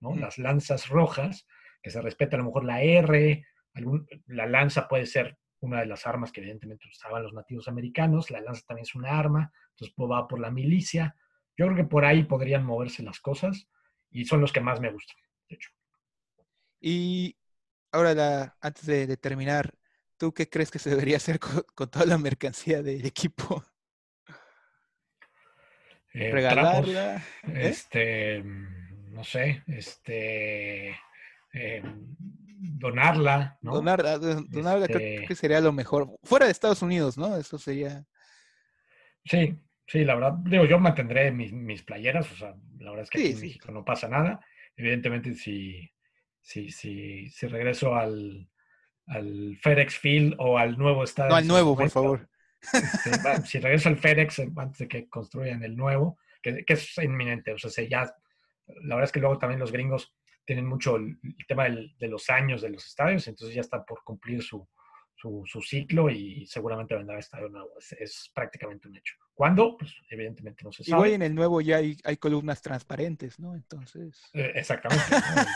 ¿no? 0.00 0.16
Las 0.16 0.38
lanzas 0.38 0.88
rojas, 0.88 1.46
que 1.82 1.90
se 1.90 2.00
respeta 2.00 2.36
a 2.36 2.38
lo 2.38 2.46
mejor 2.46 2.64
la 2.64 2.82
R, 2.82 3.44
la 4.28 4.46
lanza 4.46 4.88
puede 4.88 5.04
ser 5.04 5.36
una 5.60 5.80
de 5.80 5.86
las 5.86 6.06
armas 6.06 6.32
que 6.32 6.40
evidentemente 6.40 6.88
usaban 6.88 7.22
los 7.22 7.34
nativos 7.34 7.68
americanos, 7.68 8.30
la 8.30 8.40
lanza 8.40 8.62
también 8.66 8.84
es 8.84 8.94
una 8.94 9.18
arma, 9.18 9.52
entonces 9.72 9.94
va 9.98 10.26
por 10.26 10.40
la 10.40 10.50
milicia. 10.50 11.14
Yo 11.54 11.66
creo 11.66 11.76
que 11.76 11.84
por 11.84 12.06
ahí 12.06 12.24
podrían 12.24 12.64
moverse 12.64 13.02
las 13.02 13.20
cosas 13.20 13.68
y 14.10 14.24
son 14.24 14.40
los 14.40 14.52
que 14.54 14.62
más 14.62 14.80
me 14.80 14.90
gustan. 14.90 15.18
Y 16.80 17.36
ahora, 17.92 18.56
antes 18.60 18.86
de, 18.86 19.16
terminar, 19.16 19.74
¿tú 20.16 20.32
qué 20.32 20.48
crees 20.48 20.70
que 20.70 20.78
se 20.78 20.90
debería 20.90 21.16
hacer 21.16 21.38
con, 21.74 21.90
toda 21.90 22.06
la 22.06 22.18
mercancía 22.18 22.82
del 22.82 23.04
equipo? 23.06 23.64
Eh, 26.14 26.30
Regalarla. 26.32 27.16
¿eh? 27.16 27.22
Este, 27.54 28.42
no 28.42 29.24
sé, 29.24 29.62
este, 29.66 30.90
eh, 31.52 31.82
donarla, 32.60 33.58
¿no? 33.62 33.74
Donarla, 33.74 34.18
donarla 34.18 34.86
creo 34.86 34.98
este 34.98 35.26
que 35.26 35.34
sería 35.34 35.60
lo 35.60 35.72
mejor. 35.72 36.08
Fuera 36.22 36.46
de 36.46 36.52
Estados 36.52 36.82
Unidos, 36.82 37.18
¿no? 37.18 37.36
Eso 37.36 37.58
sería. 37.58 38.04
Sí, 39.24 39.56
sí, 39.86 40.04
la 40.04 40.14
verdad, 40.14 40.34
digo, 40.44 40.64
yo 40.64 40.78
mantendré 40.78 41.30
mis, 41.30 41.82
playeras, 41.82 42.30
o 42.32 42.36
sea, 42.36 42.54
la 42.78 42.90
verdad 42.90 43.04
es 43.04 43.10
que 43.10 43.30
en 43.30 43.40
México 43.40 43.70
no 43.70 43.84
pasa 43.84 44.08
nada. 44.08 44.40
Evidentemente, 44.76 45.34
si 45.34 45.90
si, 46.48 46.70
si, 46.70 47.28
si 47.28 47.46
regreso 47.46 47.94
al, 47.94 48.48
al 49.06 49.58
FedEx 49.60 49.98
Field 49.98 50.34
o 50.38 50.56
al 50.56 50.78
nuevo 50.78 51.04
estadio. 51.04 51.28
No, 51.28 51.36
al 51.36 51.46
nuevo, 51.46 51.76
por 51.76 51.90
favor. 51.90 52.28
Este, 52.72 53.10
si 53.44 53.58
regreso 53.58 53.90
al 53.90 53.98
FedEx 53.98 54.38
antes 54.56 54.78
de 54.78 54.88
que 54.88 55.08
construyan 55.10 55.62
el 55.62 55.76
nuevo, 55.76 56.18
que, 56.42 56.64
que 56.64 56.72
es 56.72 56.96
inminente, 56.98 57.52
o 57.52 57.58
sea, 57.58 57.86
ya, 57.86 58.00
la 58.82 58.94
verdad 58.94 59.04
es 59.04 59.12
que 59.12 59.20
luego 59.20 59.36
también 59.36 59.60
los 59.60 59.72
gringos 59.72 60.14
tienen 60.46 60.66
mucho 60.66 60.96
el, 60.96 61.18
tema 61.46 61.68
de 61.68 62.08
los 62.08 62.30
años 62.30 62.62
de 62.62 62.70
los 62.70 62.86
estadios, 62.86 63.28
entonces 63.28 63.54
ya 63.54 63.60
está 63.60 63.84
por 63.84 64.02
cumplir 64.02 64.42
su, 64.42 64.66
su, 65.20 65.60
ciclo 65.62 66.08
y 66.10 66.46
seguramente 66.46 66.94
vendrá 66.94 67.18
estadio 67.18 67.48
nuevo. 67.48 67.70
Es, 67.98 68.30
prácticamente 68.34 68.88
un 68.88 68.96
hecho. 68.96 69.14
¿Cuándo? 69.34 69.76
Pues 69.76 69.94
evidentemente 70.10 70.64
no 70.64 70.72
se 70.72 70.84
sabe. 70.84 70.96
Igual 70.96 71.12
en 71.12 71.22
el 71.22 71.34
nuevo 71.34 71.60
ya 71.60 71.76
hay, 71.76 72.16
columnas 72.18 72.62
transparentes, 72.62 73.38
¿no? 73.38 73.54
Entonces. 73.54 74.20
Eh, 74.32 74.52
exactamente. 74.54 75.04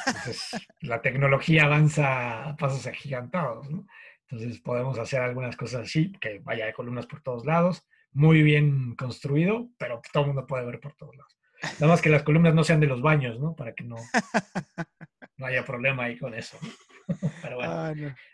Entonces, 0.06 0.68
la 0.80 1.00
tecnología 1.00 1.64
avanza 1.64 2.48
a 2.48 2.56
pasos 2.56 2.86
agigantados, 2.86 3.70
¿no? 3.70 3.86
Entonces 4.28 4.60
podemos 4.60 4.98
hacer 4.98 5.20
algunas 5.20 5.56
cosas 5.56 5.82
así, 5.82 6.10
que 6.12 6.38
vaya, 6.38 6.64
hay 6.64 6.72
columnas 6.72 7.06
por 7.06 7.22
todos 7.22 7.44
lados, 7.44 7.86
muy 8.12 8.42
bien 8.42 8.94
construido, 8.96 9.68
pero 9.78 10.00
todo 10.12 10.22
el 10.22 10.28
mundo 10.28 10.46
puede 10.46 10.64
ver 10.64 10.80
por 10.80 10.94
todos 10.94 11.14
lados. 11.14 11.38
Nada 11.78 11.88
más 11.88 12.02
que 12.02 12.08
las 12.08 12.22
columnas 12.22 12.54
no 12.54 12.64
sean 12.64 12.80
de 12.80 12.86
los 12.86 13.02
baños, 13.02 13.38
¿no? 13.38 13.54
Para 13.54 13.74
que 13.74 13.84
no, 13.84 13.96
no 15.36 15.46
haya 15.46 15.64
problema 15.64 16.04
ahí 16.04 16.18
con 16.18 16.34
eso. 16.34 16.58
Pero 17.42 17.56
bueno, 17.56 17.72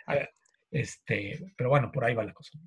ah, 0.06 0.18
este, 0.70 1.52
pero 1.56 1.70
bueno, 1.70 1.90
por 1.92 2.04
ahí 2.04 2.14
va 2.14 2.24
la 2.24 2.32
cosa. 2.32 2.58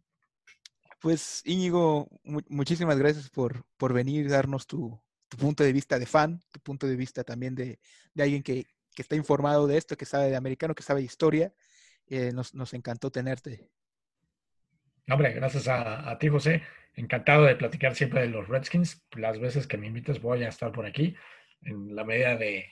Pues 1.00 1.42
Íñigo, 1.46 2.08
muchísimas 2.24 2.98
gracias 3.00 3.30
por, 3.30 3.66
por 3.78 3.92
venir, 3.92 4.30
darnos 4.30 4.68
tu, 4.68 5.02
punto 5.38 5.64
de 5.64 5.74
vista 5.74 5.98
de 5.98 6.06
fan, 6.06 6.40
tu 6.52 6.60
punto 6.60 6.86
de 6.86 6.96
vista 6.96 7.24
también 7.24 7.56
de, 7.56 7.80
alguien 8.20 8.44
que, 8.44 8.68
está 8.96 9.16
informado 9.16 9.66
de 9.66 9.78
esto, 9.78 9.98
que 9.98 10.06
sabe 10.06 10.30
de 10.30 10.36
americano, 10.36 10.76
que 10.76 10.84
sabe 10.84 11.00
de 11.00 11.08
historia. 11.08 11.54
Eh, 12.06 12.32
nos, 12.34 12.74
encantó 12.74 13.10
tenerte. 13.10 13.72
Hombre, 15.10 15.34
gracias 15.34 15.68
a, 15.68 16.16
ti, 16.20 16.28
José. 16.28 16.62
Encantado 16.94 17.46
de 17.46 17.56
platicar 17.56 17.96
siempre 17.96 18.22
de 18.22 18.28
los 18.28 18.48
Redskins. 18.48 19.04
Las 19.16 19.40
veces 19.40 19.66
que 19.66 19.78
me 19.78 19.88
invites 19.88 20.22
voy 20.22 20.44
a 20.44 20.50
estar 20.50 20.72
por 20.72 20.86
aquí, 20.86 21.16
en 21.64 21.96
la 21.96 22.04
medida 22.04 22.36
de, 22.36 22.66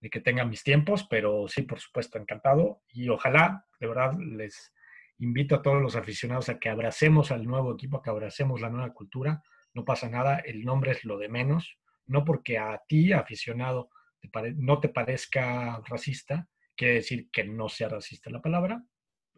de 0.00 0.10
que 0.10 0.20
tenga 0.20 0.44
mis 0.44 0.62
tiempos, 0.62 1.06
pero 1.08 1.46
sí, 1.48 1.62
por 1.62 1.78
supuesto, 1.78 2.18
encantado. 2.18 2.82
Y 2.88 3.08
ojalá, 3.08 3.66
de 3.78 3.86
verdad, 3.86 4.14
les 4.18 4.72
invito 5.18 5.54
a 5.54 5.62
todos 5.62 5.82
los 5.82 5.96
aficionados 5.96 6.48
a 6.48 6.58
que 6.58 6.70
abracemos 6.70 7.30
al 7.30 7.44
nuevo 7.44 7.74
equipo, 7.74 7.98
a 7.98 8.02
que 8.02 8.10
abracemos 8.10 8.60
la 8.60 8.70
nueva 8.70 8.92
cultura. 8.92 9.42
No 9.74 9.84
pasa 9.84 10.08
nada, 10.08 10.38
el 10.38 10.64
nombre 10.64 10.92
es 10.92 11.04
lo 11.04 11.18
de 11.18 11.28
menos. 11.28 11.78
No 12.06 12.24
porque 12.24 12.58
a 12.58 12.80
ti, 12.88 13.12
aficionado, 13.12 13.90
no 14.56 14.80
te 14.80 14.88
parezca 14.88 15.80
racista, 15.86 16.48
quiere 16.74 16.94
decir 16.94 17.30
que 17.30 17.44
no 17.44 17.68
sea 17.68 17.90
racista 17.90 18.30
la 18.30 18.40
palabra. 18.40 18.82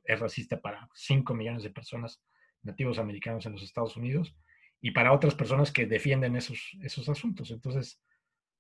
Es 0.05 0.19
racista 0.19 0.61
para 0.61 0.89
5 0.95 1.35
millones 1.35 1.65
de 1.65 1.71
personas 1.71 2.23
nativos 2.63 2.99
americanos 2.99 3.47
en 3.47 3.53
los 3.53 3.63
Estados 3.63 3.97
Unidos 3.97 4.35
y 4.81 4.93
para 4.93 5.13
otras 5.13 5.35
personas 5.35 5.73
que 5.73 5.87
defienden 5.87 6.37
esos, 6.37 6.77
esos 6.83 7.09
asuntos. 7.09 7.51
Entonces, 7.51 8.01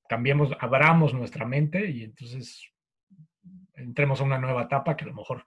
cambiemos, 0.08 0.50
abramos 0.60 1.14
nuestra 1.14 1.46
mente 1.46 1.90
y 1.90 2.04
entonces 2.04 2.72
entremos 3.74 4.20
a 4.20 4.24
una 4.24 4.38
nueva 4.38 4.62
etapa 4.62 4.96
que 4.96 5.04
a 5.04 5.08
lo 5.08 5.14
mejor 5.14 5.46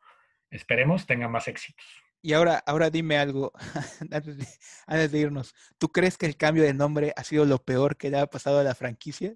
esperemos 0.49 1.05
tenga 1.05 1.27
más 1.27 1.47
éxitos. 1.47 1.85
Y 2.21 2.33
ahora, 2.33 2.63
ahora 2.65 2.89
dime 2.89 3.17
algo, 3.17 3.51
antes 4.11 5.11
de, 5.11 5.19
irnos. 5.19 5.53
¿Tú 5.77 5.89
crees 5.91 6.17
que 6.17 6.25
el 6.25 6.37
cambio 6.37 6.63
de 6.63 6.73
nombre 6.73 7.13
ha 7.15 7.23
sido 7.23 7.45
lo 7.45 7.59
peor 7.59 7.97
que 7.97 8.09
le 8.09 8.17
ha 8.17 8.25
pasado 8.25 8.59
a 8.59 8.63
la 8.63 8.73
franquicia? 8.73 9.35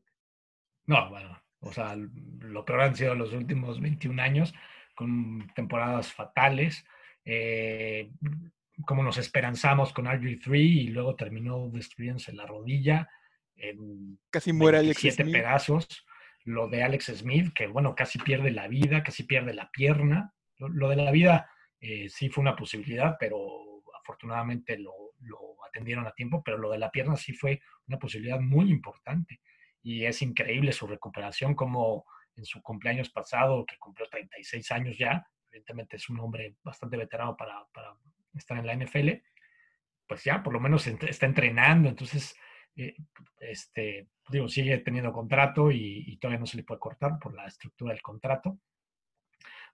No, 0.88 1.08
bueno, 1.10 1.40
o 1.60 1.72
sea, 1.72 1.96
lo 1.96 2.66
peor 2.66 2.82
han 2.82 2.96
sido 2.96 3.14
los 3.14 3.32
últimos 3.32 3.80
21 3.80 4.20
años, 4.22 4.56
con 4.96 5.52
temporadas 5.54 6.12
fatales. 6.12 6.84
Eh, 7.26 8.10
como 8.86 9.04
nos 9.04 9.18
esperanzamos 9.18 9.94
con 9.94 10.06
RG3 10.06 10.58
y 10.58 10.88
luego 10.88 11.16
terminó 11.16 11.70
destruyéndose 11.70 12.34
la 12.34 12.48
rodilla 12.48 13.08
en 13.60 14.20
casi 14.30 14.54
muere 14.54 14.80
Alex 14.80 15.00
siete 15.00 15.26
pedazos. 15.26 15.88
Lo 16.46 16.68
de 16.68 16.84
Alex 16.84 17.06
Smith, 17.18 17.54
que 17.54 17.68
bueno, 17.68 17.96
casi 17.96 18.18
pierde 18.20 18.52
la 18.52 18.68
vida, 18.68 19.04
casi 19.04 19.24
pierde 19.24 19.54
la 19.54 19.70
pierna. 19.72 20.34
Lo, 20.58 20.90
de 20.90 20.96
la 20.96 21.12
vida 21.12 21.50
eh, 21.80 22.10
sí 22.10 22.30
fue 22.30 22.42
una 22.42 22.56
posibilidad, 22.56 23.18
pero 23.20 23.38
afortunadamente 24.00 24.78
lo, 24.78 24.94
atendieron 25.68 26.08
a 26.08 26.12
tiempo, 26.14 26.42
pero 26.44 26.58
lo 26.58 26.72
de 26.72 26.80
la 26.80 26.90
pierna 26.90 27.16
sí 27.16 27.32
fue 27.34 27.62
una 27.88 28.00
posibilidad 28.00 28.40
muy 28.40 28.72
importante. 28.72 29.40
Y 29.84 30.06
es 30.06 30.22
increíble 30.22 30.72
su 30.72 30.88
recuperación, 30.88 31.54
como 31.54 32.06
en 32.36 32.46
su 32.46 32.62
cumpleaños 32.64 33.12
pasado, 33.12 33.66
que 33.66 33.78
cumplió 33.78 34.08
36 34.10 34.72
años 34.72 34.98
ya, 34.98 35.26
evidentemente 35.52 35.98
es 35.98 36.10
un 36.10 36.20
hombre 36.20 36.56
bastante 36.64 36.98
veterano 36.98 37.36
para, 37.38 37.66
para 37.72 37.96
estar 38.34 38.58
en 38.58 38.66
la 38.66 38.76
NFL, 38.76 39.10
pues 40.08 40.24
ya 40.24 40.42
por 40.42 40.54
lo 40.54 40.60
menos 40.60 40.88
está 40.88 41.28
entrenando, 41.28 41.88
entonces 41.88 42.36
eh, 42.76 42.96
este, 43.40 44.08
digo, 44.30 44.48
sigue 44.48 44.78
teniendo 44.80 45.12
contrato 45.12 45.72
y, 45.72 46.18
todavía 46.18 46.40
no 46.40 46.46
se 46.46 46.58
le 46.58 46.64
puede 46.64 46.80
cortar 46.80 47.20
por 47.20 47.34
la 47.34 47.46
estructura 47.46 47.94
del 47.94 48.02
contrato. 48.02 48.60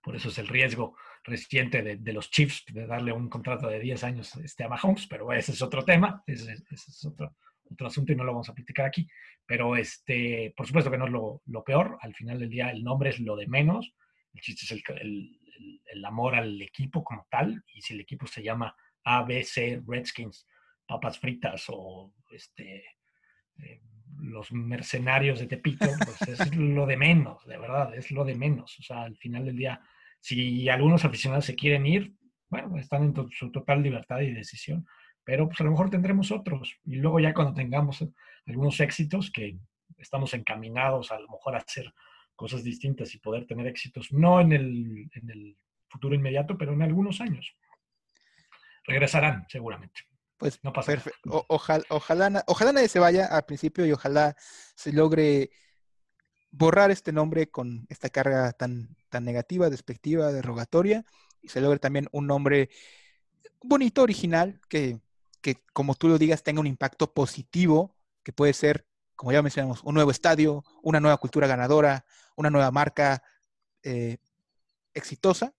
Por 0.01 0.15
eso 0.15 0.29
es 0.29 0.37
el 0.37 0.47
riesgo 0.47 0.95
reciente 1.23 1.81
de, 1.81 2.13
los 2.13 2.29
Chiefs 2.29 2.65
de 2.67 2.85
darle 2.85 3.11
un 3.11 3.29
contrato 3.29 3.67
de 3.67 3.79
10 3.79 4.03
años 4.03 4.35
este, 4.35 4.63
a 4.63 4.69
Mahomes, 4.69 5.07
pero 5.07 5.33
ese 5.33 5.51
es 5.51 5.61
otro 5.61 5.83
tema, 5.83 6.23
ese, 6.27 6.53
es 6.69 7.05
otro, 7.05 7.35
otro 7.71 7.87
asunto 7.87 8.13
y 8.13 8.15
no 8.15 8.23
lo 8.23 8.33
vamos 8.33 8.49
a 8.49 8.53
platicar 8.53 8.85
aquí. 8.85 9.07
Pero 9.45 9.75
este, 9.75 10.53
por 10.55 10.67
supuesto 10.67 10.91
que 10.91 10.97
no 10.97 11.05
es 11.05 11.11
lo, 11.11 11.41
lo 11.45 11.63
peor, 11.63 11.97
al 12.01 12.13
final 12.13 12.39
del 12.39 12.49
día 12.49 12.69
el 12.69 12.83
nombre 12.83 13.09
es 13.09 13.19
lo 13.19 13.35
de 13.35 13.47
menos, 13.47 13.93
el 14.33 14.41
chiste 14.41 14.65
es 14.65 14.71
el, 14.71 14.83
el, 14.99 15.81
el, 15.85 16.05
amor 16.05 16.35
al 16.35 16.61
equipo 16.61 17.03
como 17.03 17.25
tal, 17.29 17.63
y 17.73 17.81
si 17.81 17.93
el 17.93 18.01
equipo 18.01 18.27
se 18.27 18.43
llama 18.43 18.75
ABC 19.03 19.81
Redskins, 19.87 20.45
papas 20.85 21.19
fritas 21.19 21.65
o 21.69 22.13
este, 22.31 22.83
eh, 23.57 23.81
los 24.19 24.51
mercenarios 24.51 25.39
de 25.39 25.47
Tepito, 25.47 25.87
pues 26.05 26.39
es 26.39 26.55
lo 26.55 26.85
de 26.85 26.97
menos, 26.97 27.45
de 27.45 27.57
verdad, 27.57 27.95
es 27.95 28.11
lo 28.11 28.23
de 28.23 28.35
menos. 28.35 28.79
O 28.79 28.83
sea, 28.83 29.03
al 29.03 29.17
final 29.17 29.45
del 29.45 29.57
día, 29.57 29.81
si 30.19 30.69
algunos 30.69 31.05
aficionados 31.05 31.45
se 31.45 31.55
quieren 31.55 31.85
ir, 31.85 32.13
bueno, 32.49 32.77
están 32.77 33.03
en 33.03 33.31
su 33.31 33.51
total 33.51 33.81
libertad 33.81 34.21
y 34.21 34.31
decisión, 34.31 34.85
pero 35.23 35.47
pues 35.47 35.59
a 35.59 35.63
lo 35.63 35.71
mejor 35.71 35.89
tendremos 35.89 36.31
otros. 36.31 36.77
Y 36.85 36.95
luego 36.95 37.19
ya 37.19 37.33
cuando 37.33 37.53
tengamos 37.53 38.05
algunos 38.45 38.79
éxitos, 38.79 39.31
que 39.31 39.57
estamos 39.97 40.33
encaminados 40.33 41.11
a 41.11 41.19
lo 41.19 41.27
mejor 41.27 41.55
a 41.55 41.59
hacer 41.59 41.93
cosas 42.35 42.63
distintas 42.63 43.13
y 43.15 43.19
poder 43.19 43.45
tener 43.45 43.67
éxitos, 43.67 44.11
no 44.11 44.39
en 44.39 44.51
el, 44.51 45.09
en 45.13 45.29
el 45.29 45.57
futuro 45.87 46.15
inmediato, 46.15 46.57
pero 46.57 46.73
en 46.73 46.81
algunos 46.81 47.21
años. 47.21 47.55
Regresarán 48.85 49.45
seguramente. 49.49 50.01
Pues 50.37 50.59
no 50.63 50.73
pasa 50.73 51.01
ojalá, 51.47 51.83
ojalá, 51.89 52.43
ojalá 52.47 52.73
nadie 52.73 52.89
se 52.89 52.99
vaya 52.99 53.25
al 53.25 53.45
principio 53.45 53.85
y 53.85 53.93
ojalá 53.93 54.35
se 54.75 54.91
logre 54.91 55.51
borrar 56.51 56.91
este 56.91 57.11
nombre 57.11 57.49
con 57.49 57.85
esta 57.89 58.09
carga 58.09 58.51
tan, 58.53 58.95
tan 59.09 59.25
negativa, 59.25 59.69
despectiva, 59.69 60.31
derogatoria, 60.31 61.05
y 61.41 61.49
se 61.49 61.61
logre 61.61 61.79
también 61.79 62.07
un 62.11 62.27
nombre 62.27 62.69
bonito, 63.61 64.03
original, 64.03 64.59
que, 64.69 64.99
que 65.41 65.63
como 65.73 65.95
tú 65.95 66.07
lo 66.07 66.17
digas 66.17 66.43
tenga 66.43 66.61
un 66.61 66.67
impacto 66.67 67.13
positivo, 67.13 67.95
que 68.23 68.33
puede 68.33 68.53
ser, 68.53 68.87
como 69.15 69.31
ya 69.31 69.41
mencionamos, 69.41 69.83
un 69.83 69.95
nuevo 69.95 70.11
estadio, 70.11 70.63
una 70.81 70.99
nueva 70.99 71.17
cultura 71.17 71.47
ganadora, 71.47 72.05
una 72.35 72.49
nueva 72.49 72.71
marca 72.71 73.23
eh, 73.83 74.17
exitosa, 74.93 75.53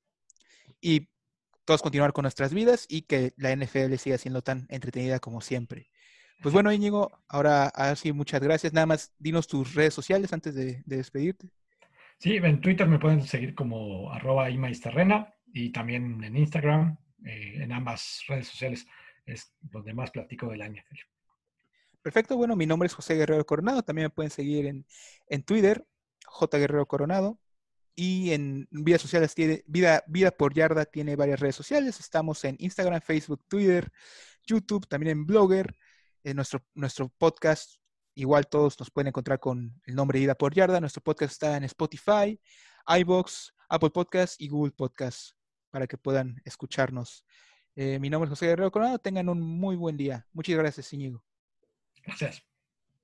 y 0.80 1.08
todos 1.66 1.82
continuar 1.82 2.12
con 2.12 2.22
nuestras 2.22 2.54
vidas 2.54 2.86
y 2.88 3.02
que 3.02 3.34
la 3.36 3.54
NFL 3.54 3.94
siga 3.96 4.16
siendo 4.16 4.40
tan 4.40 4.66
entretenida 4.70 5.18
como 5.18 5.40
siempre. 5.42 5.90
Pues 6.40 6.52
bueno, 6.52 6.72
Íñigo, 6.72 7.10
ahora 7.28 7.66
así 7.66 8.12
muchas 8.12 8.40
gracias. 8.40 8.72
Nada 8.72 8.86
más 8.86 9.14
dinos 9.18 9.48
tus 9.48 9.74
redes 9.74 9.92
sociales 9.92 10.32
antes 10.32 10.54
de, 10.54 10.82
despedirte. 10.86 11.48
Sí, 12.18 12.36
en 12.36 12.60
Twitter 12.60 12.86
me 12.86 12.98
pueden 12.98 13.22
seguir 13.22 13.54
como 13.54 14.12
arroba 14.12 14.48
imaisterrena 14.48 15.34
y 15.52 15.70
también 15.70 16.22
en 16.22 16.36
Instagram, 16.36 16.96
eh, 17.24 17.54
en 17.56 17.72
ambas 17.72 18.22
redes 18.28 18.48
sociales 18.48 18.86
es 19.26 19.52
donde 19.60 19.92
más 19.92 20.10
platico 20.10 20.48
de 20.48 20.58
la 20.58 20.68
NFL. 20.68 21.00
Perfecto, 22.00 22.36
bueno, 22.36 22.54
mi 22.54 22.66
nombre 22.66 22.86
es 22.86 22.94
José 22.94 23.16
Guerrero 23.16 23.44
Coronado, 23.44 23.82
también 23.82 24.06
me 24.06 24.10
pueden 24.10 24.30
seguir 24.30 24.66
en, 24.66 24.86
en 25.28 25.42
Twitter, 25.42 25.84
J 26.24 26.58
Guerrero 26.58 26.86
Coronado, 26.86 27.40
y 27.96 28.32
en 28.32 28.68
vidas 28.70 29.00
sociales 29.00 29.34
tiene, 29.34 29.64
vida, 29.66 30.04
vida 30.06 30.30
por 30.30 30.52
yarda 30.52 30.84
tiene 30.84 31.16
varias 31.16 31.40
redes 31.40 31.56
sociales. 31.56 31.98
Estamos 31.98 32.44
en 32.44 32.54
Instagram, 32.58 33.00
Facebook, 33.00 33.42
Twitter, 33.48 33.90
YouTube, 34.46 34.86
también 34.86 35.18
en 35.18 35.26
Blogger. 35.26 35.76
En 36.22 36.36
nuestro, 36.36 36.62
nuestro 36.74 37.08
podcast, 37.08 37.76
igual 38.14 38.48
todos 38.48 38.78
nos 38.78 38.90
pueden 38.90 39.08
encontrar 39.08 39.40
con 39.40 39.80
el 39.86 39.94
nombre 39.94 40.18
Vida 40.18 40.34
por 40.34 40.52
Yarda. 40.54 40.78
Nuestro 40.78 41.02
podcast 41.02 41.32
está 41.32 41.56
en 41.56 41.64
Spotify, 41.64 42.38
iBox, 42.86 43.54
Apple 43.68 43.90
Podcast 43.90 44.40
y 44.40 44.48
Google 44.48 44.72
Podcast 44.72 45.30
para 45.70 45.86
que 45.86 45.96
puedan 45.96 46.40
escucharnos. 46.44 47.24
Eh, 47.76 47.98
mi 47.98 48.10
nombre 48.10 48.26
es 48.26 48.30
José 48.30 48.46
Guerrero 48.46 48.70
Coronado. 48.70 48.98
Tengan 48.98 49.28
un 49.28 49.40
muy 49.40 49.76
buen 49.76 49.96
día. 49.96 50.26
Muchas 50.32 50.56
gracias, 50.56 50.92
Íñigo. 50.92 51.24
Gracias. 52.04 52.55